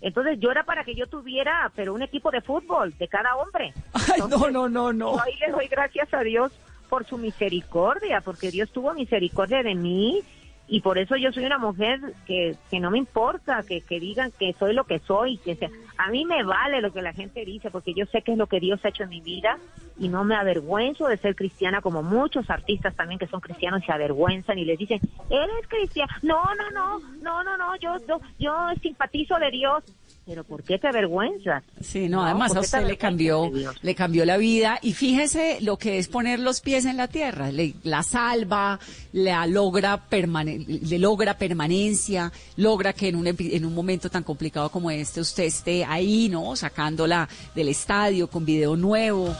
Entonces 0.00 0.38
yo 0.40 0.50
era 0.50 0.64
para 0.64 0.84
que 0.84 0.94
yo 0.94 1.06
tuviera, 1.06 1.70
pero 1.74 1.94
un 1.94 2.02
equipo 2.02 2.30
de 2.30 2.40
fútbol 2.40 2.96
de 2.98 3.08
cada 3.08 3.36
hombre. 3.36 3.72
Ay, 3.92 4.20
no, 4.28 4.50
no, 4.50 4.68
no, 4.68 4.92
no. 4.92 5.20
Ahí 5.20 5.34
le 5.40 5.52
doy 5.52 5.68
gracias 5.68 6.12
a 6.14 6.20
Dios 6.20 6.52
por 6.88 7.04
su 7.06 7.18
misericordia, 7.18 8.20
porque 8.20 8.50
Dios 8.50 8.70
tuvo 8.70 8.92
misericordia 8.94 9.62
de 9.62 9.74
mí 9.74 10.22
y 10.72 10.80
por 10.80 10.96
eso 10.96 11.16
yo 11.16 11.30
soy 11.32 11.44
una 11.44 11.58
mujer 11.58 12.00
que, 12.26 12.56
que 12.70 12.80
no 12.80 12.90
me 12.90 12.96
importa 12.96 13.62
que, 13.62 13.82
que 13.82 14.00
digan 14.00 14.32
que 14.38 14.54
soy 14.58 14.72
lo 14.72 14.84
que 14.84 15.00
soy, 15.00 15.36
que 15.36 15.54
sea, 15.54 15.68
a 15.98 16.08
mí 16.08 16.24
me 16.24 16.42
vale 16.44 16.80
lo 16.80 16.90
que 16.90 17.02
la 17.02 17.12
gente 17.12 17.44
dice, 17.44 17.70
porque 17.70 17.92
yo 17.92 18.06
sé 18.06 18.22
que 18.22 18.32
es 18.32 18.38
lo 18.38 18.46
que 18.46 18.58
Dios 18.58 18.82
ha 18.82 18.88
hecho 18.88 19.02
en 19.02 19.10
mi 19.10 19.20
vida 19.20 19.58
y 19.98 20.08
no 20.08 20.24
me 20.24 20.34
avergüenzo 20.34 21.08
de 21.08 21.18
ser 21.18 21.36
cristiana 21.36 21.82
como 21.82 22.02
muchos 22.02 22.48
artistas 22.48 22.96
también 22.96 23.18
que 23.18 23.26
son 23.26 23.42
cristianos 23.42 23.82
se 23.84 23.92
avergüenzan 23.92 24.58
y 24.58 24.64
les 24.64 24.78
dicen, 24.78 24.98
eres 25.28 25.68
cristiana, 25.68 26.10
no, 26.22 26.42
no, 26.54 26.70
no, 26.70 26.98
no, 27.20 27.44
no, 27.44 27.58
no, 27.58 27.76
yo, 27.76 27.96
yo, 28.08 28.22
yo 28.38 28.54
simpatizo 28.80 29.38
de 29.38 29.50
Dios, 29.50 29.84
pero 30.32 30.44
¿por 30.44 30.62
qué 30.62 30.78
te 30.78 30.88
avergüenzas? 30.88 31.62
Sí, 31.82 32.08
no, 32.08 32.24
además 32.24 32.56
a 32.56 32.60
usted 32.60 32.86
le 32.86 32.96
cambió, 32.96 33.52
le 33.82 33.94
cambió 33.94 34.24
la 34.24 34.38
vida 34.38 34.78
y 34.80 34.94
fíjese 34.94 35.58
lo 35.60 35.76
que 35.76 35.98
es 35.98 36.08
poner 36.08 36.40
los 36.40 36.62
pies 36.62 36.86
en 36.86 36.96
la 36.96 37.06
tierra, 37.06 37.52
le, 37.52 37.74
la 37.82 38.02
salva, 38.02 38.80
la 39.12 39.46
logra 39.46 40.02
le 40.10 40.98
logra 40.98 41.36
permanencia, 41.36 42.32
logra 42.56 42.94
que 42.94 43.08
en 43.08 43.16
un, 43.16 43.26
en 43.26 43.64
un 43.66 43.74
momento 43.74 44.08
tan 44.08 44.22
complicado 44.22 44.70
como 44.70 44.90
este 44.90 45.20
usted 45.20 45.44
esté 45.44 45.84
ahí, 45.84 46.30
¿no? 46.30 46.56
Sacándola 46.56 47.28
del 47.54 47.68
estadio 47.68 48.26
con 48.28 48.46
video 48.46 48.74
nuevo. 48.74 49.36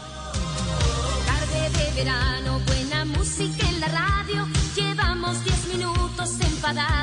Tarde 1.25 1.69
de 1.71 2.03
verano, 2.03 2.59
buena 2.67 3.05
música 3.05 3.67
en 3.67 3.79
la 3.79 3.87
radio, 3.87 4.47
llevamos 4.75 5.43
10 5.43 5.75
minutos 5.75 6.39
enfadados 6.39 7.02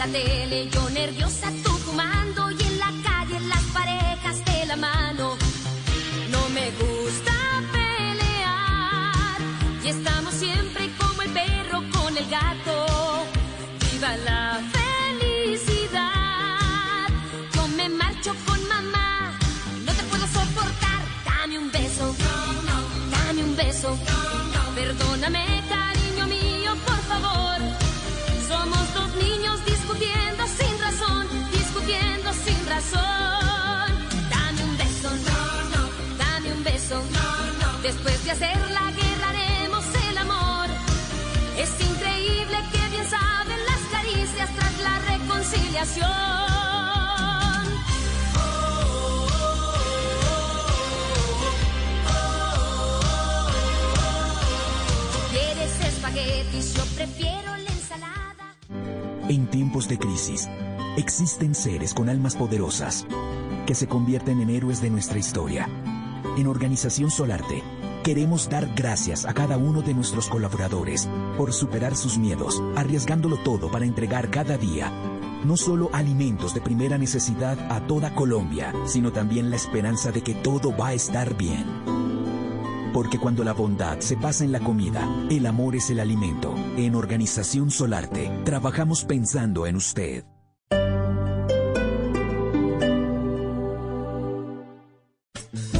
la 0.00 0.06
tele, 0.06 0.66
yo 0.70 0.88
nerviosa, 0.88 1.52
tú 1.62 1.70
fumando 1.84 2.50
y 2.52 2.62
en 2.62 2.78
la 2.78 2.90
calle 3.06 3.38
las 3.40 3.62
parejas 3.76 4.42
de 4.46 4.66
la 4.66 4.76
mano. 4.76 5.36
No 6.30 6.48
me 6.56 6.66
gusta 6.80 7.34
pelear 7.70 9.36
y 9.84 9.88
estamos 9.88 10.32
siempre 10.32 10.90
como 10.98 11.20
el 11.20 11.30
perro 11.32 11.82
con 11.92 12.16
el 12.16 12.26
gato. 12.30 13.26
Viva 13.82 14.16
la 14.28 14.42
felicidad. 14.78 16.08
Yo 17.54 17.68
me 17.68 17.90
marcho 17.90 18.32
con 18.46 18.60
mamá, 18.68 19.38
no 19.84 19.92
te 19.92 20.02
puedo 20.04 20.26
soportar. 20.26 21.00
Dame 21.26 21.58
un 21.58 21.70
beso, 21.70 22.14
dame 23.10 23.44
un 23.44 23.54
beso. 23.54 23.98
Perdóname, 24.74 25.44
Después 37.90 38.24
de 38.24 38.30
hacer 38.30 38.56
la 38.70 38.92
guerra 38.92 39.30
haremos 39.30 39.84
el 40.08 40.18
amor. 40.18 40.68
Es 41.58 41.70
increíble 41.80 42.56
que 42.70 42.88
bien 42.88 43.10
saben 43.10 43.58
las 43.66 43.80
caricias 43.90 44.48
tras 44.54 44.80
la 44.80 44.98
reconciliación. 45.10 46.06
¿Quieres 55.32 55.80
espaguetis? 55.92 56.74
Yo 56.74 56.84
prefiero 56.94 57.56
la 57.56 57.70
ensalada. 57.70 58.54
En 59.28 59.48
tiempos 59.48 59.88
de 59.88 59.98
crisis, 59.98 60.48
existen 60.96 61.56
seres 61.56 61.92
con 61.92 62.08
almas 62.08 62.36
poderosas 62.36 63.04
que 63.66 63.74
se 63.74 63.88
convierten 63.88 64.40
en 64.40 64.50
héroes 64.50 64.80
de 64.80 64.90
nuestra 64.90 65.18
historia. 65.18 65.68
En 66.36 66.46
Organización 66.46 67.10
Solarte, 67.10 67.64
queremos 68.02 68.48
dar 68.48 68.68
gracias 68.74 69.24
a 69.24 69.34
cada 69.34 69.56
uno 69.56 69.82
de 69.82 69.94
nuestros 69.94 70.28
colaboradores 70.28 71.08
por 71.36 71.52
superar 71.52 71.96
sus 71.96 72.18
miedos, 72.18 72.62
arriesgándolo 72.76 73.36
todo 73.38 73.70
para 73.70 73.84
entregar 73.84 74.30
cada 74.30 74.56
día 74.56 74.92
no 75.44 75.56
solo 75.56 75.90
alimentos 75.92 76.54
de 76.54 76.60
primera 76.60 76.98
necesidad 76.98 77.58
a 77.70 77.86
toda 77.86 78.14
Colombia, 78.14 78.72
sino 78.86 79.12
también 79.12 79.50
la 79.50 79.56
esperanza 79.56 80.12
de 80.12 80.22
que 80.22 80.34
todo 80.34 80.76
va 80.76 80.88
a 80.88 80.94
estar 80.94 81.36
bien. 81.36 81.64
Porque 82.92 83.18
cuando 83.18 83.44
la 83.44 83.52
bondad 83.52 84.00
se 84.00 84.16
pasa 84.16 84.44
en 84.44 84.52
la 84.52 84.60
comida, 84.60 85.08
el 85.30 85.46
amor 85.46 85.76
es 85.76 85.90
el 85.90 86.00
alimento. 86.00 86.54
En 86.76 86.94
Organización 86.94 87.70
Solarte, 87.70 88.30
trabajamos 88.44 89.04
pensando 89.04 89.66
en 89.66 89.76
usted. 89.76 90.24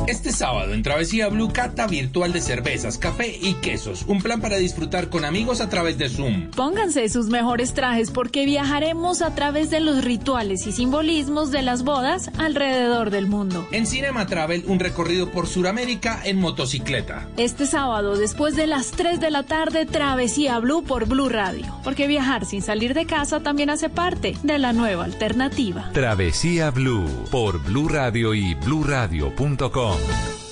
Este 0.07 0.33
sábado 0.33 0.50
en 0.69 0.83
Travesía 0.83 1.29
Blue 1.29 1.53
Cata 1.53 1.87
virtual 1.87 2.33
de 2.33 2.41
cervezas, 2.41 2.99
café 2.99 3.39
y 3.41 3.55
quesos. 3.55 4.05
Un 4.07 4.21
plan 4.21 4.41
para 4.41 4.57
disfrutar 4.57 5.09
con 5.09 5.25
amigos 5.25 5.61
a 5.61 5.69
través 5.69 5.99
de 5.99 6.09
Zoom. 6.09 6.51
Pónganse 6.51 7.09
sus 7.09 7.29
mejores 7.29 7.75
trajes 7.75 8.11
porque 8.11 8.45
viajaremos 8.45 9.23
a 9.23 9.35
través 9.35 9.71
de 9.71 9.81
los 9.81 10.05
rituales 10.05 10.67
y 10.67 10.73
simbolismos 10.73 11.51
de 11.51 11.63
las 11.63 11.83
bodas 11.83 12.31
alrededor 12.39 13.11
del 13.11 13.27
mundo. 13.27 13.67
En 13.73 13.87
Cinema 13.87 14.27
Travel, 14.27 14.65
un 14.67 14.79
recorrido 14.79 15.31
por 15.31 15.47
Sudamérica 15.47 16.21
en 16.25 16.41
motocicleta. 16.41 17.29
Este 17.37 17.67
sábado, 17.67 18.17
después 18.17 18.57
de 18.57 18.67
las 18.67 18.91
3 18.91 19.21
de 19.21 19.31
la 19.31 19.45
tarde, 19.45 19.87
Travesía 19.87 20.59
Blue 20.59 20.85
por 20.85 21.07
Blue 21.07 21.29
Radio. 21.29 21.67
Porque 21.85 22.07
viajar 22.07 22.47
sin 22.47 22.63
salir 22.63 22.95
de 22.95 23.07
casa 23.07 23.41
también 23.41 23.71
hace 23.71 23.89
parte 23.89 24.37
de 24.43 24.59
la 24.59 24.73
nueva 24.73 25.05
alternativa. 25.05 25.91
Travesía 25.93 26.71
Blue 26.71 27.07
por 27.31 27.63
Blue 27.63 27.89
Radio 27.89 28.35
y 28.35 28.55
bluradio.com. 28.55 30.50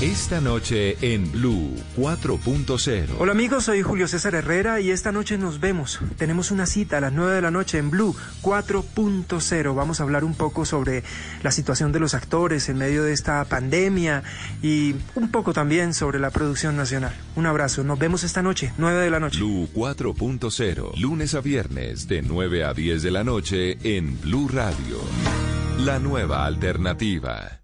Esta 0.00 0.42
noche 0.42 0.98
en 1.00 1.32
Blue 1.32 1.74
4.0. 1.96 3.14
Hola 3.18 3.32
amigos, 3.32 3.64
soy 3.64 3.80
Julio 3.80 4.06
César 4.06 4.34
Herrera 4.34 4.78
y 4.78 4.90
esta 4.90 5.10
noche 5.10 5.38
nos 5.38 5.58
vemos. 5.58 6.00
Tenemos 6.18 6.50
una 6.50 6.66
cita 6.66 6.98
a 6.98 7.00
las 7.00 7.14
9 7.14 7.36
de 7.36 7.40
la 7.40 7.50
noche 7.50 7.78
en 7.78 7.88
Blue 7.88 8.14
4.0. 8.42 9.74
Vamos 9.74 9.98
a 9.98 10.02
hablar 10.02 10.22
un 10.22 10.34
poco 10.34 10.66
sobre 10.66 11.02
la 11.42 11.50
situación 11.50 11.92
de 11.92 12.00
los 12.00 12.12
actores 12.12 12.68
en 12.68 12.76
medio 12.76 13.04
de 13.04 13.14
esta 13.14 13.42
pandemia 13.46 14.22
y 14.62 14.96
un 15.14 15.30
poco 15.30 15.54
también 15.54 15.94
sobre 15.94 16.18
la 16.18 16.28
producción 16.28 16.76
nacional. 16.76 17.14
Un 17.34 17.46
abrazo, 17.46 17.82
nos 17.82 17.98
vemos 17.98 18.22
esta 18.22 18.42
noche, 18.42 18.74
9 18.76 19.00
de 19.00 19.10
la 19.10 19.18
noche. 19.18 19.38
Blue 19.38 19.66
4.0, 19.74 20.94
lunes 21.00 21.34
a 21.34 21.40
viernes 21.40 22.06
de 22.06 22.20
9 22.20 22.64
a 22.64 22.74
10 22.74 23.02
de 23.02 23.10
la 23.10 23.24
noche 23.24 23.78
en 23.96 24.20
Blue 24.20 24.46
Radio. 24.48 24.98
La 25.78 25.98
nueva 25.98 26.44
alternativa. 26.44 27.62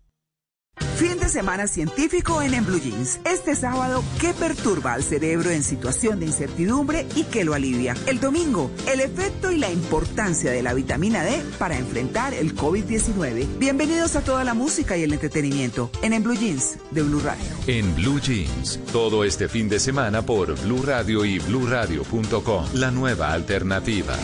Fin 1.03 1.19
de 1.19 1.29
semana 1.29 1.67
científico 1.67 2.43
en 2.43 2.55
En 2.55 2.65
Blue 2.65 2.79
Jeans. 2.79 3.19
Este 3.25 3.57
sábado, 3.57 4.05
¿qué 4.21 4.33
perturba 4.33 4.93
al 4.93 5.03
cerebro 5.03 5.51
en 5.51 5.65
situación 5.65 6.21
de 6.21 6.27
incertidumbre 6.27 7.09
y 7.17 7.25
qué 7.25 7.43
lo 7.43 7.55
alivia? 7.55 7.97
El 8.07 8.21
domingo, 8.21 8.71
el 8.87 9.01
efecto 9.01 9.51
y 9.51 9.59
la 9.59 9.69
importancia 9.73 10.53
de 10.53 10.63
la 10.63 10.75
vitamina 10.75 11.25
D 11.25 11.43
para 11.59 11.77
enfrentar 11.77 12.35
el 12.35 12.55
COVID-19. 12.55 13.59
Bienvenidos 13.59 14.15
a 14.15 14.21
toda 14.21 14.45
la 14.45 14.55
música 14.55 14.97
y 14.97 15.03
el 15.03 15.13
entretenimiento 15.13 15.91
en 16.03 16.13
En 16.13 16.23
Blue 16.23 16.37
Jeans 16.37 16.79
de 16.93 17.03
Blue 17.03 17.19
Radio. 17.19 17.43
En 17.67 17.93
Blue 17.97 18.21
Jeans, 18.21 18.79
todo 18.93 19.25
este 19.25 19.49
fin 19.49 19.69
de 19.69 19.81
semana 19.81 20.23
por 20.25 20.55
Blue 20.63 20.85
Radio 20.85 21.25
y 21.25 21.41
bluradio.com. 21.41 22.67
La 22.75 22.93
nueva 22.93 23.33
alternativa. 23.33 24.17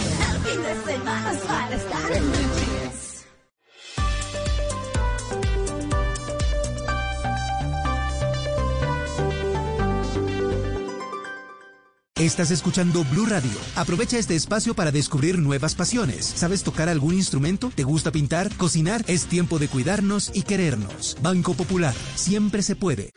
Estás 12.18 12.50
escuchando 12.50 13.04
Blue 13.04 13.26
Radio. 13.26 13.52
Aprovecha 13.76 14.18
este 14.18 14.34
espacio 14.34 14.74
para 14.74 14.90
descubrir 14.90 15.38
nuevas 15.38 15.76
pasiones. 15.76 16.26
¿Sabes 16.26 16.64
tocar 16.64 16.88
algún 16.88 17.14
instrumento? 17.14 17.70
¿Te 17.72 17.84
gusta 17.84 18.10
pintar? 18.10 18.52
¿Cocinar? 18.56 19.04
Es 19.06 19.26
tiempo 19.26 19.60
de 19.60 19.68
cuidarnos 19.68 20.32
y 20.34 20.42
querernos. 20.42 21.16
Banco 21.22 21.54
Popular. 21.54 21.94
Siempre 22.16 22.62
se 22.62 22.74
puede. 22.74 23.12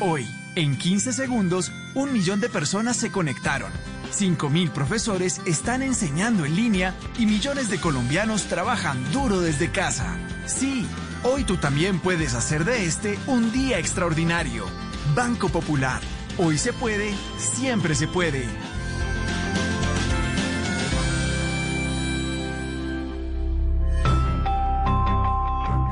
Hoy, 0.00 0.26
en 0.54 0.76
15 0.76 1.14
segundos, 1.14 1.72
un 1.94 2.12
millón 2.12 2.40
de 2.40 2.50
personas 2.50 2.98
se 2.98 3.10
conectaron. 3.10 3.72
5.000 4.14 4.70
profesores 4.70 5.40
están 5.46 5.80
enseñando 5.80 6.44
en 6.44 6.56
línea 6.56 6.94
y 7.18 7.24
millones 7.24 7.70
de 7.70 7.80
colombianos 7.80 8.48
trabajan 8.48 9.02
duro 9.12 9.40
desde 9.40 9.72
casa. 9.72 10.14
Sí, 10.44 10.86
hoy 11.22 11.44
tú 11.44 11.56
también 11.56 12.00
puedes 12.00 12.34
hacer 12.34 12.66
de 12.66 12.84
este 12.84 13.18
un 13.26 13.50
día 13.50 13.78
extraordinario. 13.78 14.66
Banco 15.14 15.48
Popular. 15.48 16.02
Hoy 16.40 16.56
se 16.56 16.72
puede, 16.72 17.12
siempre 17.36 17.96
se 17.96 18.06
puede. 18.06 18.46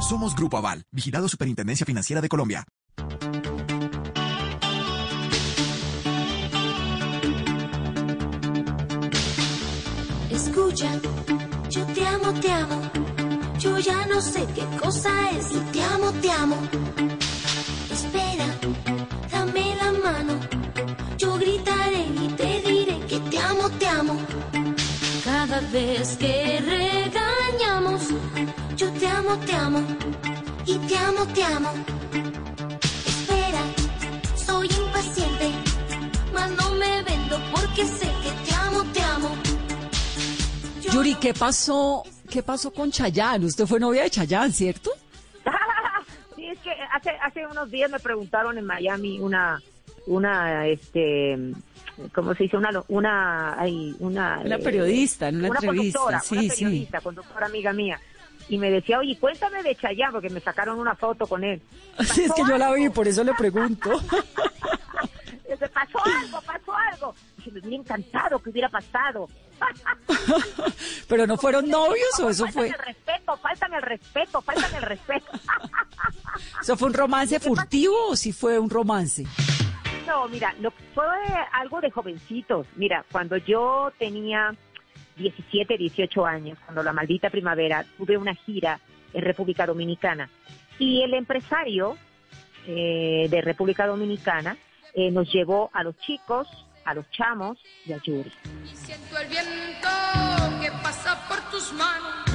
Somos 0.09 0.37
Grupo 0.37 0.57
Aval, 0.57 0.85
vigilado 0.93 1.29
Superintendencia 1.29 1.85
Financiera 1.85 2.23
de 2.23 2.29
Colombia. 2.29 2.65
Escucha, 10.31 10.93
yo 11.71 11.85
te 11.87 12.07
amo, 12.07 12.33
te 12.41 12.53
amo. 12.53 12.91
Yo 13.59 13.81
ya 13.81 14.07
no 14.07 14.21
sé 14.21 14.47
qué 14.55 14.65
cosa 14.81 15.31
es 15.31 15.51
y 15.51 15.59
te 15.73 15.83
amo, 15.83 16.13
te 16.13 16.31
amo. 16.31 16.57
Vez 25.77 26.17
que 26.17 26.35
regañamos, 26.61 28.01
yo 28.77 28.91
te 28.93 29.07
amo, 29.07 29.39
te 29.47 29.55
amo. 29.55 29.81
Y 30.65 30.79
te 30.89 30.97
amo, 30.97 31.23
te 31.35 31.43
amo. 31.45 31.71
Espera, 33.13 33.63
soy 34.47 34.69
impaciente, 34.85 35.51
mas 36.33 36.51
no 36.53 36.71
me 36.81 37.03
vendo 37.03 37.37
porque 37.55 37.85
sé 37.85 38.09
que 38.23 38.33
te 38.45 38.55
amo, 38.67 38.81
te 38.95 39.03
amo. 39.03 39.29
Yuri, 40.93 41.15
¿qué 41.17 41.35
pasó? 41.35 42.03
¿Qué 42.31 42.43
pasó 42.43 42.73
con 42.73 42.91
Chayanne? 42.91 43.45
Usted 43.45 43.67
fue 43.67 43.79
novia 43.79 44.05
de 44.05 44.11
Chayanne, 44.11 44.53
¿cierto? 44.53 44.91
sí, 46.37 46.47
es 46.47 46.59
que 46.61 46.73
hace, 46.93 47.11
hace 47.23 47.47
unos 47.47 47.71
días 47.71 47.91
me 47.91 48.01
preguntaron 48.01 48.57
en 48.57 48.65
Miami 48.65 49.21
una, 49.21 49.61
una, 50.07 50.67
este, 50.67 51.37
¿cómo 52.15 52.35
se 52.35 52.45
dice? 52.45 52.57
Una, 52.57 52.71
una, 52.89 53.61
ay, 53.61 53.95
una, 53.99 54.41
Una 54.45 54.57
eh, 54.57 54.59
periodista, 54.59 55.29
en 55.29 55.37
una 55.37 55.49
entrevista, 55.49 55.99
conductora, 55.99 56.21
sí, 56.21 56.35
una 56.35 56.43
sí. 56.43 56.65
periodista, 56.65 57.01
conductora 57.01 57.47
amiga 57.47 57.73
mía. 57.73 58.01
Y 58.49 58.59
me 58.59 58.71
decía, 58.71 59.01
oye, 59.01 59.19
cuéntame 59.19 59.63
de 59.63 59.75
Chayanne, 59.75 60.13
porque 60.13 60.31
me 60.31 60.41
sacaron 60.41 60.79
una 60.79 60.95
foto 60.95 61.27
con 61.27 61.45
él. 61.45 61.61
Sí, 62.05 62.25
es 62.25 62.33
que 62.33 62.43
yo 62.49 62.59
la 62.59 62.73
vi, 62.73 62.89
por 62.91 63.09
eso 63.09 63.25
le 63.25 63.35
pregunto. 63.35 63.91
Pasó 65.77 65.99
algo, 66.05 66.41
pasó 66.41 66.73
algo. 66.75 67.15
Dije, 67.37 67.51
me 67.51 67.61
hubiera 67.61 67.77
encantado 67.77 68.39
que 68.39 68.49
hubiera 68.49 68.69
pasado. 68.71 69.29
¿Pero 71.09 71.27
no 71.27 71.37
fueron 71.37 71.69
novios 71.69 72.19
o 72.21 72.31
eso 72.31 72.47
fue, 72.49 72.69
el 72.69 72.75
respeto, 72.75 73.37
fáltame 73.37 73.77
el 73.77 73.83
respeto, 73.83 74.41
fáltame 74.43 74.79
el 74.79 74.83
respeto. 74.83 75.27
eso 76.61 76.77
fue 76.77 76.89
un 76.89 76.95
romance 76.95 77.41
furtivo 77.41 78.09
o 78.09 78.17
si 78.17 78.33
fue 78.33 78.59
un 78.59 78.71
romance? 78.71 79.27
No, 80.07 80.29
mira, 80.29 80.55
lo, 80.61 80.71
fue 80.95 81.05
algo 81.53 81.81
de 81.81 81.91
jovencitos. 81.91 82.67
Mira, 82.77 83.05
cuando 83.11 83.37
yo 83.37 83.93
tenía 83.99 84.55
17, 85.17 85.77
18 85.77 86.27
años, 86.27 86.59
cuando 86.65 86.83
la 86.83 86.93
maldita 86.93 87.31
primavera, 87.31 87.85
tuve 87.97 88.17
una 88.17 88.35
gira 88.35 88.79
en 89.13 89.23
República 89.23 89.67
Dominicana. 89.67 90.29
Y 90.79 91.03
el 91.03 91.15
empresario 91.15 91.97
eh, 92.67 93.27
de 93.31 93.41
República 93.41 93.87
Dominicana 93.87 94.57
eh, 94.93 95.11
nos 95.11 95.33
llevó 95.33 95.71
a 95.73 95.83
los 95.83 95.97
chicos, 95.99 96.49
a 96.85 96.95
los 96.95 97.11
chamos 97.11 97.59
y 97.85 97.93
a 97.93 97.99
Yuri. 98.03 98.33
Siento 98.73 99.19
el 99.19 99.29
viento 99.29 99.89
que 100.61 100.71
pasa 100.83 101.27
por 101.29 101.41
tus 101.51 101.73
manos, 101.73 102.26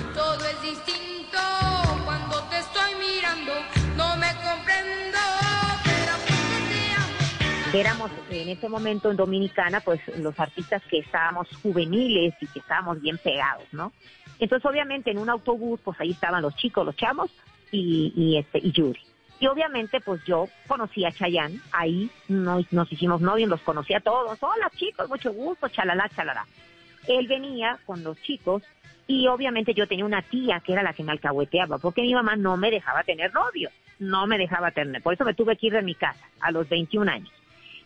éramos 7.74 8.12
en 8.30 8.50
ese 8.50 8.68
momento 8.68 9.12
en 9.12 9.18
Dominicana, 9.18 9.80
pues 9.82 10.02
los 10.18 10.38
artistas 10.40 10.82
que 10.90 11.00
estábamos 11.00 11.48
juveniles 11.62 12.34
y 12.42 12.48
que 12.48 12.60
estábamos 12.60 13.02
bien 13.02 13.18
pegados, 13.18 13.66
¿no? 13.72 13.92
Entonces, 14.40 14.66
obviamente, 14.70 15.12
en 15.12 15.20
un 15.20 15.30
autobús, 15.30 15.80
pues 15.84 16.00
ahí 16.00 16.12
estaban 16.12 16.42
los 16.42 16.56
chicos, 16.56 16.86
los 16.86 16.96
chamos 16.96 17.32
y, 17.72 18.12
y 18.16 18.38
este 18.38 18.60
y 18.60 18.72
Yuri. 18.72 19.00
Y 19.40 19.48
obviamente, 19.48 20.02
pues 20.02 20.24
yo 20.26 20.48
conocí 20.68 21.06
a 21.06 21.12
Chayanne, 21.12 21.60
ahí 21.72 22.10
nos, 22.28 22.72
nos 22.72 22.92
hicimos 22.92 23.22
novios, 23.22 23.50
los 23.50 23.62
conocí 23.62 23.94
a 23.94 24.00
todos. 24.00 24.38
Hola 24.42 24.70
chicos, 24.76 25.10
mucho 25.10 25.32
gusto, 25.32 25.68
chalala, 25.70 26.10
chalala. 26.10 26.46
Él 27.08 27.28
venía 27.28 27.80
con 27.86 28.04
los 28.04 28.22
chicos 28.22 28.62
y 29.08 29.28
obviamente 29.28 29.74
yo 29.74 29.88
tenía 29.88 30.06
una 30.06 30.22
tía 30.22 30.60
que 30.60 30.74
era 30.74 30.84
la 30.84 30.94
que 30.94 31.04
me 31.04 31.12
alcahueteaba, 31.12 31.80
porque 31.80 32.02
mi 32.02 32.14
mamá 32.14 32.36
no 32.36 32.56
me 32.58 32.70
dejaba 32.70 33.04
tener 33.04 33.34
novio, 33.34 33.70
no 34.00 34.28
me 34.28 34.38
dejaba 34.38 34.72
tener. 34.72 35.02
Por 35.02 35.14
eso 35.14 35.26
me 35.26 35.34
tuve 35.34 35.58
que 35.58 35.68
ir 35.68 35.74
de 35.74 35.82
mi 35.82 35.96
casa 35.96 36.24
a 36.40 36.52
los 36.52 36.70
21 36.70 37.12
años. 37.12 37.41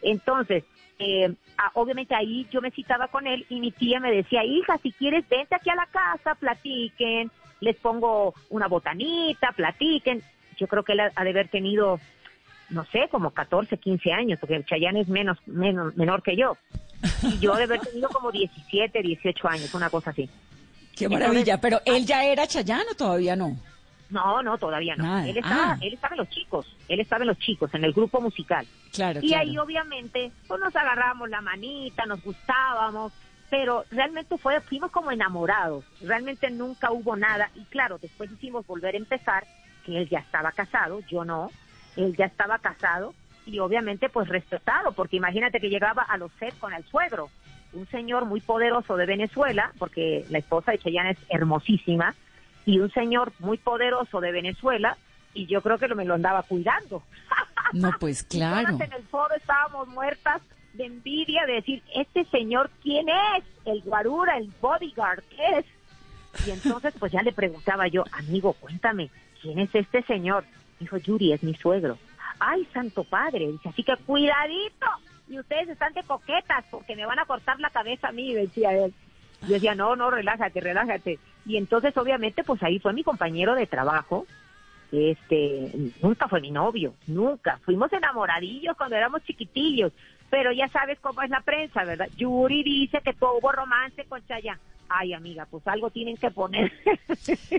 Entonces, 0.06 0.64
eh, 1.00 1.34
ah, 1.58 1.72
obviamente 1.74 2.14
ahí 2.16 2.48
yo 2.52 2.62
me 2.62 2.70
citaba 2.72 3.08
con 3.08 3.26
él 3.26 3.46
y 3.50 3.60
mi 3.60 3.72
tía 3.72 4.00
me 4.00 4.12
decía, 4.12 4.46
hija, 4.46 4.78
si 4.84 4.92
quieres, 4.92 5.28
vente 5.28 5.56
aquí 5.56 5.70
a 5.72 5.76
la 5.76 5.88
casa, 5.88 6.36
platiquen, 6.36 7.32
les 7.60 7.76
pongo 7.78 8.36
una 8.50 8.68
botanita, 8.68 9.52
platiquen. 9.52 10.22
Yo 10.58 10.68
creo 10.68 10.84
que 10.84 10.94
él 10.94 11.00
ha 11.00 11.12
ha 11.16 11.24
de 11.24 11.32
haber 11.32 11.50
tenido, 11.50 12.00
no 12.70 12.86
sé, 12.86 13.08
como 13.10 13.32
14, 13.32 13.78
15 13.78 14.14
años, 14.14 14.40
porque 14.40 14.56
el 14.56 14.66
Chayanne 14.66 15.02
es 15.02 15.08
menos, 15.08 15.40
menos, 15.48 15.98
menor 15.98 16.22
que 16.22 16.38
yo. 16.38 16.56
Y 17.24 17.40
yo 17.40 17.56
de 17.56 17.64
haber 17.64 17.82
tenido 17.82 18.08
como 18.10 18.32
17, 18.32 19.02
18 19.02 19.48
años, 19.50 19.74
una 19.74 19.90
cosa 19.90 20.12
así. 20.12 20.30
Qué 20.96 21.10
maravilla, 21.10 21.60
pero 21.60 21.82
él 21.84 22.06
ya 22.06 22.24
era 22.24 22.48
Chayanne 22.48 22.92
o 22.92 22.96
todavía 22.96 23.36
no? 23.36 23.58
No, 24.10 24.42
no, 24.44 24.58
todavía 24.58 24.96
no. 24.96 25.04
Nada. 25.04 25.28
Él 25.28 25.38
estaba, 25.38 25.72
Ah. 25.74 25.78
él 25.82 25.94
estaba 25.94 26.14
en 26.16 26.20
los 26.20 26.30
chicos, 26.30 26.76
él 26.88 27.00
estaba 27.00 27.24
en 27.24 27.28
los 27.28 27.40
chicos, 27.40 27.74
en 27.74 27.84
el 27.84 27.94
grupo 27.94 28.22
musical. 28.22 28.66
Claro, 28.94 29.20
y 29.22 29.30
claro. 29.30 29.42
ahí 29.44 29.58
obviamente 29.58 30.32
pues 30.48 30.60
nos 30.60 30.76
agarramos 30.76 31.30
la 31.30 31.42
manita, 31.42 32.06
nos 32.06 32.24
gustábamos, 32.24 33.12
pero 33.50 33.84
realmente 33.92 34.38
fue, 34.38 34.60
fuimos 34.62 34.92
como 34.92 35.12
enamorados, 35.12 35.84
realmente 36.02 36.50
nunca 36.52 36.92
hubo 36.92 37.16
nada 37.16 37.50
y 37.56 37.64
claro, 37.66 37.98
después 38.00 38.32
hicimos 38.32 38.66
volver 38.68 38.96
a 38.96 38.98
empezar, 38.98 39.46
que 39.86 39.98
él 39.98 40.10
ya 40.10 40.20
estaba 40.20 40.52
casado, 40.52 41.00
yo 41.10 41.26
no, 41.26 41.52
él 41.96 42.16
ya 42.18 42.26
estaba 42.26 42.60
casado 42.60 43.14
y 43.46 43.60
obviamente 43.60 44.10
pues 44.10 44.28
respetado, 44.28 44.92
porque 44.94 45.18
imagínate 45.18 45.60
que 45.60 45.70
llegaba 45.70 46.02
a 46.04 46.18
los 46.18 46.32
sets 46.40 46.56
con 46.58 46.74
el 46.74 46.84
suegro, 46.86 47.30
un 47.74 47.88
señor 47.88 48.26
muy 48.26 48.40
poderoso 48.42 48.96
de 48.98 49.06
Venezuela, 49.06 49.72
porque 49.78 50.26
la 50.30 50.38
esposa 50.40 50.72
de 50.72 50.80
Cheyenne 50.80 51.12
es 51.12 51.18
hermosísima, 51.30 52.16
y 52.66 52.80
un 52.80 52.92
señor 52.92 53.32
muy 53.40 53.58
poderoso 53.58 54.20
de 54.20 54.32
Venezuela, 54.32 54.98
y 55.34 55.46
yo 55.48 55.62
creo 55.62 55.78
que 55.78 55.88
lo, 55.88 55.96
me 55.96 56.06
lo 56.06 56.16
andaba 56.16 56.44
cuidando. 56.44 57.04
No, 57.74 57.92
pues 58.00 58.24
claro. 58.24 58.78
En 58.80 58.94
el 58.94 59.04
foro 59.06 59.34
estábamos 59.36 59.88
muertas 59.88 60.40
de 60.74 60.86
envidia 60.86 61.46
de 61.48 61.54
decir, 61.54 61.82
este 61.96 62.24
señor, 62.26 62.70
¿quién 62.84 63.08
es? 63.10 63.44
El 63.66 63.82
guarura, 63.82 64.38
el 64.38 64.52
bodyguard, 64.62 65.24
¿qué 65.30 65.60
es? 65.60 65.66
Y 66.46 66.52
entonces 66.52 66.94
pues 67.00 67.12
ya 67.12 67.24
le 67.24 67.34
preguntaba 67.34 67.88
yo, 67.88 68.04
amigo, 68.12 68.54
cuéntame, 68.54 69.10
¿quién 69.42 69.60
es 69.60 69.74
este 69.74 70.04
señor? 70.04 70.46
Dijo, 70.80 70.98
Yuri, 70.98 71.34
es 71.34 71.44
mi 71.44 71.56
suegro. 71.56 71.98
Ay, 72.40 72.68
santo 72.74 73.04
padre, 73.04 73.48
dice, 73.48 73.70
así 73.70 73.84
que 73.84 73.96
cuidadito. 73.98 74.88
Y 75.28 75.40
ustedes 75.40 75.70
están 75.70 75.94
de 75.94 76.04
coquetas 76.04 76.66
porque 76.70 76.96
me 76.96 77.06
van 77.06 77.20
a 77.20 77.26
cortar 77.26 77.60
la 77.60 77.72
cabeza 77.72 78.10
a 78.10 78.12
mí, 78.12 78.34
decía 78.34 78.74
él. 78.74 78.94
Yo 79.42 79.56
decía, 79.56 79.76
no, 79.76 79.96
no, 79.96 80.12
relájate, 80.12 80.60
relájate. 80.60 81.20
Y 81.46 81.58
entonces, 81.58 81.96
obviamente, 81.98 82.44
pues 82.44 82.62
ahí 82.64 82.80
fue 82.80 82.94
mi 82.94 83.04
compañero 83.04 83.56
de 83.56 83.68
trabajo, 83.68 84.26
Este, 84.92 85.72
nunca 86.02 86.28
fue 86.28 86.40
mi 86.40 86.52
novio, 86.52 86.94
nunca. 87.08 87.60
Fuimos 87.66 87.92
enamoradillos 87.92 88.78
cuando 88.78 88.96
éramos 88.96 89.24
chiquitillos, 89.24 89.92
pero 90.30 90.52
ya 90.54 90.68
sabes 90.70 91.00
cómo 91.02 91.22
es 91.22 91.30
la 91.30 91.42
prensa, 91.42 91.84
¿verdad? 91.84 92.08
Yuri 92.16 92.64
dice 92.64 93.02
que 93.04 93.14
tuvo 93.14 93.52
romance 93.52 94.06
con 94.06 94.26
Chayanne. 94.26 94.60
Ay, 94.88 95.14
amiga, 95.14 95.48
pues 95.50 95.68
algo 95.68 95.90
tienen 95.90 96.16
que 96.18 96.30
poner. 96.32 96.72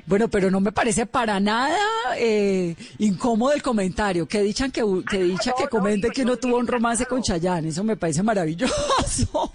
Bueno, 0.06 0.28
pero 0.28 0.50
no 0.50 0.60
me 0.60 0.70
parece 0.70 1.04
para 1.06 1.40
nada 1.40 1.76
eh, 2.16 2.76
incómodo 2.98 3.52
el 3.52 3.62
comentario. 3.62 4.26
Que 4.28 4.40
dichan 4.42 4.70
que, 4.70 4.82
que 5.10 5.18
dicha 5.24 5.52
que 5.58 5.66
comente 5.68 6.10
que 6.10 6.24
no 6.24 6.36
tuvo 6.36 6.56
un 6.58 6.66
romance 6.66 7.04
con 7.06 7.20
Chayanne. 7.22 7.68
Eso 7.68 7.82
me 7.82 7.96
parece 7.96 8.22
maravilloso. 8.22 9.52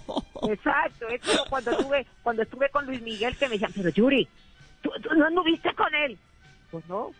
Exacto, 0.48 1.08
es 1.08 1.20
como 1.20 1.44
cuando 1.48 1.70
estuve, 1.72 2.06
cuando 2.22 2.42
estuve 2.42 2.68
con 2.70 2.86
Luis 2.86 3.02
Miguel 3.02 3.36
que 3.36 3.46
me 3.46 3.52
decían, 3.52 3.72
pero 3.74 3.88
Yuri, 3.90 4.28
¿tú, 4.80 4.90
tú 5.02 5.14
no 5.14 5.26
anduviste 5.26 5.74
con 5.74 5.94
él? 5.94 6.18
Pues 6.70 6.88
no. 6.88 7.10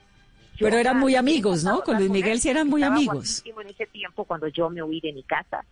Yo 0.57 0.67
Pero 0.67 0.77
eran 0.77 0.99
muy 0.99 1.17
amigos, 1.17 1.65
¿no? 1.65 1.81
Con 1.81 1.97
Luis. 1.97 2.11
Miguel 2.11 2.39
sí 2.39 2.51
eran 2.51 2.69
muy 2.69 2.83
amigos. 2.83 3.43
en 3.45 3.69
ese 3.69 3.87
tiempo 3.87 4.25
cuando 4.25 4.49
yo 4.49 4.69
me 4.69 4.83
huí 4.83 5.01
de 5.01 5.13
mi 5.13 5.23
casa, 5.23 5.65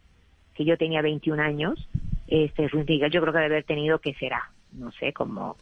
que 0.54 0.64
yo 0.64 0.76
tenía 0.76 1.02
21 1.02 1.42
años. 1.42 1.88
Este, 2.26 2.68
Luis 2.72 2.86
Miguel 2.88 3.10
yo 3.10 3.20
creo 3.20 3.32
que 3.32 3.40
debe 3.40 3.54
haber 3.54 3.64
tenido, 3.64 3.98
que 3.98 4.14
será? 4.14 4.50
No 4.72 4.90
sé, 4.92 5.12
como, 5.12 5.56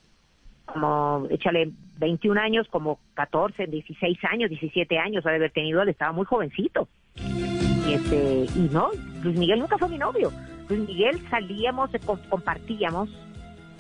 como, 0.66 1.26
échale 1.30 1.70
21 1.99 2.41
años, 2.41 2.68
como 2.68 3.01
14, 3.14 3.66
16 3.66 4.18
años, 4.30 4.51
17 4.51 4.99
años, 4.99 5.24
ha 5.26 5.30
de 5.30 5.36
haber 5.36 5.53
tenido, 5.53 5.82
él 5.82 5.89
estaba 5.89 6.12
muy 6.12 6.26
jovencito. 6.26 6.89
Y 7.16 7.95
este, 7.95 8.47
y 8.55 8.68
no, 8.70 8.91
Luis 9.22 9.36
Miguel 9.39 9.61
nunca 9.61 9.78
fue 9.78 9.89
mi 9.89 9.99
novio. 9.99 10.30
Luis 10.69 10.87
Miguel 10.89 11.21
salíamos, 11.31 11.91
com- 12.05 12.19
compartíamos, 12.29 13.09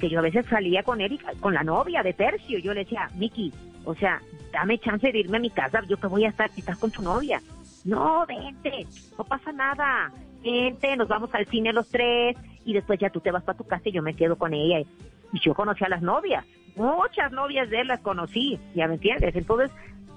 que 0.00 0.08
yo 0.08 0.20
a 0.20 0.22
veces 0.22 0.46
salía 0.46 0.82
con 0.82 1.00
él 1.00 1.12
y 1.12 1.18
con 1.40 1.54
la 1.54 1.62
novia 1.64 2.02
de 2.02 2.12
Tercio. 2.12 2.58
Yo 2.58 2.72
le 2.72 2.84
decía, 2.84 3.10
Miki, 3.16 3.52
o 3.84 3.94
sea, 3.94 4.20
dame 4.52 4.78
chance 4.78 5.10
de 5.10 5.18
irme 5.18 5.38
a 5.38 5.40
mi 5.40 5.50
casa, 5.50 5.82
yo 5.88 5.96
que 5.98 6.06
voy 6.06 6.24
a 6.24 6.28
estar 6.28 6.50
si 6.54 6.60
estás 6.60 6.78
con 6.78 6.90
tu 6.90 7.02
novia. 7.02 7.42
No, 7.84 8.24
vente, 8.26 8.86
no 9.16 9.24
pasa 9.24 9.52
nada. 9.52 10.12
Vente, 10.42 10.96
nos 10.96 11.08
vamos 11.08 11.30
al 11.32 11.46
cine 11.46 11.72
los 11.72 11.88
tres 11.88 12.36
y 12.64 12.72
después 12.72 12.98
ya 13.00 13.10
tú 13.10 13.20
te 13.20 13.30
vas 13.32 13.42
para 13.42 13.58
tu 13.58 13.64
casa 13.64 13.88
y 13.88 13.92
yo 13.92 14.02
me 14.02 14.14
quedo 14.14 14.36
con 14.36 14.54
ella. 14.54 14.80
Y 15.32 15.40
yo 15.40 15.52
conocí 15.54 15.84
a 15.84 15.88
las 15.88 16.00
novias, 16.00 16.44
muchas 16.76 17.32
novias 17.32 17.68
de 17.70 17.80
él 17.80 17.88
las 17.88 18.00
conocí, 18.00 18.58
ya 18.74 18.86
me 18.86 18.94
entiendes. 18.94 19.34
Entonces, 19.34 19.70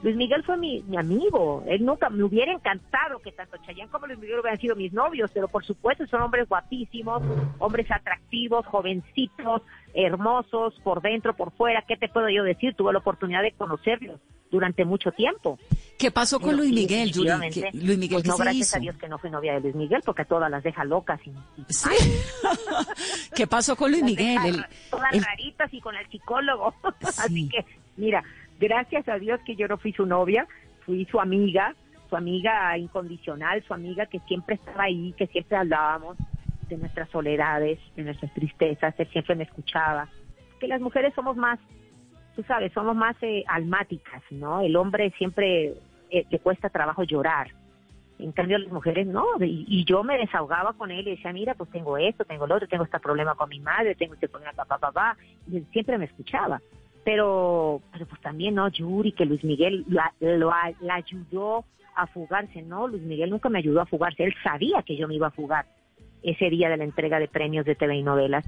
Luis 0.04 0.16
Miguel 0.16 0.44
fue 0.44 0.58
mi, 0.58 0.82
mi 0.88 0.98
amigo. 0.98 1.64
Él 1.68 1.86
nunca 1.86 2.10
me 2.10 2.24
hubiera 2.24 2.52
encantado 2.52 3.20
que 3.20 3.32
tanto 3.32 3.58
Chayanne 3.58 3.90
como 3.92 4.08
Luis 4.08 4.18
Miguel 4.20 4.40
hubieran 4.40 4.60
sido 4.60 4.76
mis 4.76 4.92
novios, 4.94 5.30
pero 5.34 5.48
por 5.48 5.64
supuesto 5.64 6.08
son 6.08 6.22
hombres 6.24 6.50
guapísimos, 6.50 7.22
hombres 7.60 7.86
atractivos, 7.92 8.66
jovencitos, 8.66 9.62
hermosos, 9.94 10.74
por 10.84 11.02
dentro, 11.02 11.36
por 11.36 11.52
fuera. 11.52 11.84
¿Qué 11.88 11.98
te 11.98 12.10
puedo 12.10 12.30
yo 12.30 12.44
decir? 12.44 12.74
Tuve 12.76 12.94
la 12.94 13.00
oportunidad 13.00 13.44
de 13.44 13.52
conocerlos 13.52 14.20
durante 14.50 14.84
mucho 14.86 15.12
tiempo. 15.12 15.58
¿Qué 15.98 16.10
pasó 16.12 16.40
con 16.40 16.58
Luis 16.58 16.72
Miguel, 16.74 17.12
Yuri? 17.12 17.30
definitivamente, 17.30 17.70
¿Qué- 17.80 17.86
Luis 17.86 17.98
Miguel, 18.00 18.16
pues 18.16 18.24
¿qué 18.24 18.30
no, 18.30 18.36
se 18.38 18.44
gracias 18.44 18.68
hizo? 18.70 18.78
a 18.78 18.80
Dios 18.80 18.96
que 18.98 19.08
no 19.08 19.18
fui 19.20 19.30
novia 19.30 19.54
de 19.54 19.60
Luis 19.62 19.76
Miguel, 19.76 20.02
porque 20.04 20.24
a 20.24 20.26
todas 20.26 20.50
las 20.52 20.64
deja 20.64 20.84
locas. 20.84 21.20
Y, 21.26 21.30
y- 21.30 21.66
Sí. 21.70 21.90
¿Qué 23.36 23.48
pasó 23.48 23.76
con 23.76 23.92
Luis 23.92 24.02
las 24.02 24.10
Miguel? 24.12 24.34
deja 24.36 24.48
El- 24.48 24.66
todas 24.90 25.14
el- 25.14 25.24
raritas 25.24 25.74
y 25.74 25.80
con 25.80 25.96
el 25.96 26.08
psicólogo. 26.10 26.74
Así 27.02 27.48
que, 27.50 27.66
mira, 27.98 28.24
gracias 28.62 29.10
a 29.10 29.18
Dios 29.18 29.42
que 29.46 29.56
yo 29.56 29.68
no 29.68 29.78
fui 29.78 29.92
su 29.92 30.06
novia, 30.06 30.48
fui 30.86 31.06
su 31.06 31.20
amiga, 31.20 31.76
su 32.10 32.16
amiga 32.16 32.78
incondicional, 32.78 33.64
su 33.64 33.74
amiga 33.74 34.06
que 34.06 34.20
siempre 34.20 34.56
estaba 34.56 34.84
ahí, 34.84 35.14
que 35.18 35.28
siempre 35.28 35.58
hablábamos 35.58 36.18
de 36.70 36.78
nuestras 36.78 37.10
soledades, 37.10 37.80
de 37.96 38.04
nuestras 38.04 38.34
tristezas, 38.34 38.94
él 38.98 39.08
siempre 39.12 39.36
me 39.36 39.44
escuchaba. 39.44 40.08
Que 40.60 40.68
las 40.68 40.80
mujeres 40.80 41.14
somos 41.16 41.36
más, 41.36 41.60
tú 42.36 42.44
sabes, 42.44 42.72
somos 42.72 42.96
más 42.96 43.16
eh, 43.22 43.44
almáticas, 43.48 44.22
¿no? 44.30 44.62
El 44.62 44.76
hombre 44.76 45.12
siempre 45.18 45.74
eh, 46.12 46.26
le 46.30 46.40
cuesta 46.40 46.70
trabajo 46.70 47.04
llorar. 47.04 47.52
En 48.20 48.32
cambio, 48.32 48.60
las 48.60 48.72
mujeres 48.72 49.08
no. 49.08 49.26
Y, 49.40 49.66
y 49.68 49.84
yo 49.86 50.04
me 50.04 50.18
desahogaba 50.20 50.74
con 50.74 50.92
él 50.92 51.08
y 51.08 51.16
decía, 51.16 51.34
mira, 51.34 51.56
pues 51.56 51.72
tengo 51.72 51.98
esto, 51.98 52.24
tengo 52.24 52.46
lo 52.46 52.56
otro, 52.56 52.68
tengo 52.68 52.84
este 52.84 53.00
problema 53.00 53.34
con 53.34 53.50
mi 53.50 53.60
madre, 53.60 53.96
tengo 53.96 54.14
este 54.14 54.30
problema, 54.30 54.54
papá, 54.54 54.78
papá. 54.78 55.18
Y 55.52 55.58
él 55.58 55.66
siempre 55.72 55.98
me 55.98 56.06
escuchaba. 56.06 56.62
Pero, 57.04 57.82
pero 57.92 58.06
pues 58.06 58.22
también, 58.22 58.56
¿no? 58.56 58.68
Yuri, 58.70 59.12
que 59.14 59.26
Luis 59.26 59.44
Miguel 59.44 59.86
la, 59.90 60.14
lo, 60.20 60.52
a- 60.52 60.72
la 60.82 60.96
ayudó 60.96 61.66
a 61.96 62.08
fugarse. 62.08 62.62
No, 62.62 62.88
Luis 62.88 63.02
Miguel 63.04 63.30
nunca 63.30 63.50
me 63.50 63.60
ayudó 63.60 63.82
a 63.82 63.86
fugarse. 63.86 64.24
Él 64.24 64.34
sabía 64.44 64.84
que 64.84 64.96
yo 64.96 65.08
me 65.08 65.16
iba 65.16 65.28
a 65.28 65.32
fugar 65.32 65.66
ese 66.24 66.50
día 66.50 66.70
de 66.70 66.78
la 66.78 66.84
entrega 66.84 67.20
de 67.20 67.28
premios 67.28 67.66
de 67.66 67.76
TV 67.76 67.96
y 67.98 68.04
novelas. 68.04 68.46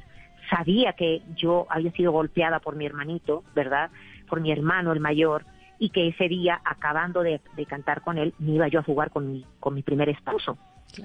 Sabía 0.50 0.94
que 0.94 1.22
yo 1.36 1.66
había 1.70 1.92
sido 1.94 2.12
golpeada 2.12 2.60
por 2.60 2.76
mi 2.76 2.86
hermanito, 2.86 3.44
¿verdad? 3.56 3.90
Por 4.30 4.40
mi 4.42 4.52
hermano, 4.52 4.92
el 4.92 5.00
mayor, 5.00 5.46
y 5.80 5.90
que 5.90 6.08
ese 6.10 6.28
día, 6.28 6.62
acabando 6.64 7.24
de, 7.24 7.42
de 7.56 7.66
cantar 7.66 8.02
con 8.02 8.18
él, 8.18 8.34
me 8.40 8.52
iba 8.54 8.68
yo 8.68 8.80
a 8.82 8.84
jugar 8.84 9.10
con 9.10 9.32
mi, 9.32 9.46
con 9.60 9.74
mi 9.74 9.82
primer 9.82 10.10
esposo, 10.10 10.58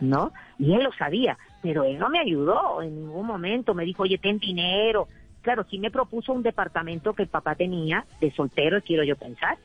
¿no? 0.02 0.32
Y 0.58 0.74
él 0.74 0.82
lo 0.82 0.92
sabía, 0.92 1.38
pero 1.62 1.84
él 1.84 1.98
no 1.98 2.10
me 2.10 2.18
ayudó 2.18 2.82
en 2.82 2.94
ningún 2.94 3.26
momento. 3.26 3.74
Me 3.74 3.84
dijo, 3.84 4.02
oye, 4.02 4.18
ten 4.18 4.38
dinero. 4.38 5.08
Claro, 5.42 5.64
sí 5.70 5.78
me 5.78 5.90
propuso 5.90 6.32
un 6.32 6.42
departamento 6.42 7.14
que 7.14 7.22
el 7.22 7.28
papá 7.28 7.54
tenía, 7.54 8.04
de 8.20 8.30
soltero, 8.32 8.82
quiero 8.82 9.04
yo 9.04 9.16
pensar, 9.16 9.56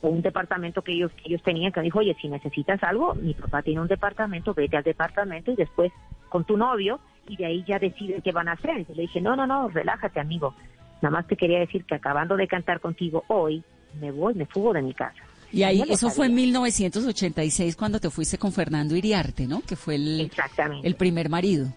o 0.00 0.08
un 0.08 0.22
departamento 0.22 0.82
que 0.82 0.92
ellos, 0.92 1.12
que 1.12 1.28
ellos 1.28 1.42
tenían, 1.42 1.72
que 1.72 1.80
me 1.80 1.84
dijo, 1.84 1.98
oye, 1.98 2.16
si 2.20 2.28
necesitas 2.28 2.82
algo, 2.82 3.14
mi 3.14 3.34
papá 3.34 3.62
tiene 3.62 3.80
un 3.80 3.88
departamento, 3.88 4.54
vete 4.54 4.76
al 4.76 4.84
departamento 4.84 5.50
y 5.50 5.56
después 5.56 5.92
con 6.28 6.44
tu 6.44 6.56
novio, 6.56 7.00
y 7.28 7.36
de 7.36 7.46
ahí 7.46 7.64
ya 7.66 7.78
deciden 7.78 8.22
qué 8.22 8.32
van 8.32 8.48
a 8.48 8.52
hacer. 8.52 8.86
Y 8.88 8.94
le 8.94 9.02
dije, 9.02 9.20
no, 9.20 9.36
no, 9.36 9.46
no, 9.46 9.68
relájate, 9.68 10.20
amigo. 10.20 10.54
Nada 11.02 11.10
más 11.10 11.26
te 11.26 11.36
quería 11.36 11.60
decir 11.60 11.84
que 11.84 11.94
acabando 11.94 12.36
de 12.36 12.48
cantar 12.48 12.80
contigo 12.80 13.24
hoy, 13.28 13.62
me 14.00 14.10
voy, 14.10 14.34
me 14.34 14.46
fugo 14.46 14.72
de 14.72 14.82
mi 14.82 14.94
casa. 14.94 15.22
Y 15.50 15.62
ahí, 15.62 15.82
eso 15.88 16.10
fue 16.10 16.26
en 16.26 16.34
1986 16.34 17.76
cuando 17.76 18.00
te 18.00 18.10
fuiste 18.10 18.36
con 18.36 18.52
Fernando 18.52 18.94
Iriarte, 18.94 19.46
¿no? 19.46 19.62
Que 19.62 19.76
fue 19.76 19.94
el, 19.94 20.20
Exactamente. 20.20 20.86
el 20.86 20.94
primer 20.94 21.30
marido. 21.30 21.72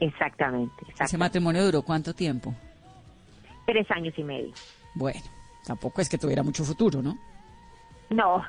Exactamente, 0.00 0.74
Ese 0.82 0.90
exactamente. 0.90 1.18
matrimonio 1.18 1.64
duró 1.64 1.82
cuánto 1.82 2.14
tiempo? 2.14 2.54
Tres 3.66 3.90
años 3.90 4.14
y 4.16 4.24
medio. 4.24 4.52
Bueno, 4.94 5.20
tampoco 5.66 6.00
es 6.00 6.08
que 6.08 6.18
tuviera 6.18 6.42
mucho 6.42 6.64
futuro, 6.64 7.00
¿no? 7.02 7.16
No. 8.10 8.38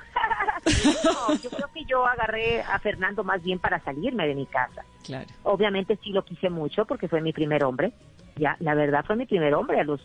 no, 1.03 1.35
yo 1.41 1.49
creo 1.49 1.67
que 1.73 1.85
yo 1.85 2.05
agarré 2.05 2.61
a 2.61 2.77
Fernando 2.79 3.23
más 3.23 3.41
bien 3.41 3.59
para 3.59 3.79
salirme 3.79 4.27
de 4.27 4.35
mi 4.35 4.45
casa. 4.45 4.83
Claro. 5.03 5.27
Obviamente 5.43 5.97
sí 6.03 6.11
lo 6.11 6.23
quise 6.25 6.49
mucho 6.49 6.85
porque 6.85 7.07
fue 7.07 7.21
mi 7.21 7.31
primer 7.31 7.63
hombre. 7.63 7.93
Ya, 8.35 8.57
la 8.59 8.73
verdad 8.75 9.05
fue 9.05 9.15
mi 9.15 9.25
primer 9.25 9.53
hombre. 9.53 9.79
A 9.79 9.83
los 9.85 10.01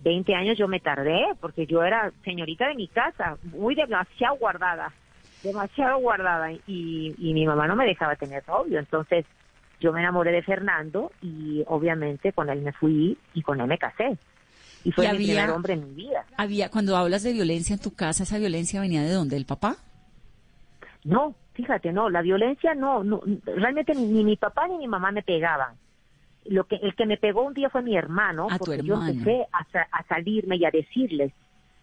20 0.00 0.34
años 0.34 0.58
yo 0.58 0.68
me 0.68 0.80
tardé 0.80 1.24
porque 1.40 1.66
yo 1.66 1.82
era 1.82 2.12
señorita 2.24 2.68
de 2.68 2.74
mi 2.74 2.88
casa, 2.88 3.38
muy 3.44 3.74
demasiado 3.74 4.36
guardada, 4.36 4.92
demasiado 5.42 5.98
guardada 5.98 6.52
y, 6.52 7.14
y 7.16 7.32
mi 7.32 7.46
mamá 7.46 7.66
no 7.66 7.76
me 7.76 7.86
dejaba 7.86 8.16
tener 8.16 8.46
novio. 8.46 8.78
Entonces 8.78 9.24
yo 9.82 9.92
me 9.92 10.00
enamoré 10.00 10.32
de 10.32 10.42
Fernando 10.42 11.10
y 11.20 11.62
obviamente 11.66 12.32
con 12.32 12.48
él 12.48 12.62
me 12.62 12.72
fui 12.72 13.18
y 13.34 13.42
con 13.42 13.60
él 13.60 13.66
me 13.66 13.78
casé. 13.78 14.16
Y 14.84 14.92
fue 14.92 15.04
Y 15.04 15.08
mi 15.08 15.14
había- 15.16 15.26
primer 15.34 15.50
hombre 15.50 15.72
en 15.74 15.88
mi 15.88 15.94
vida. 15.94 16.24
Había, 16.36 16.70
cuando 16.70 16.96
hablas 16.96 17.22
de 17.22 17.32
violencia 17.32 17.74
en 17.74 17.80
tu 17.80 17.94
casa, 17.94 18.22
¿esa 18.24 18.38
violencia 18.38 18.80
venía 18.80 19.02
de 19.02 19.10
dónde? 19.12 19.36
¿Del 19.36 19.46
papá? 19.46 19.76
No, 21.04 21.34
fíjate, 21.54 21.92
no, 21.92 22.08
la 22.10 22.22
violencia 22.22 22.74
no, 22.74 23.02
no 23.04 23.20
realmente 23.44 23.94
ni, 23.94 24.06
ni 24.06 24.24
mi 24.24 24.36
papá 24.36 24.68
ni 24.68 24.78
mi 24.78 24.88
mamá 24.88 25.10
me 25.10 25.22
pegaban. 25.22 25.74
Lo 26.46 26.64
que 26.64 26.76
el 26.76 26.94
que 26.96 27.06
me 27.06 27.16
pegó 27.16 27.42
un 27.42 27.54
día 27.54 27.70
fue 27.70 27.82
mi 27.82 27.96
hermano, 27.96 28.48
tu 28.48 28.58
porque 28.58 28.82
yo 28.82 29.00
empecé 29.00 29.46
a, 29.52 29.64
a 29.92 30.02
salirme 30.04 30.56
y 30.56 30.64
a 30.64 30.70
decirles 30.70 31.32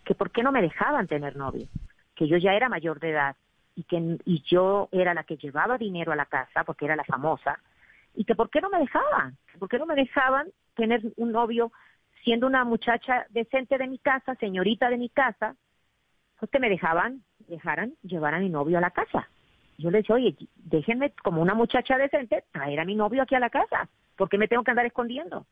que 0.03 0.15
por 0.15 0.31
qué 0.31 0.43
no 0.43 0.51
me 0.51 0.61
dejaban 0.61 1.07
tener 1.07 1.35
novio, 1.35 1.67
que 2.15 2.27
yo 2.27 2.37
ya 2.37 2.53
era 2.53 2.67
mayor 2.67 2.99
de 2.99 3.11
edad 3.11 3.35
y 3.75 3.83
que 3.83 4.17
y 4.25 4.43
yo 4.49 4.89
era 4.91 5.13
la 5.13 5.23
que 5.23 5.37
llevaba 5.37 5.77
dinero 5.77 6.11
a 6.11 6.15
la 6.17 6.25
casa 6.25 6.63
porque 6.65 6.85
era 6.85 6.95
la 6.97 7.05
famosa 7.05 7.59
y 8.15 8.25
que 8.25 8.35
por 8.35 8.49
qué 8.49 8.61
no 8.61 8.69
me 8.69 8.79
dejaban, 8.79 9.37
por 9.57 9.69
qué 9.69 9.77
no 9.77 9.85
me 9.85 9.95
dejaban 9.95 10.47
tener 10.75 11.01
un 11.17 11.31
novio 11.31 11.71
siendo 12.23 12.47
una 12.47 12.63
muchacha 12.65 13.25
decente 13.29 13.77
de 13.77 13.87
mi 13.87 13.99
casa, 13.99 14.35
señorita 14.35 14.89
de 14.89 14.97
mi 14.97 15.09
casa, 15.09 15.55
pues 16.39 16.51
que 16.51 16.59
me 16.59 16.69
dejaban, 16.69 17.23
dejaran 17.47 17.93
llevar 18.03 18.33
a 18.33 18.39
mi 18.39 18.49
novio 18.49 18.77
a 18.77 18.81
la 18.81 18.91
casa. 18.91 19.27
Yo 19.77 19.91
le 19.91 19.99
decía, 19.99 20.15
oye, 20.15 20.35
déjenme 20.55 21.11
como 21.23 21.41
una 21.41 21.53
muchacha 21.53 21.97
decente 21.97 22.43
traer 22.51 22.79
a 22.79 22.85
mi 22.85 22.95
novio 22.95 23.21
aquí 23.21 23.35
a 23.35 23.39
la 23.39 23.49
casa, 23.49 23.89
porque 24.17 24.37
me 24.37 24.47
tengo 24.47 24.63
que 24.63 24.71
andar 24.71 24.85
escondiendo. 24.85 25.45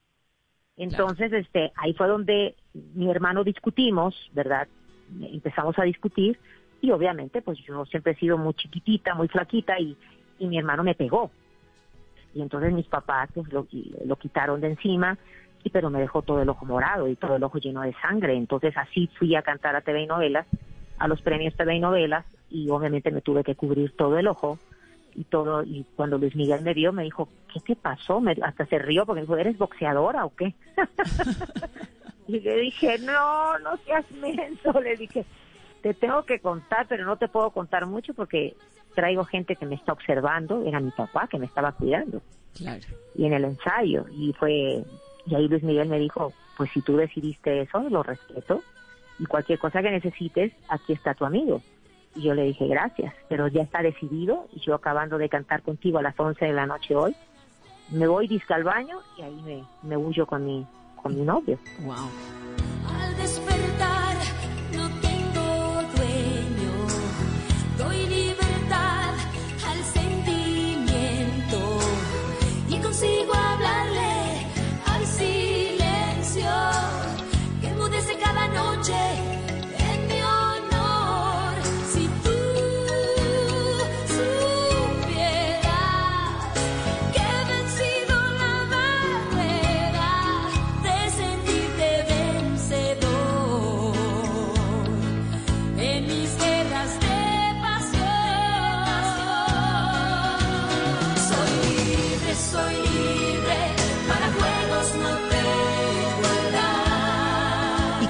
Entonces, 0.75 1.31
este, 1.33 1.71
ahí 1.75 1.93
fue 1.93 2.07
donde 2.07 2.55
mi 2.73 3.09
hermano 3.09 3.43
discutimos, 3.43 4.15
¿verdad? 4.33 4.67
Empezamos 5.21 5.77
a 5.79 5.83
discutir 5.83 6.37
y 6.81 6.91
obviamente, 6.91 7.41
pues 7.41 7.57
yo 7.59 7.85
siempre 7.85 8.11
he 8.11 8.15
sido 8.15 8.37
muy 8.37 8.53
chiquitita, 8.53 9.15
muy 9.15 9.27
flaquita 9.27 9.79
y, 9.79 9.97
y 10.39 10.47
mi 10.47 10.59
hermano 10.59 10.83
me 10.83 10.93
pegó. 10.93 11.31
Y 12.37 12.41
entonces 12.43 12.71
mis 12.71 12.87
papás 12.87 13.29
pues, 13.33 13.51
lo, 13.51 13.65
lo 14.05 14.15
quitaron 14.17 14.61
de 14.61 14.67
encima, 14.67 15.17
y 15.63 15.71
pero 15.71 15.89
me 15.89 15.99
dejó 15.99 16.21
todo 16.21 16.39
el 16.41 16.49
ojo 16.49 16.65
morado 16.67 17.07
y 17.07 17.15
todo 17.15 17.35
el 17.35 17.43
ojo 17.43 17.57
lleno 17.57 17.81
de 17.81 17.93
sangre. 18.01 18.35
Entonces 18.35 18.77
así 18.77 19.07
fui 19.17 19.35
a 19.35 19.41
cantar 19.41 19.75
a 19.75 19.81
TV 19.81 20.03
y 20.03 20.05
novelas, 20.07 20.45
a 20.99 21.07
los 21.07 21.19
premios 21.23 21.55
TV 21.55 21.75
y 21.75 21.79
novelas, 21.79 22.25
y 22.51 22.69
obviamente 22.69 23.09
me 23.11 23.21
tuve 23.21 23.43
que 23.43 23.55
cubrir 23.55 23.91
todo 23.97 24.19
el 24.19 24.27
ojo 24.27 24.59
y 25.15 25.23
todo. 25.23 25.63
Y 25.63 25.85
cuando 25.95 26.19
Luis 26.19 26.35
Miguel 26.35 26.61
me 26.61 26.75
vio, 26.75 26.93
me 26.93 27.03
dijo, 27.03 27.27
¿qué 27.51 27.59
te 27.61 27.75
pasó? 27.75 28.21
Me- 28.21 28.37
hasta 28.43 28.67
se 28.67 28.77
rió 28.77 29.05
porque 29.05 29.21
me 29.21 29.25
dijo, 29.25 29.37
¿eres 29.37 29.57
boxeadora 29.57 30.25
o 30.25 30.33
qué? 30.35 30.53
y 32.27 32.39
le 32.39 32.57
dije, 32.57 32.99
no, 32.99 33.57
no 33.59 33.77
seas 33.77 34.05
menso, 34.11 34.79
le 34.79 34.95
dije. 34.95 35.25
te 35.81 35.93
tengo 35.95 36.23
que 36.23 36.39
contar, 36.39 36.85
pero 36.87 37.03
no 37.05 37.17
te 37.17 37.27
puedo 37.29 37.49
contar 37.51 37.87
mucho 37.87 38.13
porque 38.13 38.55
traigo 38.97 39.23
gente 39.25 39.55
que 39.55 39.67
me 39.67 39.75
está 39.75 39.93
observando, 39.93 40.63
era 40.65 40.79
mi 40.79 40.89
papá 40.89 41.27
que 41.27 41.37
me 41.37 41.45
estaba 41.45 41.71
cuidando. 41.71 42.19
Claro. 42.55 42.83
Y 43.13 43.25
en 43.25 43.33
el 43.33 43.45
ensayo, 43.45 44.05
y 44.11 44.33
fue, 44.33 44.83
y 45.27 45.35
ahí 45.35 45.47
Luis 45.47 45.61
Miguel 45.61 45.87
me 45.87 45.99
dijo, 45.99 46.33
pues 46.57 46.71
si 46.71 46.81
tú 46.81 46.97
decidiste 46.97 47.61
eso, 47.61 47.79
lo 47.91 48.01
respeto, 48.01 48.63
y 49.19 49.25
cualquier 49.27 49.59
cosa 49.59 49.83
que 49.83 49.91
necesites, 49.91 50.51
aquí 50.67 50.93
está 50.93 51.13
tu 51.13 51.25
amigo. 51.25 51.61
Y 52.15 52.23
yo 52.23 52.33
le 52.33 52.45
dije, 52.45 52.65
gracias, 52.65 53.13
pero 53.29 53.47
ya 53.47 53.61
está 53.61 53.83
decidido, 53.83 54.47
y 54.51 54.61
yo 54.61 54.73
acabando 54.73 55.19
de 55.19 55.29
cantar 55.29 55.61
contigo 55.61 55.99
a 55.99 56.01
las 56.01 56.19
11 56.19 56.43
de 56.43 56.53
la 56.53 56.65
noche 56.65 56.95
hoy, 56.95 57.15
me 57.91 58.07
voy 58.07 58.27
disque 58.27 58.51
al 58.51 58.63
baño 58.63 58.97
y 59.19 59.21
ahí 59.21 59.41
me, 59.45 59.63
me 59.83 59.95
huyo 59.95 60.25
con 60.25 60.43
mi, 60.43 60.65
con 60.95 61.15
mi 61.15 61.21
novio. 61.21 61.59
Wow. 61.81 62.56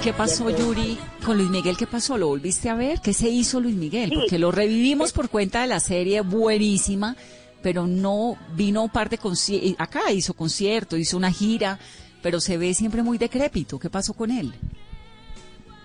Qué 0.08 0.14
pasó, 0.14 0.50
Yuri, 0.50 0.98
con 1.26 1.38
Luis 1.38 1.50
Miguel? 1.50 1.76
¿Qué 1.76 1.86
pasó? 1.86 2.18
¿Lo 2.18 2.28
volviste 2.28 2.70
a 2.70 2.76
ver? 2.76 3.02
¿Qué 3.02 3.12
se 3.12 3.28
hizo 3.28 3.60
Luis 3.60 3.76
Miguel? 3.76 4.10
Porque 4.16 4.40
lo 4.40 4.54
revivimos 4.54 5.12
por 5.12 5.28
cuenta 5.30 5.60
de 5.64 5.68
la 5.68 5.82
serie 5.82 6.22
buenísima, 6.22 7.18
pero 7.62 7.88
no 7.88 8.38
vino 8.56 8.88
parte 8.88 9.20
conci- 9.20 9.76
acá, 9.78 10.10
hizo 10.14 10.34
concierto, 10.34 10.96
hizo 10.96 11.18
una 11.18 11.30
gira, 11.30 11.78
pero 12.22 12.40
se 12.40 12.58
ve 12.58 12.74
siempre 12.74 13.04
muy 13.04 13.18
decrépito. 13.18 13.80
¿Qué 13.80 13.90
pasó 13.90 14.14
con 14.14 14.32
él? 14.32 14.54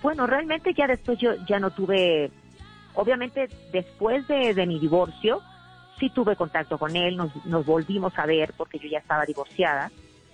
Bueno, 0.04 0.24
realmente 0.28 0.72
ya 0.72 0.86
después 0.86 1.18
yo 1.18 1.30
ya 1.48 1.58
no 1.58 1.72
tuve, 1.72 2.30
obviamente 2.94 3.48
después 3.72 4.28
de, 4.28 4.54
de 4.54 4.66
mi 4.68 4.78
divorcio, 4.78 5.40
sí 5.98 6.10
tuve 6.10 6.36
contacto 6.36 6.78
con 6.78 6.94
él, 6.94 7.16
nos, 7.16 7.32
nos 7.44 7.66
volvimos 7.66 8.12
a 8.16 8.26
ver 8.26 8.54
porque 8.56 8.78
yo 8.78 8.88
ya 8.88 8.98
estaba 8.98 9.24
divorciada. 9.24 9.90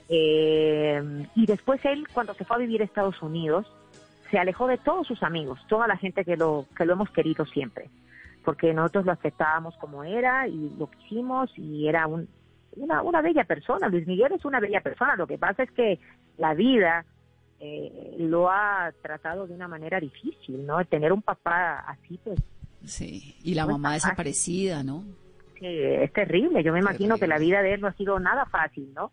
Eh, 0.09 1.27
y 1.35 1.47
después 1.47 1.85
él, 1.85 2.07
cuando 2.13 2.35
se 2.35 2.45
fue 2.45 2.57
a 2.57 2.61
vivir 2.61 2.81
a 2.81 2.85
Estados 2.85 3.21
Unidos, 3.23 3.67
se 4.31 4.39
alejó 4.39 4.67
de 4.67 4.79
todos 4.79 5.07
sus 5.07 5.23
amigos, 5.23 5.61
toda 5.69 5.87
la 5.87 5.97
gente 5.97 6.25
que 6.25 6.37
lo, 6.37 6.67
que 6.77 6.85
lo 6.85 6.95
hemos 6.95 7.11
querido 7.11 7.45
siempre, 7.47 7.91
porque 8.45 8.73
nosotros 8.75 9.07
lo 9.07 9.13
aceptábamos 9.13 9.77
como 9.77 10.05
era 10.05 10.49
y 10.49 10.71
lo 10.79 10.91
quisimos 10.91 11.51
y 11.57 11.89
era 11.89 12.07
un, 12.07 12.29
una, 12.77 13.03
una 13.03 13.23
bella 13.23 13.45
persona. 13.45 13.89
Luis 13.89 14.07
Miguel 14.07 14.33
es 14.33 14.45
una 14.45 14.61
bella 14.61 14.81
persona, 14.81 15.17
lo 15.17 15.27
que 15.27 15.39
pasa 15.39 15.63
es 15.63 15.71
que 15.73 15.99
la 16.37 16.55
vida 16.55 17.05
eh, 17.61 18.17
lo 18.19 18.51
ha 18.51 18.93
tratado 19.03 19.47
de 19.47 19.55
una 19.55 19.69
manera 19.69 19.99
difícil, 19.99 20.65
¿no? 20.65 20.85
Tener 20.85 21.13
un 21.13 21.23
papá 21.23 21.81
así, 21.81 22.19
pues, 22.23 22.41
Sí. 22.85 23.35
Y 23.43 23.55
la 23.55 23.67
No 23.67 23.73
mamá 23.73 23.95
desaparecida, 23.95 24.83
¿no? 24.83 25.05
sí, 25.59 25.67
es 25.67 26.13
terrible. 26.13 26.63
Yo 26.63 26.73
me 26.73 26.79
imagino 26.79 27.19
que 27.19 27.27
la 27.27 27.39
vida 27.39 27.63
de 27.63 27.75
él 27.75 27.81
no 27.81 27.89
ha 27.89 27.93
sido 27.95 28.19
nada 28.21 28.47
fácil, 28.47 28.93
¿no? 28.95 29.11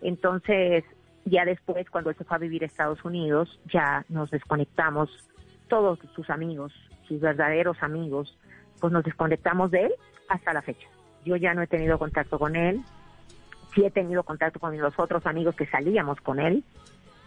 Entonces, 0.00 0.84
ya 1.24 1.44
después, 1.44 1.88
cuando 1.90 2.10
él 2.10 2.16
se 2.16 2.24
fue 2.24 2.36
a 2.36 2.40
vivir 2.40 2.62
a 2.62 2.66
Estados 2.66 3.04
Unidos, 3.04 3.60
ya 3.72 4.04
nos 4.08 4.30
desconectamos, 4.30 5.10
todos 5.68 5.98
sus 6.14 6.30
amigos, 6.30 6.72
sus 7.08 7.20
verdaderos 7.20 7.82
amigos, 7.82 8.38
pues 8.80 8.92
nos 8.92 9.04
desconectamos 9.04 9.70
de 9.70 9.86
él 9.86 9.92
hasta 10.28 10.52
la 10.52 10.62
fecha. 10.62 10.88
Yo 11.24 11.36
ya 11.36 11.54
no 11.54 11.62
he 11.62 11.66
tenido 11.66 11.98
contacto 11.98 12.38
con 12.38 12.54
él, 12.54 12.82
sí 13.74 13.84
he 13.84 13.90
tenido 13.90 14.22
contacto 14.22 14.60
con 14.60 14.76
los 14.78 14.98
otros 14.98 15.26
amigos 15.26 15.56
que 15.56 15.66
salíamos 15.66 16.20
con 16.20 16.38
él, 16.38 16.62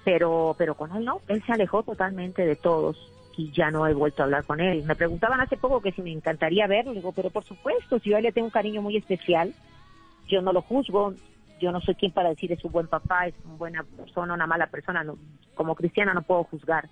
pero, 0.05 0.55
pero 0.57 0.75
con 0.75 0.95
él 0.95 1.03
no, 1.03 1.21
él 1.27 1.43
se 1.45 1.51
alejó 1.51 1.83
totalmente 1.83 2.45
de 2.45 2.55
todos 2.55 2.97
y 3.35 3.51
ya 3.51 3.71
no 3.71 3.87
he 3.87 3.93
vuelto 3.93 4.21
a 4.21 4.25
hablar 4.25 4.45
con 4.45 4.59
él. 4.59 4.83
Me 4.83 4.95
preguntaban 4.95 5.39
hace 5.39 5.57
poco 5.57 5.81
que 5.81 5.91
si 5.91 6.01
me 6.01 6.11
encantaría 6.11 6.67
verlo, 6.67 6.93
digo, 6.93 7.11
pero 7.11 7.29
por 7.29 7.43
supuesto, 7.43 7.99
si 7.99 8.09
yo 8.09 8.19
le 8.19 8.31
tengo 8.31 8.47
un 8.47 8.51
cariño 8.51 8.81
muy 8.81 8.97
especial, 8.97 9.53
yo 10.27 10.41
no 10.41 10.51
lo 10.51 10.61
juzgo, 10.61 11.13
yo 11.59 11.71
no 11.71 11.81
soy 11.81 11.95
quien 11.95 12.11
para 12.11 12.29
decir 12.29 12.51
es 12.51 12.63
un 12.63 12.71
buen 12.71 12.87
papá, 12.87 13.27
es 13.27 13.35
una 13.45 13.55
buena 13.55 13.83
persona, 13.83 14.33
una 14.33 14.47
mala 14.47 14.67
persona, 14.67 15.03
no, 15.03 15.17
como 15.55 15.75
cristiana 15.75 16.13
no 16.13 16.21
puedo 16.21 16.43
juzgar 16.45 16.89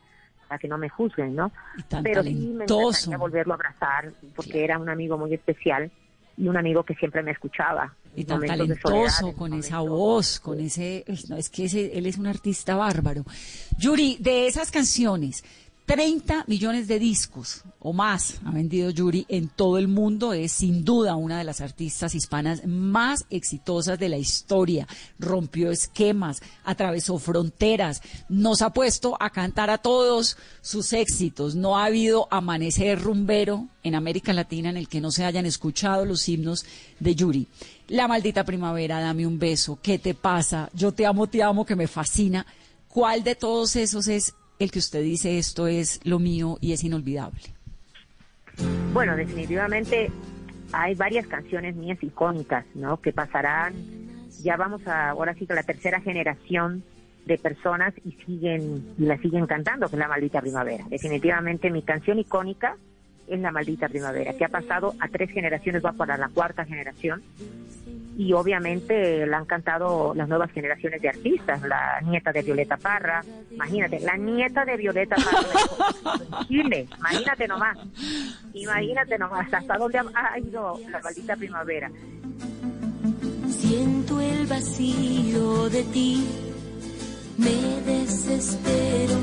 para 0.47 0.59
que 0.59 0.67
no 0.67 0.77
me 0.77 0.89
juzguen, 0.89 1.35
¿no? 1.35 1.51
Pero 2.03 2.21
sí 2.23 2.29
me 2.53 2.65
encantaría 2.65 3.17
volverlo 3.17 3.53
a 3.53 3.55
abrazar 3.55 4.13
porque 4.35 4.63
era 4.63 4.77
un 4.79 4.89
amigo 4.89 5.17
muy 5.17 5.33
especial 5.33 5.91
y 6.37 6.47
un 6.47 6.55
amigo 6.55 6.83
que 6.83 6.93
siempre 6.95 7.23
me 7.23 7.31
escuchaba. 7.31 7.93
Y 8.15 8.23
tan 8.23 8.37
soledad, 8.37 8.57
talentoso, 8.57 9.27
en 9.27 9.33
con 9.33 9.53
esa 9.53 9.79
voz, 9.81 10.39
con 10.39 10.59
ese... 10.59 11.03
No, 11.29 11.35
es 11.35 11.49
que 11.49 11.65
ese- 11.65 11.97
él 11.97 12.05
es 12.05 12.17
un 12.17 12.27
artista 12.27 12.75
bárbaro. 12.75 13.23
Yuri, 13.77 14.17
de 14.19 14.47
esas 14.47 14.71
canciones, 14.71 15.43
30 15.87 16.43
millones 16.47 16.89
de 16.89 16.99
discos 16.99 17.63
o 17.79 17.93
más 17.93 18.41
ha 18.43 18.51
vendido 18.51 18.89
Yuri 18.89 19.25
en 19.29 19.47
todo 19.47 19.77
el 19.77 19.87
mundo. 19.87 20.33
Es 20.33 20.51
sin 20.51 20.83
duda 20.83 21.15
una 21.15 21.37
de 21.37 21.45
las 21.45 21.61
artistas 21.61 22.13
hispanas 22.13 22.67
más 22.67 23.25
exitosas 23.29 23.97
de 23.97 24.09
la 24.09 24.17
historia. 24.17 24.85
Rompió 25.17 25.71
esquemas, 25.71 26.41
atravesó 26.65 27.17
fronteras, 27.19 28.01
nos 28.27 28.61
ha 28.61 28.71
puesto 28.71 29.15
a 29.17 29.29
cantar 29.29 29.69
a 29.69 29.77
todos 29.77 30.35
sus 30.61 30.91
éxitos. 30.91 31.55
No 31.55 31.77
ha 31.77 31.85
habido 31.85 32.27
amanecer 32.31 33.01
rumbero 33.01 33.69
en 33.81 33.95
América 33.95 34.33
Latina 34.33 34.69
en 34.69 34.75
el 34.75 34.89
que 34.89 34.99
no 34.99 35.09
se 35.09 35.23
hayan 35.23 35.45
escuchado 35.45 36.03
los 36.03 36.27
himnos 36.27 36.65
de 36.99 37.15
Yuri. 37.15 37.47
La 37.87 38.09
maldita 38.09 38.43
primavera, 38.43 38.99
dame 38.99 39.25
un 39.25 39.39
beso, 39.39 39.79
¿qué 39.81 39.97
te 39.99 40.13
pasa? 40.13 40.69
Yo 40.73 40.91
te 40.91 41.05
amo, 41.05 41.27
te 41.27 41.41
amo, 41.41 41.65
que 41.65 41.77
me 41.77 41.87
fascina. 41.87 42.45
¿Cuál 42.89 43.23
de 43.23 43.35
todos 43.35 43.77
esos 43.77 44.09
es 44.09 44.33
el 44.59 44.71
que 44.71 44.79
usted 44.79 45.01
dice 45.01 45.37
esto 45.37 45.67
es 45.67 45.99
lo 46.03 46.19
mío 46.19 46.57
y 46.61 46.73
es 46.73 46.83
inolvidable? 46.83 47.41
Bueno, 48.93 49.15
definitivamente 49.15 50.09
hay 50.71 50.95
varias 50.95 51.27
canciones 51.27 51.75
mías 51.75 52.01
icónicas, 52.01 52.65
¿no? 52.73 52.99
Que 52.99 53.13
pasarán, 53.13 53.75
ya 54.41 54.57
vamos 54.57 54.85
a, 54.87 55.09
ahora 55.09 55.33
sí 55.35 55.45
que 55.45 55.53
la 55.53 55.63
tercera 55.63 56.01
generación 56.01 56.83
de 57.25 57.37
personas 57.37 57.93
y 58.05 58.13
siguen, 58.25 58.95
y 58.97 59.05
la 59.05 59.17
siguen 59.17 59.45
cantando, 59.45 59.87
que 59.89 59.95
es 59.95 59.99
La 59.99 60.07
Maldita 60.07 60.41
Primavera. 60.41 60.85
Definitivamente 60.89 61.69
mi 61.69 61.81
canción 61.81 62.19
icónica 62.19 62.77
es 63.27 63.39
La 63.39 63.51
Maldita 63.51 63.89
Primavera, 63.89 64.33
que 64.33 64.45
ha 64.45 64.49
pasado 64.49 64.93
a 64.99 65.07
tres 65.07 65.31
generaciones, 65.31 65.83
va 65.83 65.91
para 65.91 66.17
la 66.17 66.29
cuarta 66.29 66.65
generación. 66.65 67.21
Y 68.17 68.33
obviamente 68.33 69.27
la 69.27 69.37
han 69.37 69.45
cantado 69.45 70.13
las 70.15 70.27
nuevas 70.27 70.51
generaciones 70.51 71.01
de 71.01 71.09
artistas, 71.09 71.61
la 71.61 72.01
nieta 72.01 72.31
de 72.31 72.41
Violeta 72.41 72.75
Parra, 72.75 73.23
imagínate, 73.51 73.99
la 73.99 74.17
nieta 74.17 74.65
de 74.65 74.75
Violeta 74.75 75.15
Parra 75.17 76.25
en 76.41 76.47
Chile, 76.47 76.87
imagínate 76.97 77.47
nomás, 77.47 77.77
imagínate 78.53 79.19
nomás 79.19 79.53
hasta 79.53 79.77
dónde 79.77 79.99
ha, 79.99 80.39
ido 80.39 80.79
la 80.89 80.99
maldita 80.99 81.35
primavera. 81.35 81.91
Siento 83.49 84.19
el 84.19 84.47
vacío 84.47 85.69
de 85.69 85.83
ti, 85.83 86.27
me 87.37 87.91
desespero 87.91 89.15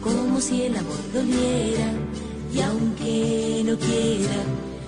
como 0.00 0.40
si 0.40 0.62
el 0.62 0.76
amor 0.76 1.12
doliera 1.12 1.92
y 2.52 2.60
aunque 2.60 3.62
no 3.64 3.76
quiera, 3.78 4.42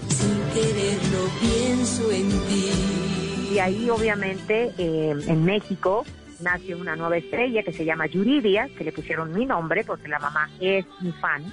sin 0.09 0.41
quererlo 0.53 1.29
pienso 1.41 2.11
en 2.13 2.29
ti. 2.29 3.55
Y 3.55 3.59
ahí 3.59 3.89
obviamente 3.89 4.73
eh, 4.77 5.15
en 5.27 5.45
México 5.45 6.05
nace 6.41 6.75
una 6.75 6.97
nueva 6.97 7.17
estrella 7.17 7.63
que 7.63 7.73
se 7.73 7.85
llama 7.85 8.07
Yuridia, 8.07 8.69
que 8.77 8.85
le 8.85 8.93
pusieron 8.93 9.33
mi 9.33 9.47
nombre 9.47 9.85
porque 9.85 10.09
la 10.09 10.19
mamá 10.19 10.51
es 10.61 10.85
mi 11.01 11.13
fan. 11.13 11.45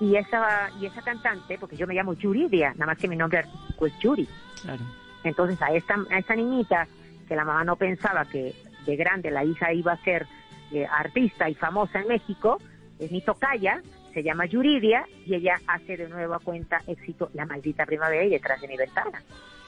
Y 0.00 0.16
esa, 0.16 0.70
y 0.80 0.86
esa 0.86 1.02
cantante, 1.02 1.58
porque 1.58 1.76
yo 1.76 1.86
me 1.86 1.94
llamo 1.94 2.14
Yuridia, 2.14 2.72
nada 2.72 2.86
más 2.86 2.98
que 2.98 3.08
mi 3.08 3.16
nombre 3.16 3.40
artístico 3.40 3.86
es 3.86 3.92
Yuri. 4.00 4.28
Claro. 4.62 4.82
Entonces 5.24 5.60
a 5.60 5.72
esta, 5.72 5.96
a 6.10 6.18
esta 6.18 6.34
niñita, 6.34 6.88
que 7.28 7.36
la 7.36 7.44
mamá 7.44 7.64
no 7.64 7.76
pensaba 7.76 8.24
que 8.24 8.54
de 8.86 8.96
grande 8.96 9.30
la 9.30 9.44
hija 9.44 9.72
iba 9.72 9.92
a 9.92 10.02
ser 10.02 10.26
eh, 10.72 10.86
artista 10.86 11.48
y 11.48 11.54
famosa 11.54 12.00
en 12.00 12.08
México, 12.08 12.58
es 12.98 13.10
mi 13.10 13.20
tocaya, 13.20 13.82
se 14.12 14.22
llama 14.22 14.46
Yuridia, 14.46 15.06
y 15.26 15.34
ella 15.34 15.60
hace 15.66 15.96
de 15.96 16.08
nueva 16.08 16.38
cuenta 16.38 16.82
éxito 16.86 17.30
La 17.34 17.46
Maldita 17.46 17.86
Primavera 17.86 18.24
y 18.24 18.30
Detrás 18.30 18.60
de 18.60 18.68
mi 18.68 18.76
ventana. 18.76 19.22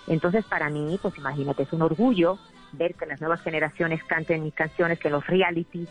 Entonces 0.06 0.44
para 0.44 0.68
mí, 0.68 0.98
pues 1.00 1.16
imagínate, 1.18 1.62
es 1.62 1.72
un 1.72 1.82
orgullo 1.82 2.38
ver 2.72 2.94
que 2.94 3.06
las 3.06 3.20
nuevas 3.20 3.40
generaciones 3.42 4.02
canten 4.04 4.42
mis 4.42 4.54
canciones, 4.54 4.98
que 4.98 5.10
los 5.10 5.26
realities, 5.26 5.88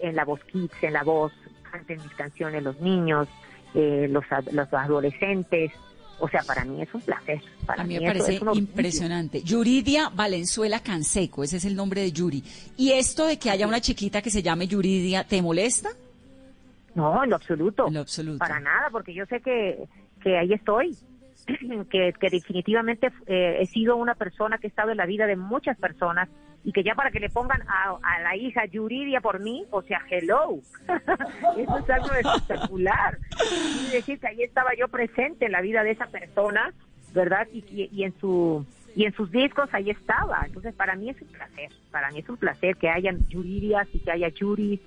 en 0.00 0.16
la 0.16 0.24
voz 0.24 0.42
kids, 0.44 0.74
en 0.82 0.94
la 0.94 1.02
voz, 1.02 1.32
canten 1.70 1.98
mis 2.02 2.12
canciones 2.14 2.62
los 2.62 2.80
niños, 2.80 3.28
eh, 3.74 4.08
los, 4.10 4.24
los 4.52 4.72
adolescentes. 4.72 5.72
O 6.18 6.28
sea, 6.28 6.42
para 6.42 6.64
mí 6.64 6.80
es 6.80 6.94
un 6.94 7.00
placer. 7.00 7.42
Para 7.66 7.82
A 7.82 7.84
mí 7.84 7.98
me 7.98 8.06
parece 8.06 8.36
es 8.36 8.42
impresionante. 8.54 9.42
Yuridia 9.42 10.08
Valenzuela 10.08 10.80
Canseco, 10.80 11.42
ese 11.42 11.56
es 11.56 11.64
el 11.64 11.74
nombre 11.74 12.00
de 12.00 12.12
Yuri. 12.12 12.44
¿Y 12.76 12.92
esto 12.92 13.26
de 13.26 13.38
que 13.38 13.50
haya 13.50 13.66
una 13.66 13.80
chiquita 13.80 14.22
que 14.22 14.30
se 14.30 14.42
llame 14.42 14.68
Yuridia, 14.68 15.24
te 15.24 15.42
molesta? 15.42 15.90
No, 16.94 17.24
en 17.24 17.30
lo 17.30 17.36
absoluto. 17.36 17.88
En 17.88 17.94
lo 17.94 18.00
absoluto. 18.00 18.38
Para 18.38 18.60
nada, 18.60 18.90
porque 18.90 19.14
yo 19.14 19.26
sé 19.26 19.40
que, 19.40 19.88
que 20.22 20.38
ahí 20.38 20.52
estoy. 20.52 20.96
que, 21.90 22.12
que 22.12 22.30
definitivamente 22.30 23.10
eh, 23.26 23.58
he 23.60 23.66
sido 23.66 23.96
una 23.96 24.14
persona 24.14 24.58
que 24.58 24.68
he 24.68 24.70
estado 24.70 24.90
en 24.90 24.96
la 24.98 25.06
vida 25.06 25.26
de 25.26 25.34
muchas 25.34 25.76
personas 25.76 26.28
y 26.64 26.72
que 26.72 26.84
ya 26.84 26.94
para 26.94 27.10
que 27.10 27.18
le 27.18 27.30
pongan 27.30 27.62
a, 27.62 27.96
a 28.00 28.20
la 28.20 28.36
hija 28.36 28.64
Yuridia 28.66 29.20
por 29.20 29.40
mí, 29.40 29.66
o 29.70 29.82
sea, 29.82 30.02
hello. 30.08 30.58
Eso 31.56 31.78
es 31.78 31.90
algo 31.90 32.12
espectacular. 32.14 33.18
Y 33.80 33.92
decir 33.92 34.20
que 34.20 34.28
ahí 34.28 34.42
estaba 34.42 34.70
yo 34.78 34.86
presente 34.88 35.46
en 35.46 35.52
la 35.52 35.60
vida 35.60 35.82
de 35.82 35.90
esa 35.90 36.06
persona, 36.06 36.72
¿verdad? 37.12 37.48
Y, 37.52 37.64
y, 37.68 37.88
y 37.92 38.04
en 38.04 38.14
su 38.20 38.64
y 38.94 39.06
en 39.06 39.14
sus 39.14 39.30
discos 39.30 39.68
ahí 39.72 39.90
estaba. 39.90 40.42
Entonces, 40.46 40.74
para 40.74 40.94
mí 40.94 41.10
es 41.10 41.20
un 41.20 41.28
placer. 41.28 41.70
Para 41.90 42.10
mí 42.10 42.18
es 42.18 42.28
un 42.28 42.36
placer 42.36 42.76
que 42.76 42.90
hayan 42.90 43.26
Yuridias 43.28 43.88
y 43.92 44.00
que 44.00 44.10
haya 44.10 44.28
Yuris. 44.28 44.80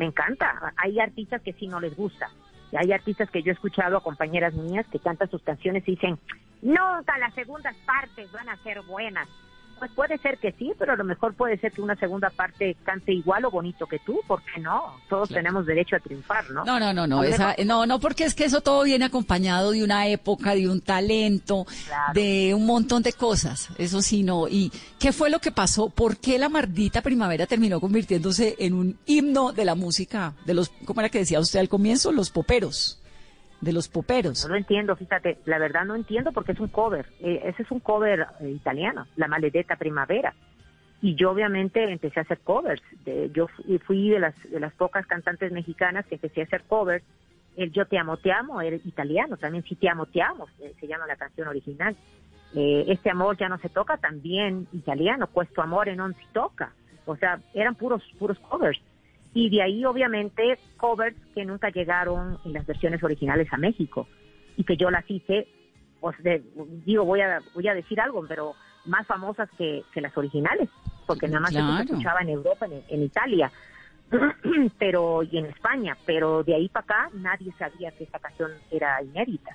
Me 0.00 0.06
encanta. 0.06 0.72
Hay 0.78 0.98
artistas 0.98 1.42
que 1.42 1.52
sí 1.52 1.68
no 1.68 1.78
les 1.78 1.94
gusta. 1.94 2.30
Hay 2.74 2.90
artistas 2.90 3.30
que 3.30 3.42
yo 3.42 3.50
he 3.50 3.52
escuchado 3.52 3.98
a 3.98 4.02
compañeras 4.02 4.54
mías 4.54 4.86
que 4.90 4.98
cantan 4.98 5.30
sus 5.30 5.42
canciones 5.42 5.86
y 5.86 5.90
dicen, 5.90 6.18
nunca 6.62 7.18
las 7.18 7.34
segundas 7.34 7.76
partes 7.84 8.32
van 8.32 8.48
a 8.48 8.56
ser 8.62 8.80
buenas. 8.80 9.28
Pues 9.80 9.90
puede 9.92 10.18
ser 10.18 10.38
que 10.38 10.52
sí, 10.52 10.72
pero 10.78 10.92
a 10.92 10.96
lo 10.96 11.02
mejor 11.04 11.34
puede 11.34 11.58
ser 11.58 11.72
que 11.72 11.80
una 11.82 11.96
segunda 11.96 12.30
parte 12.30 12.76
cante 12.84 13.12
igual 13.12 13.44
o 13.46 13.50
bonito 13.50 13.86
que 13.86 13.98
tú, 13.98 14.20
¿por 14.28 14.42
qué 14.44 14.60
no? 14.60 15.00
Todos 15.08 15.30
tenemos 15.30 15.66
derecho 15.66 15.96
a 15.96 16.00
triunfar, 16.00 16.48
¿no? 16.50 16.64
No, 16.64 16.78
no, 16.78 16.92
no, 16.92 17.06
no, 17.06 17.24
esa- 17.24 17.56
no, 17.64 17.86
no, 17.86 17.98
porque 17.98 18.24
es 18.24 18.34
que 18.34 18.44
eso 18.44 18.60
todo 18.60 18.84
viene 18.84 19.06
acompañado 19.06 19.72
de 19.72 19.82
una 19.82 20.06
época, 20.06 20.54
de 20.54 20.68
un 20.68 20.80
talento, 20.82 21.66
de 22.14 22.52
un 22.54 22.66
montón 22.66 23.02
de 23.02 23.12
cosas. 23.14 23.68
Eso 23.78 24.02
sí, 24.02 24.22
no. 24.22 24.46
¿Y 24.48 24.70
qué 24.98 25.12
fue 25.12 25.30
lo 25.30 25.38
que 25.40 25.50
pasó? 25.50 25.88
¿Por 25.88 26.18
qué 26.18 26.38
la 26.38 26.48
maldita 26.50 27.00
primavera 27.02 27.46
terminó 27.46 27.80
convirtiéndose 27.80 28.56
en 28.58 28.74
un 28.74 28.98
himno 29.06 29.52
de 29.52 29.64
la 29.64 29.74
música, 29.74 30.34
de 30.44 30.54
los, 30.54 30.68
¿cómo 30.84 31.00
era 31.00 31.08
que 31.08 31.20
decía 31.20 31.40
usted 31.40 31.58
al 31.58 31.68
comienzo? 31.70 32.12
Los 32.12 32.30
poperos. 32.30 32.99
De 33.60 33.72
los 33.72 33.88
poperos. 33.88 34.44
No 34.44 34.52
lo 34.52 34.56
entiendo, 34.56 34.96
fíjate, 34.96 35.38
la 35.44 35.58
verdad 35.58 35.84
no 35.84 35.94
entiendo 35.94 36.32
porque 36.32 36.52
es 36.52 36.60
un 36.60 36.68
cover. 36.68 37.06
Eh, 37.20 37.42
ese 37.44 37.62
es 37.62 37.70
un 37.70 37.80
cover 37.80 38.26
eh, 38.40 38.48
italiano, 38.48 39.06
La 39.16 39.28
Maledetta 39.28 39.76
Primavera. 39.76 40.34
Y 41.02 41.14
yo 41.14 41.30
obviamente 41.30 41.82
empecé 41.90 42.20
a 42.20 42.22
hacer 42.22 42.40
covers. 42.40 42.82
Yo 43.32 43.48
fui, 43.86 44.10
de 44.10 44.18
las 44.18 44.34
de 44.50 44.60
las 44.60 44.72
pocas 44.74 45.06
cantantes 45.06 45.50
mexicanas 45.50 46.06
que 46.06 46.16
empecé 46.16 46.42
a 46.42 46.44
hacer 46.44 46.62
covers. 46.64 47.04
El 47.56 47.72
Yo 47.72 47.86
te 47.86 47.98
amo, 47.98 48.16
te 48.18 48.32
amo, 48.32 48.60
era 48.60 48.76
italiano, 48.76 49.36
también 49.36 49.64
Sí 49.64 49.74
te 49.76 49.88
amo, 49.88 50.06
te 50.06 50.22
amo, 50.22 50.46
eh, 50.60 50.74
se 50.78 50.86
llama 50.86 51.06
la 51.06 51.16
canción 51.16 51.48
original. 51.48 51.96
Este 52.52 53.10
amor 53.10 53.36
ya 53.36 53.48
no 53.48 53.58
se 53.58 53.68
toca, 53.68 53.96
también 53.96 54.66
italiano, 54.72 55.28
Questo 55.28 55.62
amore 55.62 55.94
non 55.94 56.14
si 56.14 56.26
toca. 56.32 56.72
O 57.06 57.16
sea, 57.16 57.40
eran 57.54 57.76
puros 57.76 58.02
puros 58.18 58.38
covers. 58.40 58.80
Y 59.34 59.48
de 59.50 59.62
ahí, 59.62 59.84
obviamente, 59.84 60.58
covers 60.76 61.16
que 61.34 61.44
nunca 61.44 61.70
llegaron 61.70 62.38
en 62.44 62.52
las 62.52 62.66
versiones 62.66 63.02
originales 63.02 63.48
a 63.52 63.56
México 63.56 64.08
y 64.56 64.64
que 64.64 64.76
yo 64.76 64.90
las 64.90 65.08
hice, 65.08 65.46
pues 66.00 66.16
de- 66.22 66.42
digo, 66.84 67.04
voy 67.04 67.20
a, 67.20 67.40
voy 67.54 67.68
a 67.68 67.74
decir 67.74 68.00
algo, 68.00 68.24
pero 68.26 68.54
más 68.86 69.06
famosas 69.06 69.48
que, 69.56 69.84
que 69.92 70.00
las 70.00 70.16
originales, 70.16 70.68
porque 71.06 71.28
nada 71.28 71.40
más 71.40 71.52
Claro. 71.52 71.76
se 71.76 71.82
escuchaba 71.84 72.20
en 72.22 72.30
Europa, 72.30 72.66
en, 72.66 72.82
en 72.88 73.02
Italia, 73.02 73.52
pero 74.78 75.22
y 75.22 75.38
en 75.38 75.46
España, 75.46 75.96
pero 76.04 76.42
de 76.42 76.54
ahí 76.54 76.68
para 76.68 76.84
acá 76.84 77.10
nadie 77.14 77.52
sabía 77.58 77.92
que 77.92 78.04
esta 78.04 78.18
canción 78.18 78.50
era 78.70 79.00
inédita, 79.02 79.54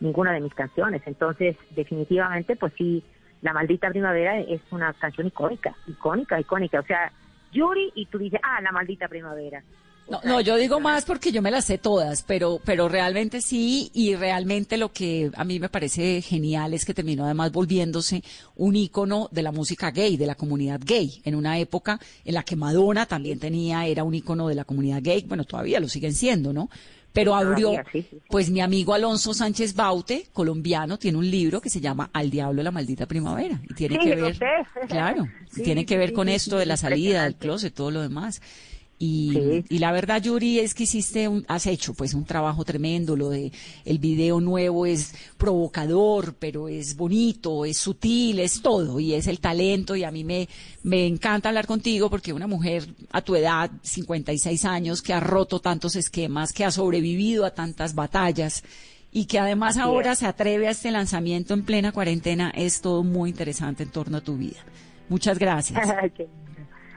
ninguna 0.00 0.32
de 0.32 0.40
mis 0.40 0.54
canciones. 0.54 1.02
Entonces, 1.06 1.56
definitivamente, 1.70 2.56
pues 2.56 2.72
sí, 2.76 3.02
La 3.40 3.52
Maldita 3.54 3.88
Primavera 3.88 4.38
es 4.40 4.60
una 4.70 4.92
canción 4.94 5.26
icónica, 5.28 5.74
icónica, 5.86 6.38
icónica. 6.38 6.80
O 6.80 6.84
sea, 6.84 7.10
Yuri 7.52 7.92
y 7.94 8.06
tú 8.06 8.18
dices, 8.18 8.40
ah, 8.42 8.60
La 8.60 8.72
Maldita 8.72 9.08
Primavera. 9.08 9.62
No, 10.10 10.20
no, 10.24 10.40
yo 10.40 10.56
digo 10.56 10.80
más 10.80 11.04
porque 11.04 11.30
yo 11.30 11.40
me 11.40 11.52
las 11.52 11.66
sé 11.66 11.78
todas, 11.78 12.22
pero, 12.22 12.60
pero 12.64 12.88
realmente 12.88 13.40
sí, 13.40 13.92
y 13.94 14.16
realmente 14.16 14.76
lo 14.76 14.90
que 14.90 15.30
a 15.36 15.44
mí 15.44 15.60
me 15.60 15.68
parece 15.68 16.20
genial 16.20 16.74
es 16.74 16.84
que 16.84 16.94
terminó 16.94 17.24
además 17.24 17.52
volviéndose 17.52 18.24
un 18.56 18.74
ícono 18.74 19.28
de 19.30 19.42
la 19.42 19.52
música 19.52 19.92
gay, 19.92 20.16
de 20.16 20.26
la 20.26 20.34
comunidad 20.34 20.80
gay, 20.84 21.22
en 21.24 21.36
una 21.36 21.60
época 21.60 22.00
en 22.24 22.34
la 22.34 22.42
que 22.42 22.56
Madonna 22.56 23.06
también 23.06 23.38
tenía, 23.38 23.86
era 23.86 24.02
un 24.02 24.12
ícono 24.12 24.48
de 24.48 24.56
la 24.56 24.64
comunidad 24.64 25.00
gay, 25.00 25.24
bueno, 25.28 25.44
todavía 25.44 25.78
lo 25.78 25.86
siguen 25.86 26.12
siendo, 26.12 26.52
¿no? 26.52 26.70
Pero 27.12 27.34
abrió, 27.34 27.72
sí, 27.92 28.06
sí. 28.08 28.18
pues 28.28 28.50
mi 28.50 28.60
amigo 28.60 28.94
Alonso 28.94 29.34
Sánchez 29.34 29.74
Baute, 29.74 30.26
colombiano, 30.32 30.96
tiene 30.98 31.18
un 31.18 31.28
libro 31.28 31.60
que 31.60 31.68
se 31.68 31.80
llama 31.80 32.08
Al 32.12 32.30
Diablo 32.30 32.62
la 32.62 32.70
Maldita 32.70 33.06
Primavera, 33.06 33.60
y 33.68 33.74
tiene 33.74 33.96
Sí, 33.96 34.08
que 34.08 34.14
ver, 34.16 34.38
claro, 34.88 35.26
Sí, 35.52 35.62
tiene 35.62 35.84
que 35.86 35.98
ver 35.98 36.12
con 36.12 36.28
esto 36.28 36.56
de 36.56 36.66
la 36.66 36.76
salida 36.76 37.24
del 37.24 37.34
closet, 37.34 37.74
todo 37.74 37.90
lo 37.90 38.02
demás. 38.02 38.40
Y, 39.02 39.64
y 39.70 39.78
la 39.78 39.92
verdad, 39.92 40.20
Yuri, 40.20 40.58
es 40.58 40.74
que 40.74 40.82
hiciste 40.82 41.26
un, 41.26 41.42
has 41.48 41.66
hecho 41.66 41.94
pues 41.94 42.12
un 42.12 42.26
trabajo 42.26 42.66
tremendo. 42.66 43.16
Lo 43.16 43.30
de 43.30 43.50
el 43.86 43.98
video 43.98 44.42
nuevo 44.42 44.84
es 44.84 45.14
provocador, 45.38 46.34
pero 46.38 46.68
es 46.68 46.94
bonito, 46.96 47.64
es 47.64 47.78
sutil, 47.78 48.40
es 48.40 48.60
todo. 48.60 49.00
Y 49.00 49.14
es 49.14 49.26
el 49.26 49.40
talento. 49.40 49.96
Y 49.96 50.04
a 50.04 50.10
mí 50.10 50.22
me, 50.22 50.50
me 50.82 51.06
encanta 51.06 51.48
hablar 51.48 51.66
contigo 51.66 52.10
porque 52.10 52.34
una 52.34 52.46
mujer 52.46 52.94
a 53.10 53.22
tu 53.22 53.34
edad, 53.36 53.70
56 53.80 54.66
años, 54.66 55.00
que 55.00 55.14
ha 55.14 55.20
roto 55.20 55.60
tantos 55.60 55.96
esquemas, 55.96 56.52
que 56.52 56.66
ha 56.66 56.70
sobrevivido 56.70 57.46
a 57.46 57.54
tantas 57.54 57.94
batallas 57.94 58.62
y 59.12 59.24
que 59.24 59.38
además 59.38 59.78
Así 59.78 59.80
ahora 59.80 60.12
es. 60.12 60.18
se 60.18 60.26
atreve 60.26 60.68
a 60.68 60.72
este 60.72 60.90
lanzamiento 60.90 61.54
en 61.54 61.64
plena 61.64 61.92
cuarentena, 61.92 62.50
es 62.54 62.82
todo 62.82 63.02
muy 63.02 63.30
interesante 63.30 63.82
en 63.82 63.90
torno 63.90 64.18
a 64.18 64.20
tu 64.20 64.36
vida. 64.36 64.60
Muchas 65.08 65.38
gracias. 65.38 65.88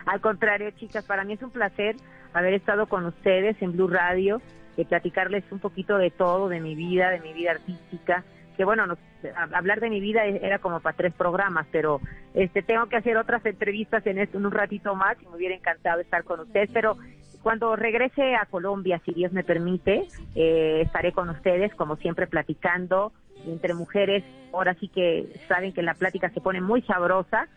Al 0.05 0.21
contrario, 0.21 0.71
chicas, 0.71 1.05
para 1.05 1.23
mí 1.23 1.33
es 1.33 1.41
un 1.41 1.51
placer 1.51 1.95
haber 2.33 2.53
estado 2.53 2.87
con 2.87 3.05
ustedes 3.05 3.61
en 3.61 3.73
Blue 3.73 3.87
Radio, 3.87 4.41
de 4.75 4.85
platicarles 4.85 5.43
un 5.51 5.59
poquito 5.59 5.97
de 5.97 6.09
todo, 6.11 6.49
de 6.49 6.59
mi 6.59 6.75
vida, 6.75 7.09
de 7.11 7.19
mi 7.19 7.31
vida 7.33 7.51
artística. 7.51 8.23
Que 8.57 8.65
bueno, 8.65 8.85
nos- 8.87 8.97
hablar 9.53 9.79
de 9.79 9.89
mi 9.89 9.99
vida 9.99 10.25
e- 10.25 10.45
era 10.45 10.59
como 10.59 10.79
para 10.79 10.95
tres 10.97 11.13
programas, 11.13 11.65
pero 11.71 12.01
este 12.33 12.61
tengo 12.61 12.87
que 12.87 12.97
hacer 12.97 13.17
otras 13.17 13.45
entrevistas 13.45 14.05
en, 14.07 14.17
esto, 14.19 14.37
en 14.37 14.45
un 14.45 14.51
ratito 14.51 14.95
más 14.95 15.15
y 15.21 15.27
me 15.27 15.35
hubiera 15.35 15.55
encantado 15.55 16.01
estar 16.01 16.23
con 16.23 16.39
ustedes. 16.41 16.69
Pero 16.73 16.97
cuando 17.41 17.75
regrese 17.75 18.35
a 18.35 18.45
Colombia, 18.45 18.99
si 19.05 19.13
Dios 19.13 19.31
me 19.31 19.43
permite, 19.43 20.07
eh, 20.35 20.81
estaré 20.81 21.11
con 21.13 21.29
ustedes, 21.29 21.73
como 21.75 21.95
siempre, 21.97 22.27
platicando 22.27 23.11
entre 23.47 23.73
mujeres. 23.73 24.23
Ahora 24.53 24.73
sí 24.75 24.87
que 24.87 25.27
saben 25.47 25.73
que 25.73 25.81
la 25.83 25.93
plática 25.95 26.29
se 26.29 26.41
pone 26.41 26.61
muy 26.61 26.81
sabrosa 26.83 27.47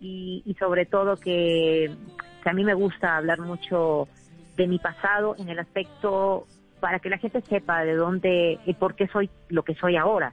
y, 0.00 0.42
y 0.44 0.54
sobre 0.54 0.86
todo 0.86 1.16
que, 1.16 1.94
que 2.42 2.50
a 2.50 2.52
mí 2.52 2.64
me 2.64 2.74
gusta 2.74 3.16
hablar 3.16 3.40
mucho 3.40 4.08
de 4.56 4.66
mi 4.66 4.78
pasado 4.78 5.36
en 5.38 5.48
el 5.48 5.58
aspecto 5.58 6.46
para 6.80 6.98
que 6.98 7.10
la 7.10 7.18
gente 7.18 7.40
sepa 7.42 7.84
de 7.84 7.94
dónde 7.94 8.58
y 8.64 8.74
por 8.74 8.94
qué 8.94 9.06
soy 9.08 9.30
lo 9.48 9.62
que 9.62 9.74
soy 9.74 9.96
ahora, 9.96 10.32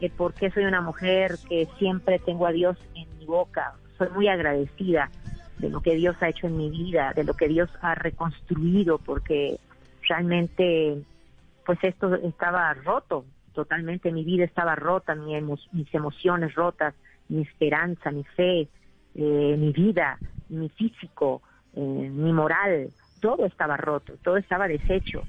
el 0.00 0.10
por 0.10 0.34
qué 0.34 0.50
soy 0.50 0.64
una 0.64 0.80
mujer 0.80 1.36
que 1.48 1.68
siempre 1.78 2.18
tengo 2.18 2.46
a 2.46 2.52
Dios 2.52 2.76
en 2.94 3.06
mi 3.18 3.26
boca, 3.26 3.74
soy 3.98 4.08
muy 4.10 4.28
agradecida 4.28 5.10
de 5.58 5.68
lo 5.68 5.80
que 5.82 5.94
Dios 5.94 6.16
ha 6.20 6.28
hecho 6.28 6.46
en 6.46 6.56
mi 6.56 6.70
vida, 6.70 7.12
de 7.14 7.24
lo 7.24 7.34
que 7.34 7.48
Dios 7.48 7.70
ha 7.82 7.94
reconstruido, 7.94 8.98
porque 8.98 9.58
realmente 10.08 11.02
pues 11.66 11.78
esto 11.82 12.14
estaba 12.14 12.72
roto, 12.74 13.24
totalmente. 13.52 14.10
Mi 14.10 14.24
vida 14.24 14.44
estaba 14.44 14.74
rota, 14.74 15.14
mis 15.14 15.94
emociones 15.94 16.54
rotas, 16.54 16.94
mi 17.28 17.42
esperanza, 17.42 18.10
mi 18.10 18.24
fe, 18.24 18.68
eh, 19.14 19.56
mi 19.58 19.72
vida, 19.72 20.20
mi 20.48 20.68
físico, 20.70 21.42
eh, 21.74 21.80
mi 21.80 22.32
moral, 22.32 22.90
todo 23.20 23.46
estaba 23.46 23.76
roto, 23.76 24.14
todo 24.22 24.36
estaba 24.36 24.68
deshecho. 24.68 25.24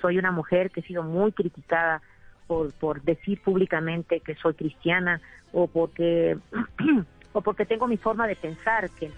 Soy 0.00 0.18
una 0.18 0.32
mujer 0.32 0.70
que 0.70 0.80
he 0.80 0.84
sido 0.84 1.02
muy 1.02 1.32
criticada 1.32 2.02
por, 2.46 2.72
por 2.74 3.02
decir 3.02 3.40
públicamente 3.42 4.20
que 4.20 4.34
soy 4.36 4.54
cristiana 4.54 5.20
o 5.52 5.66
porque 5.66 6.38
o 7.32 7.42
porque 7.42 7.66
tengo 7.66 7.86
mi 7.86 7.98
forma 7.98 8.26
de 8.26 8.34
pensar 8.34 8.88
que 8.90 9.10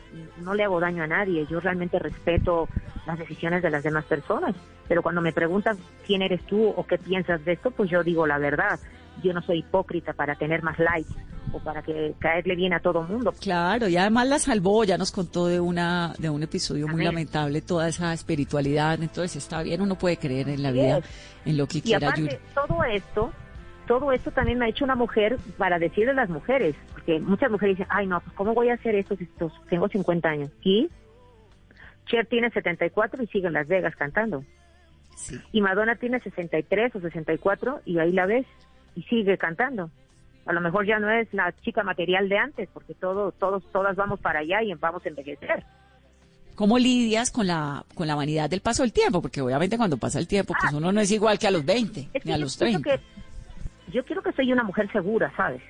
no 0.43 0.53
le 0.55 0.65
hago 0.65 0.81
daño 0.81 1.05
a 1.05 1.07
nadie. 1.07 1.47
Yo 1.47 1.61
realmente 1.61 2.01
respeto 2.01 2.69
las 3.07 3.19
decisiones 3.19 3.63
de 3.63 3.71
las 3.71 3.85
demás 3.85 4.05
personas, 4.07 4.57
pero 4.89 5.03
cuando 5.03 5.21
me 5.21 5.33
preguntan 5.33 5.79
quién 6.05 6.23
eres 6.23 6.43
tú 6.43 6.69
o 6.69 6.85
qué 6.85 6.99
piensas 6.99 7.45
de 7.45 7.53
esto, 7.53 7.71
pues 7.71 7.89
yo 7.89 8.03
digo 8.03 8.27
la 8.27 8.39
verdad. 8.39 8.81
Yo 9.23 9.33
no 9.33 9.43
soy 9.43 9.59
hipócrita 9.61 10.13
para 10.13 10.35
tener 10.37 10.63
más 10.63 10.79
likes 10.79 11.13
o 11.53 11.61
para 11.61 11.83
que 11.83 12.15
caerle 12.19 12.57
bien 12.57 12.73
a 12.75 12.81
todo 12.81 13.03
mundo. 13.03 13.33
Claro, 13.41 13.89
y 13.89 13.97
además 13.97 14.29
la 14.29 14.39
salvó, 14.39 14.85
ya 14.85 14.99
nos 14.99 15.13
contó 15.13 15.47
de 15.47 15.61
una 15.61 16.13
de 16.19 16.29
un 16.31 16.43
episodio 16.43 16.87
muy 16.89 17.03
lamentable 17.03 17.63
toda 17.63 17.89
esa 17.89 18.13
espiritualidad, 18.13 19.03
entonces 19.03 19.37
está 19.37 19.63
bien, 19.63 19.81
uno 19.81 19.97
puede 19.97 20.19
creer 20.19 20.49
en 20.51 20.63
la 20.63 20.71
vida, 20.73 20.99
es. 20.99 21.05
en 21.47 21.57
lo 21.57 21.67
que 21.67 21.79
Y 21.79 21.83
quiera 21.83 22.09
aparte, 22.09 22.21
Yuri. 22.23 22.39
todo 22.55 22.85
esto, 22.85 23.33
todo 23.87 24.13
esto 24.13 24.31
también 24.31 24.59
me 24.59 24.67
ha 24.67 24.69
hecho 24.69 24.85
una 24.85 24.95
mujer 24.95 25.39
para 25.57 25.79
decirle 25.79 26.11
a 26.11 26.15
las 26.15 26.29
mujeres, 26.29 26.77
porque 26.93 27.19
muchas 27.19 27.51
mujeres 27.51 27.79
dicen, 27.79 27.91
ay 27.91 28.07
no, 28.07 28.21
pues 28.21 28.35
¿cómo 28.37 28.53
voy 28.55 28.69
a 28.69 28.75
hacer 28.75 28.95
esto 28.95 29.17
si 29.17 29.27
tengo 29.71 29.89
50 29.89 30.29
años? 30.29 30.51
Y 30.63 30.91
Cher 32.07 32.27
tiene 32.27 32.51
74 32.51 33.23
y 33.23 33.27
sigue 33.29 33.47
en 33.49 33.53
Las 33.55 33.69
Vegas 33.69 33.95
cantando. 33.97 34.45
Y 35.53 35.61
Madonna 35.61 35.97
tiene 35.97 36.21
63 36.21 36.95
o 36.95 37.01
64 37.01 37.81
y 37.85 37.99
ahí 37.99 38.13
la 38.13 38.27
ves 38.27 38.47
y 38.95 39.03
sigue 39.03 39.37
cantando. 39.39 39.91
A 40.47 40.53
lo 40.53 40.61
mejor 40.61 40.87
ya 40.87 40.99
no 40.99 41.11
es 41.11 41.33
la 41.35 41.53
chica 41.61 41.83
material 41.83 42.29
de 42.29 42.39
antes, 42.39 42.69
porque 42.73 42.95
todo, 42.95 43.33
todos, 43.33 43.63
todas 43.73 43.97
vamos 43.97 44.19
para 44.21 44.41
allá 44.41 44.63
y 44.63 44.73
vamos 44.75 45.05
a 45.05 45.09
envejecer. 45.09 45.63
¿Cómo 46.55 46.79
lidias 46.79 47.31
con 47.31 47.47
la, 47.47 47.85
con 47.95 48.07
la 48.09 48.15
vanidad 48.15 48.51
del 48.51 48.61
paso 48.63 48.83
del 48.83 48.93
tiempo? 48.93 49.21
Porque 49.23 49.41
obviamente 49.41 49.77
cuando 49.77 49.97
pasa 49.97 50.19
el 50.19 50.27
tiempo, 50.27 50.55
pues 50.59 50.73
uno 50.73 50.91
no 50.91 51.01
es 51.01 51.11
igual 51.13 51.39
que 51.39 51.47
a 51.47 51.51
los 51.51 51.65
20, 51.65 52.01
Es 52.01 52.23
que 52.23 52.29
ni 52.29 52.33
a 52.33 52.39
los 52.39 52.55
siento 52.55 52.81
30. 52.83 52.97
que- 52.99 53.93
yo 53.93 54.05
quiero 54.05 54.23
que 54.23 54.33
soy 54.33 54.53
una 54.53 54.65
mujer 54.65 54.91
segura, 54.93 55.33
¿sabes? 55.37 55.63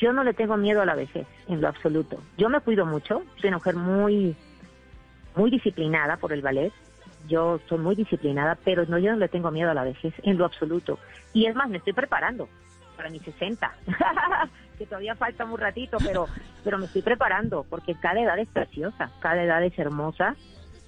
Yo 0.00 0.12
no 0.12 0.22
le 0.22 0.32
tengo 0.34 0.56
miedo 0.56 0.80
a 0.82 0.84
la 0.86 0.94
vejez, 0.94 1.26
en 1.48 1.60
lo 1.60 1.68
absoluto. 1.68 2.22
Yo 2.36 2.48
me 2.48 2.60
cuido 2.60 2.84
mucho, 2.86 3.22
soy 3.40 3.48
una 3.48 3.56
mujer 3.56 3.74
muy, 3.76 4.36
muy 5.34 5.50
disciplinada 5.50 6.16
por 6.18 6.32
el 6.32 6.42
ballet. 6.42 6.72
Yo 7.28 7.60
soy 7.68 7.78
muy 7.78 7.94
disciplinada, 7.94 8.58
pero 8.64 8.84
no, 8.86 8.98
yo 8.98 9.12
no 9.12 9.18
le 9.18 9.28
tengo 9.28 9.50
miedo 9.50 9.70
a 9.70 9.74
la 9.74 9.84
vejez, 9.84 10.14
en 10.22 10.38
lo 10.38 10.44
absoluto. 10.44 10.98
Y 11.32 11.46
es 11.46 11.54
más, 11.54 11.68
me 11.68 11.76
estoy 11.76 11.92
preparando 11.92 12.48
para 12.96 13.10
mis 13.10 13.22
60, 13.22 13.72
que 14.78 14.86
todavía 14.86 15.14
falta 15.14 15.44
un 15.44 15.56
ratito, 15.56 15.98
pero, 16.04 16.26
pero 16.64 16.78
me 16.78 16.86
estoy 16.86 17.02
preparando, 17.02 17.64
porque 17.70 17.94
cada 17.94 18.20
edad 18.20 18.38
es 18.38 18.48
preciosa, 18.48 19.10
cada 19.20 19.44
edad 19.44 19.62
es 19.62 19.78
hermosa 19.78 20.34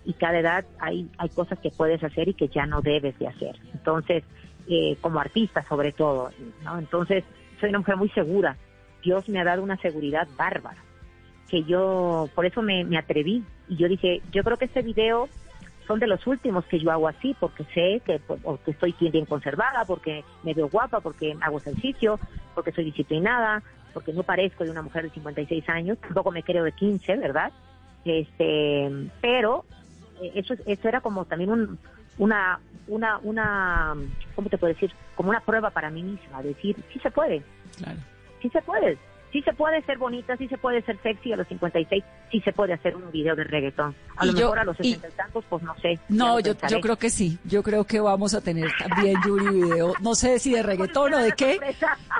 y 0.04 0.14
cada 0.14 0.40
edad 0.40 0.64
hay, 0.80 1.08
hay 1.18 1.28
cosas 1.28 1.58
que 1.60 1.70
puedes 1.70 2.02
hacer 2.02 2.28
y 2.28 2.34
que 2.34 2.48
ya 2.48 2.66
no 2.66 2.82
debes 2.82 3.16
de 3.18 3.28
hacer. 3.28 3.56
Entonces, 3.72 4.24
eh, 4.68 4.96
como 5.00 5.20
artista 5.20 5.64
sobre 5.68 5.92
todo, 5.92 6.30
¿no? 6.64 6.78
Entonces, 6.78 7.24
soy 7.60 7.70
una 7.70 7.78
mujer 7.78 7.96
muy 7.96 8.08
segura. 8.10 8.56
Dios 9.02 9.28
me 9.28 9.40
ha 9.40 9.44
dado 9.44 9.62
una 9.62 9.76
seguridad 9.76 10.26
bárbara, 10.36 10.82
que 11.48 11.62
yo, 11.64 12.28
por 12.34 12.44
eso 12.46 12.60
me, 12.62 12.84
me 12.84 12.98
atreví. 12.98 13.44
Y 13.68 13.76
yo 13.76 13.88
dije, 13.88 14.20
yo 14.32 14.42
creo 14.42 14.56
que 14.56 14.64
este 14.64 14.82
video 14.82 15.28
son 15.90 15.98
de 15.98 16.06
los 16.06 16.24
últimos 16.28 16.64
que 16.66 16.78
yo 16.78 16.92
hago 16.92 17.08
así, 17.08 17.34
porque 17.40 17.64
sé 17.74 18.00
que, 18.06 18.20
pues, 18.20 18.38
o 18.44 18.56
que 18.58 18.70
estoy 18.70 18.94
bien 19.10 19.26
conservada, 19.26 19.84
porque 19.84 20.22
me 20.44 20.54
veo 20.54 20.68
guapa, 20.68 21.00
porque 21.00 21.34
hago 21.40 21.58
ejercicio, 21.58 22.20
porque 22.54 22.70
soy 22.70 22.84
disciplinada, 22.84 23.60
porque 23.92 24.12
no 24.12 24.22
parezco 24.22 24.62
de 24.62 24.70
una 24.70 24.82
mujer 24.82 25.02
de 25.02 25.10
56 25.10 25.68
años, 25.68 25.98
tampoco 25.98 26.30
me 26.30 26.44
creo 26.44 26.62
de 26.62 26.70
15, 26.70 27.16
¿verdad? 27.16 27.50
Este, 28.04 28.88
pero 29.20 29.64
eh, 30.22 30.30
eso, 30.36 30.54
eso 30.64 30.88
era 30.88 31.00
como 31.00 31.24
también 31.24 31.50
un, 31.50 31.76
una, 32.18 32.60
una, 32.86 33.18
una, 33.24 33.96
¿cómo 34.36 34.48
te 34.48 34.58
puedo 34.58 34.72
decir? 34.72 34.92
Como 35.16 35.30
una 35.30 35.40
prueba 35.40 35.70
para 35.70 35.90
mí 35.90 36.04
misma, 36.04 36.40
decir, 36.40 36.76
sí 36.92 37.00
se 37.00 37.10
puede, 37.10 37.42
Claro. 37.78 37.98
sí 38.40 38.48
se 38.50 38.62
puede, 38.62 38.96
sí 39.32 39.42
se 39.42 39.52
puede 39.52 39.82
ser 39.84 39.98
bonita, 39.98 40.36
sí 40.36 40.48
se 40.48 40.58
puede 40.58 40.82
ser 40.82 40.98
sexy 41.02 41.32
a 41.32 41.36
los 41.36 41.46
56, 41.48 42.02
sí 42.32 42.40
se 42.40 42.52
puede 42.52 42.72
hacer 42.72 42.96
un 42.96 43.10
video 43.12 43.36
de 43.36 43.44
reggaetón. 43.44 43.94
A 44.16 44.24
Y 44.26 44.28
lo 44.28 44.32
yo- 44.34 44.40
mejor 44.46 44.58
a 44.58 44.64
los 44.64 44.76
y- 44.80 44.94
60 44.94 45.08
y 45.08 45.12
tantos, 45.12 45.44
pues 45.48 45.62
no 45.62 45.74
sé. 45.80 45.98
No, 46.08 46.40
yo, 46.40 46.52
pensaré. 46.54 46.72
yo 46.74 46.80
creo 46.80 46.96
que 46.96 47.10
sí. 47.10 47.38
Yo 47.44 47.62
creo 47.62 47.84
que 47.84 48.00
vamos 48.00 48.34
a 48.34 48.40
tener 48.40 48.70
también, 48.78 49.16
Yuri, 49.26 49.60
video. 49.62 49.94
No 50.00 50.14
sé 50.14 50.38
si 50.38 50.52
de 50.52 50.62
reggaetón 50.64 51.14
o 51.14 51.18
de 51.18 51.32
qué, 51.32 51.60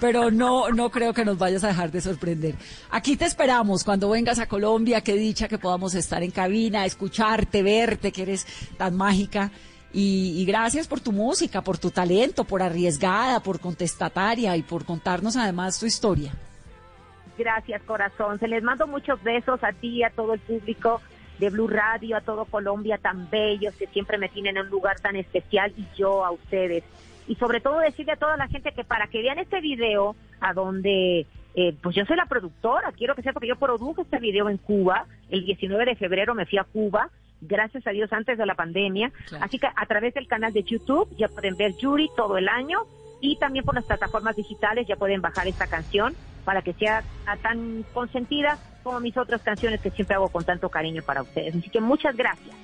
pero 0.01 0.31
no, 0.31 0.69
no 0.71 0.91
creo 0.91 1.13
que 1.13 1.25
nos 1.25 1.37
vayas 1.39 1.65
a 1.65 1.69
dejar 1.69 1.91
de 1.91 2.01
sorprender. 2.01 2.55
Aquí 2.91 3.17
te 3.17 3.25
esperamos 3.25 3.85
cuando 3.85 4.09
vengas 4.11 4.39
a 4.39 4.47
Colombia. 4.47 5.01
Qué 5.01 5.15
dicha 5.15 5.49
que 5.49 5.59
podamos 5.59 5.95
estar 5.95 6.23
en 6.23 6.31
cabina, 6.31 6.85
escucharte, 6.87 7.63
verte, 7.63 8.13
que 8.13 8.23
eres 8.23 8.47
tan 8.77 8.97
mágica. 8.97 9.51
Y, 9.93 10.41
y 10.41 10.45
gracias 10.45 10.87
por 10.87 11.01
tu 11.01 11.11
música, 11.11 11.63
por 11.63 11.77
tu 11.77 11.91
talento, 11.91 12.45
por 12.45 12.63
arriesgada, 12.63 13.41
por 13.41 13.59
contestataria 13.59 14.57
y 14.57 14.63
por 14.63 14.85
contarnos 14.85 15.37
además 15.37 15.81
tu 15.81 15.87
historia. 15.87 16.33
Gracias, 17.41 17.83
corazón. 17.85 18.39
Se 18.39 18.49
les 18.49 18.63
mando 18.63 18.87
muchos 18.87 19.23
besos 19.23 19.65
a 19.65 19.73
ti, 19.73 20.03
a 20.03 20.11
todo 20.11 20.35
el 20.35 20.41
público 20.41 21.01
de 21.39 21.49
Blue 21.49 21.69
Radio, 21.69 22.19
a 22.19 22.21
todo 22.21 22.45
Colombia 22.45 22.99
tan 22.99 23.31
bellos 23.31 23.75
que 23.77 23.87
siempre 23.87 24.19
me 24.19 24.29
tienen 24.29 24.59
en 24.59 24.65
un 24.65 24.69
lugar 24.69 25.01
tan 25.01 25.17
especial 25.17 25.73
y 25.75 25.87
yo 25.97 26.23
a 26.23 26.33
ustedes. 26.33 26.85
Y 27.27 27.37
sobre 27.37 27.63
todo 27.63 27.79
decirle 27.79 28.13
a 28.13 28.17
toda 28.17 28.37
la 28.37 28.47
gente 28.49 28.73
que 28.73 28.85
para 28.85 29.07
que 29.07 29.23
vean 29.23 29.39
este 29.39 29.63
video 29.63 30.17
a 30.39 30.53
donde 30.53 31.27
eh, 31.55 31.75
pues 31.83 31.97
yo 31.97 32.05
soy 32.05 32.19
la 32.19 32.27
productora, 32.27 32.93
quiero 32.93 33.15
que 33.15 33.23
sepa 33.23 33.41
que 33.41 33.49
yo 33.49 33.57
produjo 33.57 34.03
este 34.03 34.19
video 34.19 34.51
en 34.51 34.59
Cuba, 34.59 35.07
el 35.31 35.47
19 35.47 35.87
de 35.87 35.97
febrero 35.97 36.35
me 36.35 36.45
fui 36.45 36.59
a 36.59 36.65
Cuba, 36.65 37.09
gracias 37.41 37.87
a 37.87 37.91
Dios 37.91 38.13
antes 38.13 38.37
de 38.37 38.45
la 38.45 38.55
pandemia, 38.55 39.11
así 39.41 39.59
que 39.59 39.67
a 39.75 39.87
través 39.87 40.13
del 40.13 40.29
canal 40.29 40.53
de 40.53 40.63
YouTube 40.63 41.09
ya 41.17 41.29
pueden 41.29 41.57
ver 41.57 41.75
Yuri 41.79 42.11
todo 42.15 42.37
el 42.37 42.51
año. 42.51 42.81
Y 43.23 43.37
también 43.37 43.67
por 43.67 43.75
las 43.75 43.85
plataformas 43.85 44.35
digitales 44.35 44.87
ya 44.87 44.97
pueden 44.97 45.21
bajar 45.21 45.47
esta 45.47 45.67
canción 45.67 46.15
para 46.45 46.63
que 46.63 46.73
sea 46.75 47.05
tan 47.43 47.85
consentida 47.93 48.59
como 48.83 49.01
mis 49.01 49.17
otras 49.17 49.43
canciones 49.43 49.81
que 49.81 49.91
siempre 49.91 50.17
hago 50.17 50.29
con 50.29 50.45
tanto 50.45 50.69
cariño 50.69 51.03
para 51.03 51.23
ustedes. 51.23 51.55
Así 51.55 51.71
que 51.71 51.81
muchas 51.81 52.17
gracias. 52.17 52.55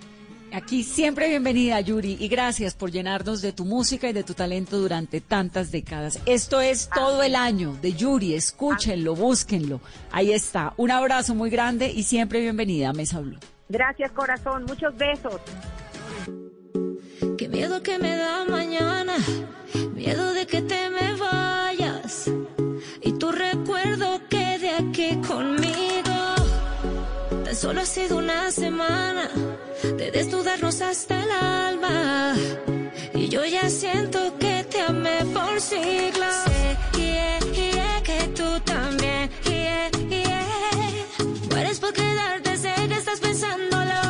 Aquí 0.52 0.84
siempre 0.84 1.28
bienvenida, 1.28 1.80
Yuri, 1.80 2.16
y 2.18 2.28
gracias 2.28 2.74
por 2.74 2.90
llenarnos 2.90 3.42
de 3.42 3.52
tu 3.52 3.64
música 3.64 4.08
y 4.08 4.12
de 4.12 4.22
tu 4.24 4.32
talento 4.32 4.78
durante 4.78 5.20
tantas 5.20 5.70
décadas. 5.70 6.20
Esto 6.24 6.60
es 6.60 6.88
todo 6.88 7.22
el 7.22 7.34
año 7.34 7.76
de 7.82 7.92
Yuri, 7.92 8.34
escúchenlo, 8.34 9.14
búsquenlo. 9.14 9.80
Ahí 10.12 10.32
está. 10.32 10.72
Un 10.76 10.92
abrazo 10.92 11.34
muy 11.34 11.50
grande 11.50 11.90
y 11.90 12.04
siempre 12.04 12.40
bienvenida 12.40 12.90
a 12.90 12.92
Mesa 12.92 13.20
Blue. 13.20 13.38
Gracias 13.68 14.12
corazón, 14.12 14.64
muchos 14.64 14.96
besos. 14.96 15.40
Qué 17.36 17.48
miedo 17.48 17.82
que 17.82 17.98
me 17.98 18.16
da 18.16 18.44
mañana, 18.48 19.16
miedo 19.94 20.32
de 20.32 20.46
que 20.46 20.62
te 20.62 20.88
me 20.90 21.16
vayas 21.16 22.30
recuerdo 23.96 24.20
quede 24.28 24.70
aquí 24.70 25.16
conmigo. 25.26 26.16
Tan 27.44 27.54
solo 27.54 27.80
ha 27.80 27.86
sido 27.86 28.18
una 28.18 28.50
semana 28.50 29.28
de 29.82 30.10
desnudarnos 30.10 30.80
hasta 30.80 31.22
el 31.22 31.30
alma 31.30 32.34
y 33.14 33.28
yo 33.28 33.44
ya 33.44 33.68
siento 33.70 34.18
que 34.38 34.64
te 34.70 34.80
amé 34.80 35.24
por 35.32 35.60
siglos. 35.60 36.34
Sé, 36.44 36.76
yeah, 36.98 37.38
yeah, 37.52 38.02
que 38.02 38.28
tú 38.28 38.60
también, 38.64 39.30
yeah, 39.44 39.90
yeah. 40.08 40.44
Mueres 41.50 41.80
por 41.80 41.92
quedarte, 41.92 42.56
sé 42.56 42.74
que 42.88 42.94
estás 42.94 43.20
pensándolo 43.20 44.00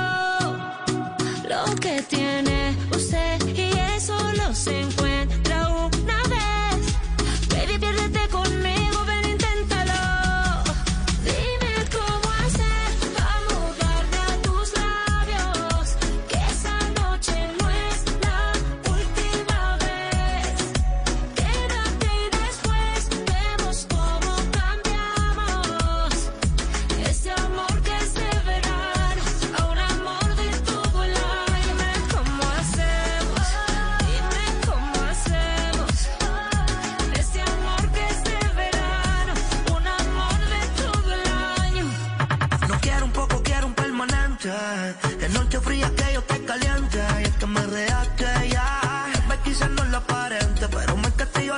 lo 1.49 1.75
que 1.77 2.03
tiene 2.03 2.75
usted 2.91 3.47
y 3.55 3.71
eso 3.97 4.17
lo 4.37 4.55
se 4.55 4.81
encuentra 4.81 5.06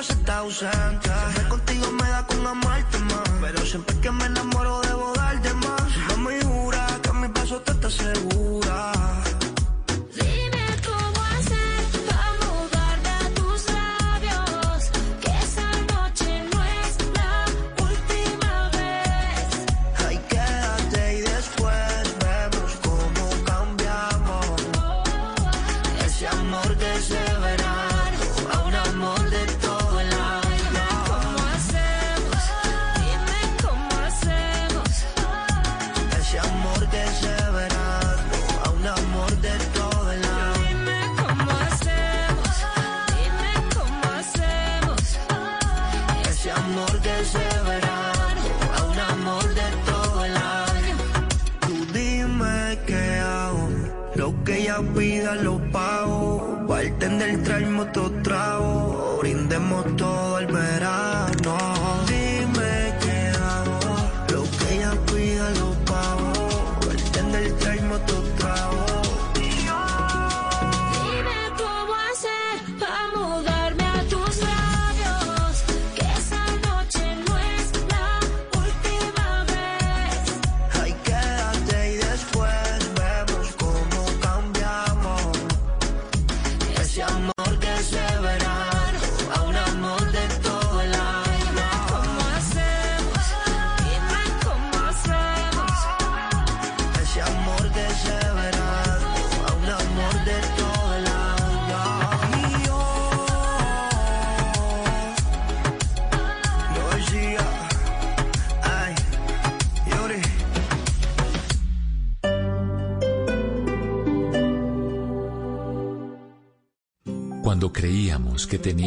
si 0.09 0.65
está. 0.65 1.48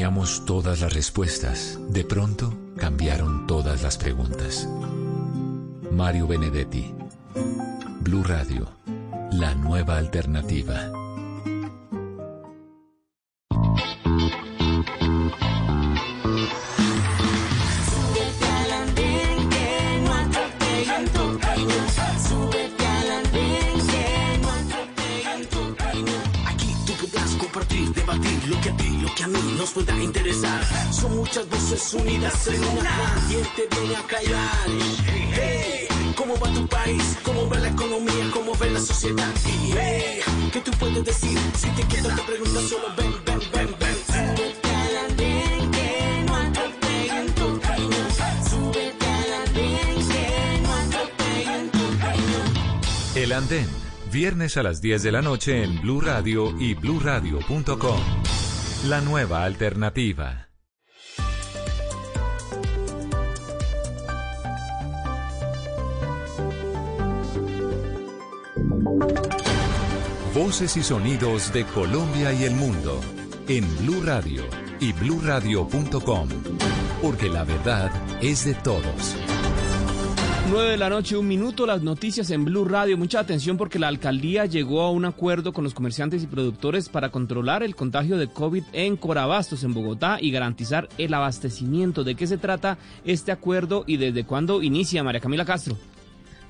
Teníamos 0.02 0.44
todas 0.46 0.80
las 0.80 0.92
respuestas, 0.92 1.78
de 1.88 2.02
pronto 2.02 2.52
cambiaron 2.76 3.46
todas 3.46 3.84
las 3.84 3.98
preguntas. 3.98 4.68
Mario 5.92 6.26
Benedetti, 6.26 6.92
Blue 8.00 8.24
Radio, 8.24 8.66
la 9.30 9.54
nueva 9.54 9.98
alternativa. 9.98 10.91
Debatir 27.52 28.48
lo 28.48 28.58
que 28.62 28.70
a 28.70 28.76
ti, 28.76 28.98
lo 29.02 29.14
que 29.14 29.24
a 29.24 29.28
mí 29.28 29.54
nos 29.58 29.70
pueda 29.72 29.94
interesar. 30.02 30.60
Son 30.90 31.14
muchas 31.16 31.46
voces 31.50 31.92
unidas 31.92 32.46
en 32.48 32.64
una. 32.64 32.90
¿Quién 33.28 33.46
te 33.54 33.76
viene 33.76 33.96
a 33.96 34.02
callar? 34.06 34.66
Hey, 35.34 35.86
¿cómo 36.16 36.34
va 36.38 36.52
tu 36.52 36.66
país? 36.66 37.18
¿Cómo 37.22 37.48
va 37.50 37.58
la 37.58 37.68
economía? 37.68 38.30
¿Cómo 38.32 38.52
va 38.56 38.66
la 38.66 38.80
sociedad? 38.80 39.30
Hey, 39.44 40.20
¿qué 40.50 40.60
tú 40.60 40.70
puedes 40.72 41.04
decir? 41.04 41.38
Si 41.54 41.68
te 41.68 41.82
quedas 41.88 42.16
te 42.16 42.22
preguntas 42.22 42.64
solo 42.64 42.88
ven, 42.96 43.12
ven, 43.26 43.40
ven, 43.52 43.76
ven. 43.78 43.92
Opinión. 52.02 52.52
El 53.14 53.32
Andén, 53.32 53.68
viernes 54.12 54.58
a 54.58 54.62
las 54.62 54.82
10 54.82 55.04
de 55.04 55.10
la 55.10 55.22
noche 55.22 55.64
en 55.64 55.80
Blue 55.80 56.02
Radio 56.02 56.54
y 56.60 56.74
bluradio.com. 56.74 58.00
La 58.84 59.00
nueva 59.00 59.44
alternativa. 59.44 60.50
Voces 70.34 70.76
y 70.76 70.82
sonidos 70.82 71.50
de 71.54 71.64
Colombia 71.64 72.34
y 72.34 72.44
el 72.44 72.54
mundo 72.54 73.00
en 73.48 73.64
Blue 73.78 74.02
Radio 74.04 74.44
y 74.78 74.92
bluradio.com. 74.92 76.28
Porque 77.00 77.30
la 77.30 77.44
verdad 77.44 77.90
es 78.20 78.44
de 78.44 78.54
todos. 78.56 79.16
9 80.52 80.72
de 80.72 80.76
la 80.76 80.90
noche, 80.90 81.16
un 81.16 81.26
minuto, 81.26 81.64
las 81.64 81.80
noticias 81.80 82.30
en 82.30 82.44
Blue 82.44 82.66
Radio. 82.66 82.98
Mucha 82.98 83.20
atención 83.20 83.56
porque 83.56 83.78
la 83.78 83.88
alcaldía 83.88 84.44
llegó 84.44 84.82
a 84.82 84.90
un 84.90 85.06
acuerdo 85.06 85.54
con 85.54 85.64
los 85.64 85.72
comerciantes 85.72 86.22
y 86.22 86.26
productores 86.26 86.90
para 86.90 87.08
controlar 87.08 87.62
el 87.62 87.74
contagio 87.74 88.18
de 88.18 88.28
COVID 88.28 88.62
en 88.74 88.98
Corabastos, 88.98 89.64
en 89.64 89.72
Bogotá, 89.72 90.18
y 90.20 90.30
garantizar 90.30 90.90
el 90.98 91.14
abastecimiento. 91.14 92.04
¿De 92.04 92.16
qué 92.16 92.26
se 92.26 92.36
trata 92.36 92.76
este 93.06 93.32
acuerdo 93.32 93.84
y 93.86 93.96
desde 93.96 94.24
cuándo 94.24 94.62
inicia 94.62 95.02
María 95.02 95.22
Camila 95.22 95.46
Castro? 95.46 95.78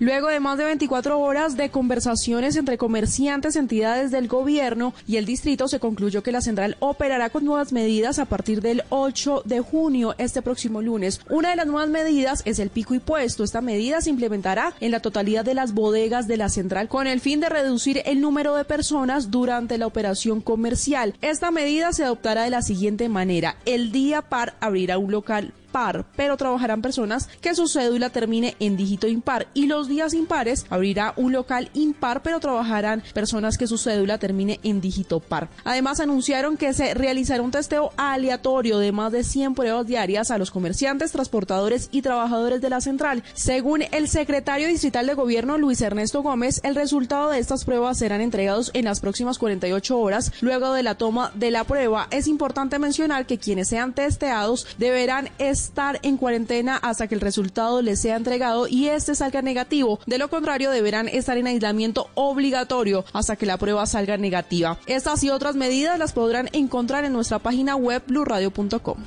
Luego 0.03 0.31
de 0.31 0.41
más 0.41 0.59
de 0.59 0.65
24 0.65 1.21
horas 1.21 1.57
de 1.57 1.71
conversaciones 1.71 2.57
entre 2.57 2.77
comerciantes, 2.77 3.55
entidades 3.55 4.11
del 4.11 4.27
gobierno 4.27 4.95
y 5.07 5.17
el 5.17 5.27
distrito, 5.27 5.69
se 5.69 5.79
concluyó 5.79 6.25
que 6.25 6.33
la 6.33 6.41
central 6.41 6.77
operará 6.81 7.31
con 7.31 7.45
nuevas 7.45 7.73
medidas 7.73 8.19
a 8.19 8.25
partir 8.25 8.63
del 8.63 8.83
8 8.89 9.43
de 9.45 9.61
junio, 9.61 10.17
este 10.19 10.43
próximo 10.43 10.83
lunes. 10.83 11.21
Una 11.31 11.51
de 11.51 11.57
las 11.57 11.69
nuevas 11.69 11.89
medidas 11.89 12.43
es 12.47 12.59
el 12.59 12.71
pico 12.71 12.95
y 12.95 12.99
puesto. 12.99 13.45
Esta 13.45 13.61
medida 13.61 14.01
se 14.01 14.11
implementará 14.11 14.75
en 14.81 14.91
la 14.91 14.99
totalidad 14.99 15.45
de 15.45 15.55
las 15.55 15.73
bodegas 15.73 16.27
de 16.27 16.37
la 16.37 16.49
central 16.49 16.89
con 16.89 17.07
el 17.07 17.21
fin 17.21 17.39
de 17.39 17.49
reducir 17.49 18.03
el 18.05 18.21
número 18.21 18.57
de 18.57 18.65
personas 18.65 19.31
durante 19.31 19.79
la 19.79 19.87
operación 19.87 20.41
comercial. 20.41 21.15
Esta 21.23 21.53
medida 21.53 21.93
se 21.93 22.03
adoptará 22.03 22.43
de 22.43 22.51
la 22.51 22.63
siguiente 22.63 23.09
manera. 23.09 23.55
El 23.67 23.93
día 23.93 24.23
par 24.23 24.57
abrirá 24.59 24.99
un 24.99 25.13
local 25.13 25.53
par, 25.73 26.05
pero 26.15 26.37
trabajarán 26.37 26.83
personas 26.83 27.29
que 27.41 27.55
su 27.55 27.67
cédula 27.67 28.11
termine 28.11 28.57
en 28.61 28.77
dígito 28.77 29.09
impar 29.09 29.49
y 29.55 29.67
los 29.67 29.89
días 29.89 30.15
impares 30.15 30.67
abrirá 30.71 31.15
un 31.17 31.33
local 31.33 31.71
impar, 31.75 32.23
pero 32.23 32.39
trabajarán 32.39 33.03
personas 33.15 33.59
que 33.59 33.67
su 33.67 33.79
cédula 33.79 34.19
termine 34.19 34.61
en 34.63 34.81
dígito 34.81 35.21
par. 35.21 35.49
Además 35.65 36.01
anunciaron 36.01 36.57
que 36.57 36.73
se 36.75 36.95
realizará 36.95 37.43
un 37.43 37.51
testeo 37.51 37.93
aleatorio 37.97 38.79
de 38.79 38.93
más 38.93 39.13
de 39.13 39.25
100 39.25 39.55
pruebas 39.55 39.87
diarias 39.87 40.31
a 40.31 40.39
los 40.39 40.51
comerciantes, 40.51 41.13
transportadores 41.13 41.89
y 41.91 42.03
trabajadores 42.03 42.61
de 42.61 42.71
la 42.71 42.81
central. 42.81 43.23
Según 43.35 43.83
el 43.91 44.09
secretario 44.09 44.69
distrital 44.69 45.07
de 45.07 45.15
gobierno 45.15 45.59
Luis 45.59 45.81
Ernesto 45.81 46.23
Gómez, 46.23 46.61
el 46.65 46.75
resultado 46.75 47.31
de 47.31 47.39
estas 47.39 47.65
pruebas 47.65 47.99
serán 47.99 48.21
entregados 48.21 48.71
en 48.75 48.85
las 48.85 49.01
próximas 49.01 49.39
48 49.39 49.99
horas 49.99 50.33
luego 50.41 50.73
de 50.73 50.83
la 50.83 50.97
toma 50.97 51.33
de 51.35 51.51
la 51.51 51.65
prueba. 51.65 52.09
Es 52.11 52.27
importante 52.27 52.79
mencionar 52.79 53.27
que 53.27 53.39
quienes 53.39 53.69
sean 53.69 53.95
testeados 53.95 54.67
deberán 54.79 55.31
estar 55.39 55.62
en 56.03 56.17
cuarentena 56.17 56.77
hasta 56.77 57.07
que 57.07 57.15
el 57.15 57.21
resultado 57.21 57.83
les 57.83 58.01
sea 58.01 58.17
entregado 58.17 58.67
y 58.69 58.89
este 58.89 59.15
salga 59.15 59.43
negativo. 59.43 60.01
De 60.07 60.19
lo 60.19 60.29
contrario, 60.29 60.71
deberán 60.71 61.09
estar 61.09 61.39
en 61.39 61.47
aislamiento 61.47 62.09
obligatorio 62.15 63.05
hasta 63.13 63.37
que 63.37 63.47
la 63.47 63.59
prueba 63.59 63.87
salga 63.87 64.17
negativa. 64.17 64.79
Estas 64.87 65.23
y 65.25 65.31
otras 65.31 65.57
medidas 65.57 65.99
las 65.99 66.13
podrán 66.13 66.49
encontrar 66.53 67.05
en 67.05 67.13
nuestra 67.13 67.39
página 67.39 67.77
web 67.77 68.03
blurradio.com. 68.07 68.99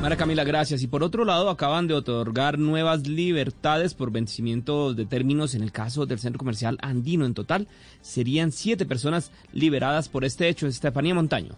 María 0.00 0.16
Camila, 0.16 0.44
gracias. 0.44 0.82
Y 0.82 0.86
por 0.86 1.02
otro 1.02 1.24
lado, 1.24 1.50
acaban 1.50 1.88
de 1.88 1.94
otorgar 1.94 2.56
nuevas 2.56 3.08
libertades 3.08 3.94
por 3.94 4.12
vencimiento 4.12 4.94
de 4.94 5.06
términos 5.06 5.56
en 5.56 5.62
el 5.62 5.72
caso 5.72 6.06
del 6.06 6.20
centro 6.20 6.38
comercial 6.38 6.78
andino. 6.82 7.26
En 7.26 7.34
total, 7.34 7.66
serían 8.00 8.52
siete 8.52 8.86
personas 8.86 9.32
liberadas 9.52 10.08
por 10.08 10.24
este 10.24 10.48
hecho. 10.48 10.68
Estefanía 10.68 11.14
Montaño. 11.14 11.56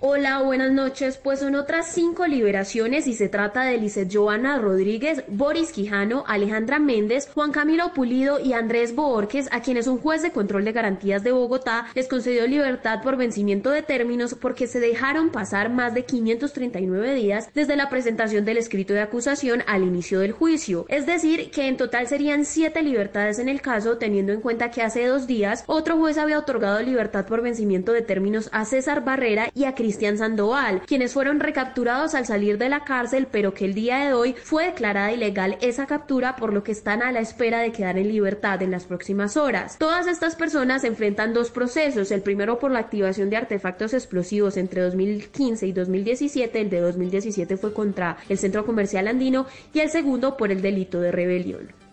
Hola, 0.00 0.42
buenas 0.42 0.70
noches. 0.70 1.18
Pues 1.20 1.40
son 1.40 1.56
otras 1.56 1.88
cinco 1.88 2.24
liberaciones 2.28 3.08
y 3.08 3.14
se 3.14 3.28
trata 3.28 3.64
de 3.64 3.78
Lizeth 3.78 4.14
Joana 4.14 4.56
Rodríguez, 4.60 5.24
Boris 5.26 5.72
Quijano, 5.72 6.22
Alejandra 6.28 6.78
Méndez, 6.78 7.28
Juan 7.34 7.50
Camilo 7.50 7.92
Pulido 7.94 8.38
y 8.38 8.52
Andrés 8.52 8.94
Borges, 8.94 9.48
a 9.50 9.60
quienes 9.60 9.88
un 9.88 9.98
juez 9.98 10.22
de 10.22 10.30
control 10.30 10.64
de 10.64 10.70
garantías 10.70 11.24
de 11.24 11.32
Bogotá 11.32 11.86
les 11.96 12.06
concedió 12.06 12.46
libertad 12.46 13.02
por 13.02 13.16
vencimiento 13.16 13.70
de 13.70 13.82
términos 13.82 14.36
porque 14.40 14.68
se 14.68 14.78
dejaron 14.78 15.30
pasar 15.30 15.68
más 15.68 15.94
de 15.94 16.04
539 16.04 17.14
días 17.16 17.50
desde 17.52 17.74
la 17.74 17.90
presentación 17.90 18.44
del 18.44 18.58
escrito 18.58 18.94
de 18.94 19.00
acusación 19.00 19.64
al 19.66 19.82
inicio 19.82 20.20
del 20.20 20.30
juicio. 20.30 20.86
Es 20.88 21.06
decir, 21.06 21.50
que 21.50 21.66
en 21.66 21.76
total 21.76 22.06
serían 22.06 22.44
siete 22.44 22.82
libertades 22.82 23.40
en 23.40 23.48
el 23.48 23.60
caso, 23.60 23.98
teniendo 23.98 24.32
en 24.32 24.42
cuenta 24.42 24.70
que 24.70 24.82
hace 24.82 25.06
dos 25.06 25.26
días 25.26 25.64
otro 25.66 25.96
juez 25.96 26.18
había 26.18 26.38
otorgado 26.38 26.80
libertad 26.82 27.26
por 27.26 27.42
vencimiento 27.42 27.90
de 27.90 28.02
términos 28.02 28.48
a 28.52 28.64
César 28.64 29.04
Barrera 29.04 29.50
y 29.56 29.64
a 29.64 29.74
Cristian 29.88 30.18
Sandoval, 30.18 30.82
quienes 30.82 31.14
fueron 31.14 31.40
recapturados 31.40 32.14
al 32.14 32.26
salir 32.26 32.58
de 32.58 32.68
la 32.68 32.84
cárcel, 32.84 33.26
pero 33.32 33.54
que 33.54 33.64
el 33.64 33.72
día 33.72 34.04
de 34.04 34.12
hoy 34.12 34.34
fue 34.34 34.66
declarada 34.66 35.12
ilegal 35.12 35.56
esa 35.62 35.86
captura, 35.86 36.36
por 36.36 36.52
lo 36.52 36.62
que 36.62 36.72
están 36.72 37.02
a 37.02 37.10
la 37.10 37.20
espera 37.20 37.60
de 37.60 37.72
quedar 37.72 37.96
en 37.96 38.08
libertad 38.08 38.62
en 38.62 38.70
las 38.70 38.84
próximas 38.84 39.38
horas. 39.38 39.78
Todas 39.78 40.06
estas 40.06 40.36
personas 40.36 40.84
enfrentan 40.84 41.32
dos 41.32 41.50
procesos, 41.50 42.10
el 42.10 42.20
primero 42.20 42.58
por 42.58 42.70
la 42.70 42.80
activación 42.80 43.30
de 43.30 43.38
artefactos 43.38 43.94
explosivos 43.94 44.58
entre 44.58 44.82
2015 44.82 45.66
y 45.66 45.72
2017, 45.72 46.60
el 46.60 46.68
de 46.68 46.80
2017 46.80 47.56
fue 47.56 47.72
contra 47.72 48.18
el 48.28 48.36
Centro 48.36 48.66
Comercial 48.66 49.08
Andino, 49.08 49.46
y 49.72 49.80
el 49.80 49.88
segundo 49.88 50.36
por 50.36 50.52
el 50.52 50.60
delito 50.60 51.00
de 51.00 51.12
rebelión. 51.12 51.87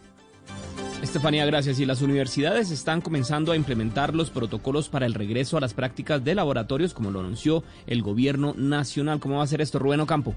Estefanía, 1.05 1.45
gracias. 1.45 1.79
Y 1.79 1.85
las 1.85 2.01
universidades 2.01 2.71
están 2.71 2.99
comenzando 2.99 3.51
a 3.51 3.55
implementar 3.55 4.15
los 4.15 4.31
protocolos 4.31 4.89
para 4.89 5.05
el 5.05 5.13
regreso 5.13 5.55
a 5.55 5.61
las 5.61 5.75
prácticas 5.75 6.23
de 6.23 6.33
laboratorios, 6.33 6.95
como 6.95 7.11
lo 7.11 7.19
anunció 7.19 7.63
el 7.85 8.01
gobierno 8.01 8.55
nacional. 8.57 9.19
¿Cómo 9.19 9.37
va 9.37 9.43
a 9.43 9.47
ser 9.47 9.61
esto, 9.61 9.77
Rubén 9.77 9.99
Ocampo? 9.99 10.33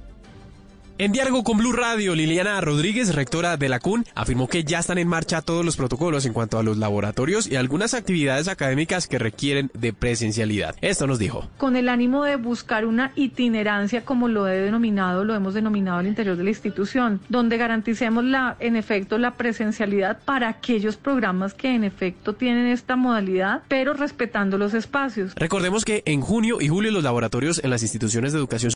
En 1.00 1.12
diálogo 1.12 1.44
con 1.44 1.58
Blue 1.58 1.70
Radio, 1.70 2.16
Liliana 2.16 2.60
Rodríguez, 2.60 3.14
rectora 3.14 3.56
de 3.56 3.68
la 3.68 3.78
CUN, 3.78 4.04
afirmó 4.16 4.48
que 4.48 4.64
ya 4.64 4.80
están 4.80 4.98
en 4.98 5.06
marcha 5.06 5.42
todos 5.42 5.64
los 5.64 5.76
protocolos 5.76 6.26
en 6.26 6.32
cuanto 6.32 6.58
a 6.58 6.64
los 6.64 6.76
laboratorios 6.76 7.46
y 7.46 7.54
algunas 7.54 7.94
actividades 7.94 8.48
académicas 8.48 9.06
que 9.06 9.20
requieren 9.20 9.70
de 9.74 9.92
presencialidad. 9.92 10.74
Esto 10.80 11.06
nos 11.06 11.20
dijo. 11.20 11.48
Con 11.56 11.76
el 11.76 11.88
ánimo 11.88 12.24
de 12.24 12.34
buscar 12.34 12.84
una 12.84 13.12
itinerancia, 13.14 14.04
como 14.04 14.26
lo 14.26 14.48
he 14.48 14.58
denominado, 14.58 15.22
lo 15.22 15.36
hemos 15.36 15.54
denominado 15.54 15.98
al 15.98 16.08
interior 16.08 16.36
de 16.36 16.42
la 16.42 16.50
institución, 16.50 17.20
donde 17.28 17.58
garanticemos 17.58 18.24
la, 18.24 18.56
en 18.58 18.74
efecto, 18.74 19.18
la 19.18 19.36
presencialidad 19.36 20.18
para 20.24 20.48
aquellos 20.48 20.96
programas 20.96 21.54
que 21.54 21.72
en 21.72 21.84
efecto 21.84 22.34
tienen 22.34 22.66
esta 22.66 22.96
modalidad, 22.96 23.62
pero 23.68 23.92
respetando 23.92 24.58
los 24.58 24.74
espacios. 24.74 25.32
Recordemos 25.36 25.84
que 25.84 26.02
en 26.06 26.22
junio 26.22 26.60
y 26.60 26.66
julio 26.66 26.90
los 26.90 27.04
laboratorios 27.04 27.60
en 27.62 27.70
las 27.70 27.82
instituciones 27.84 28.32
de 28.32 28.40
educación 28.40 28.66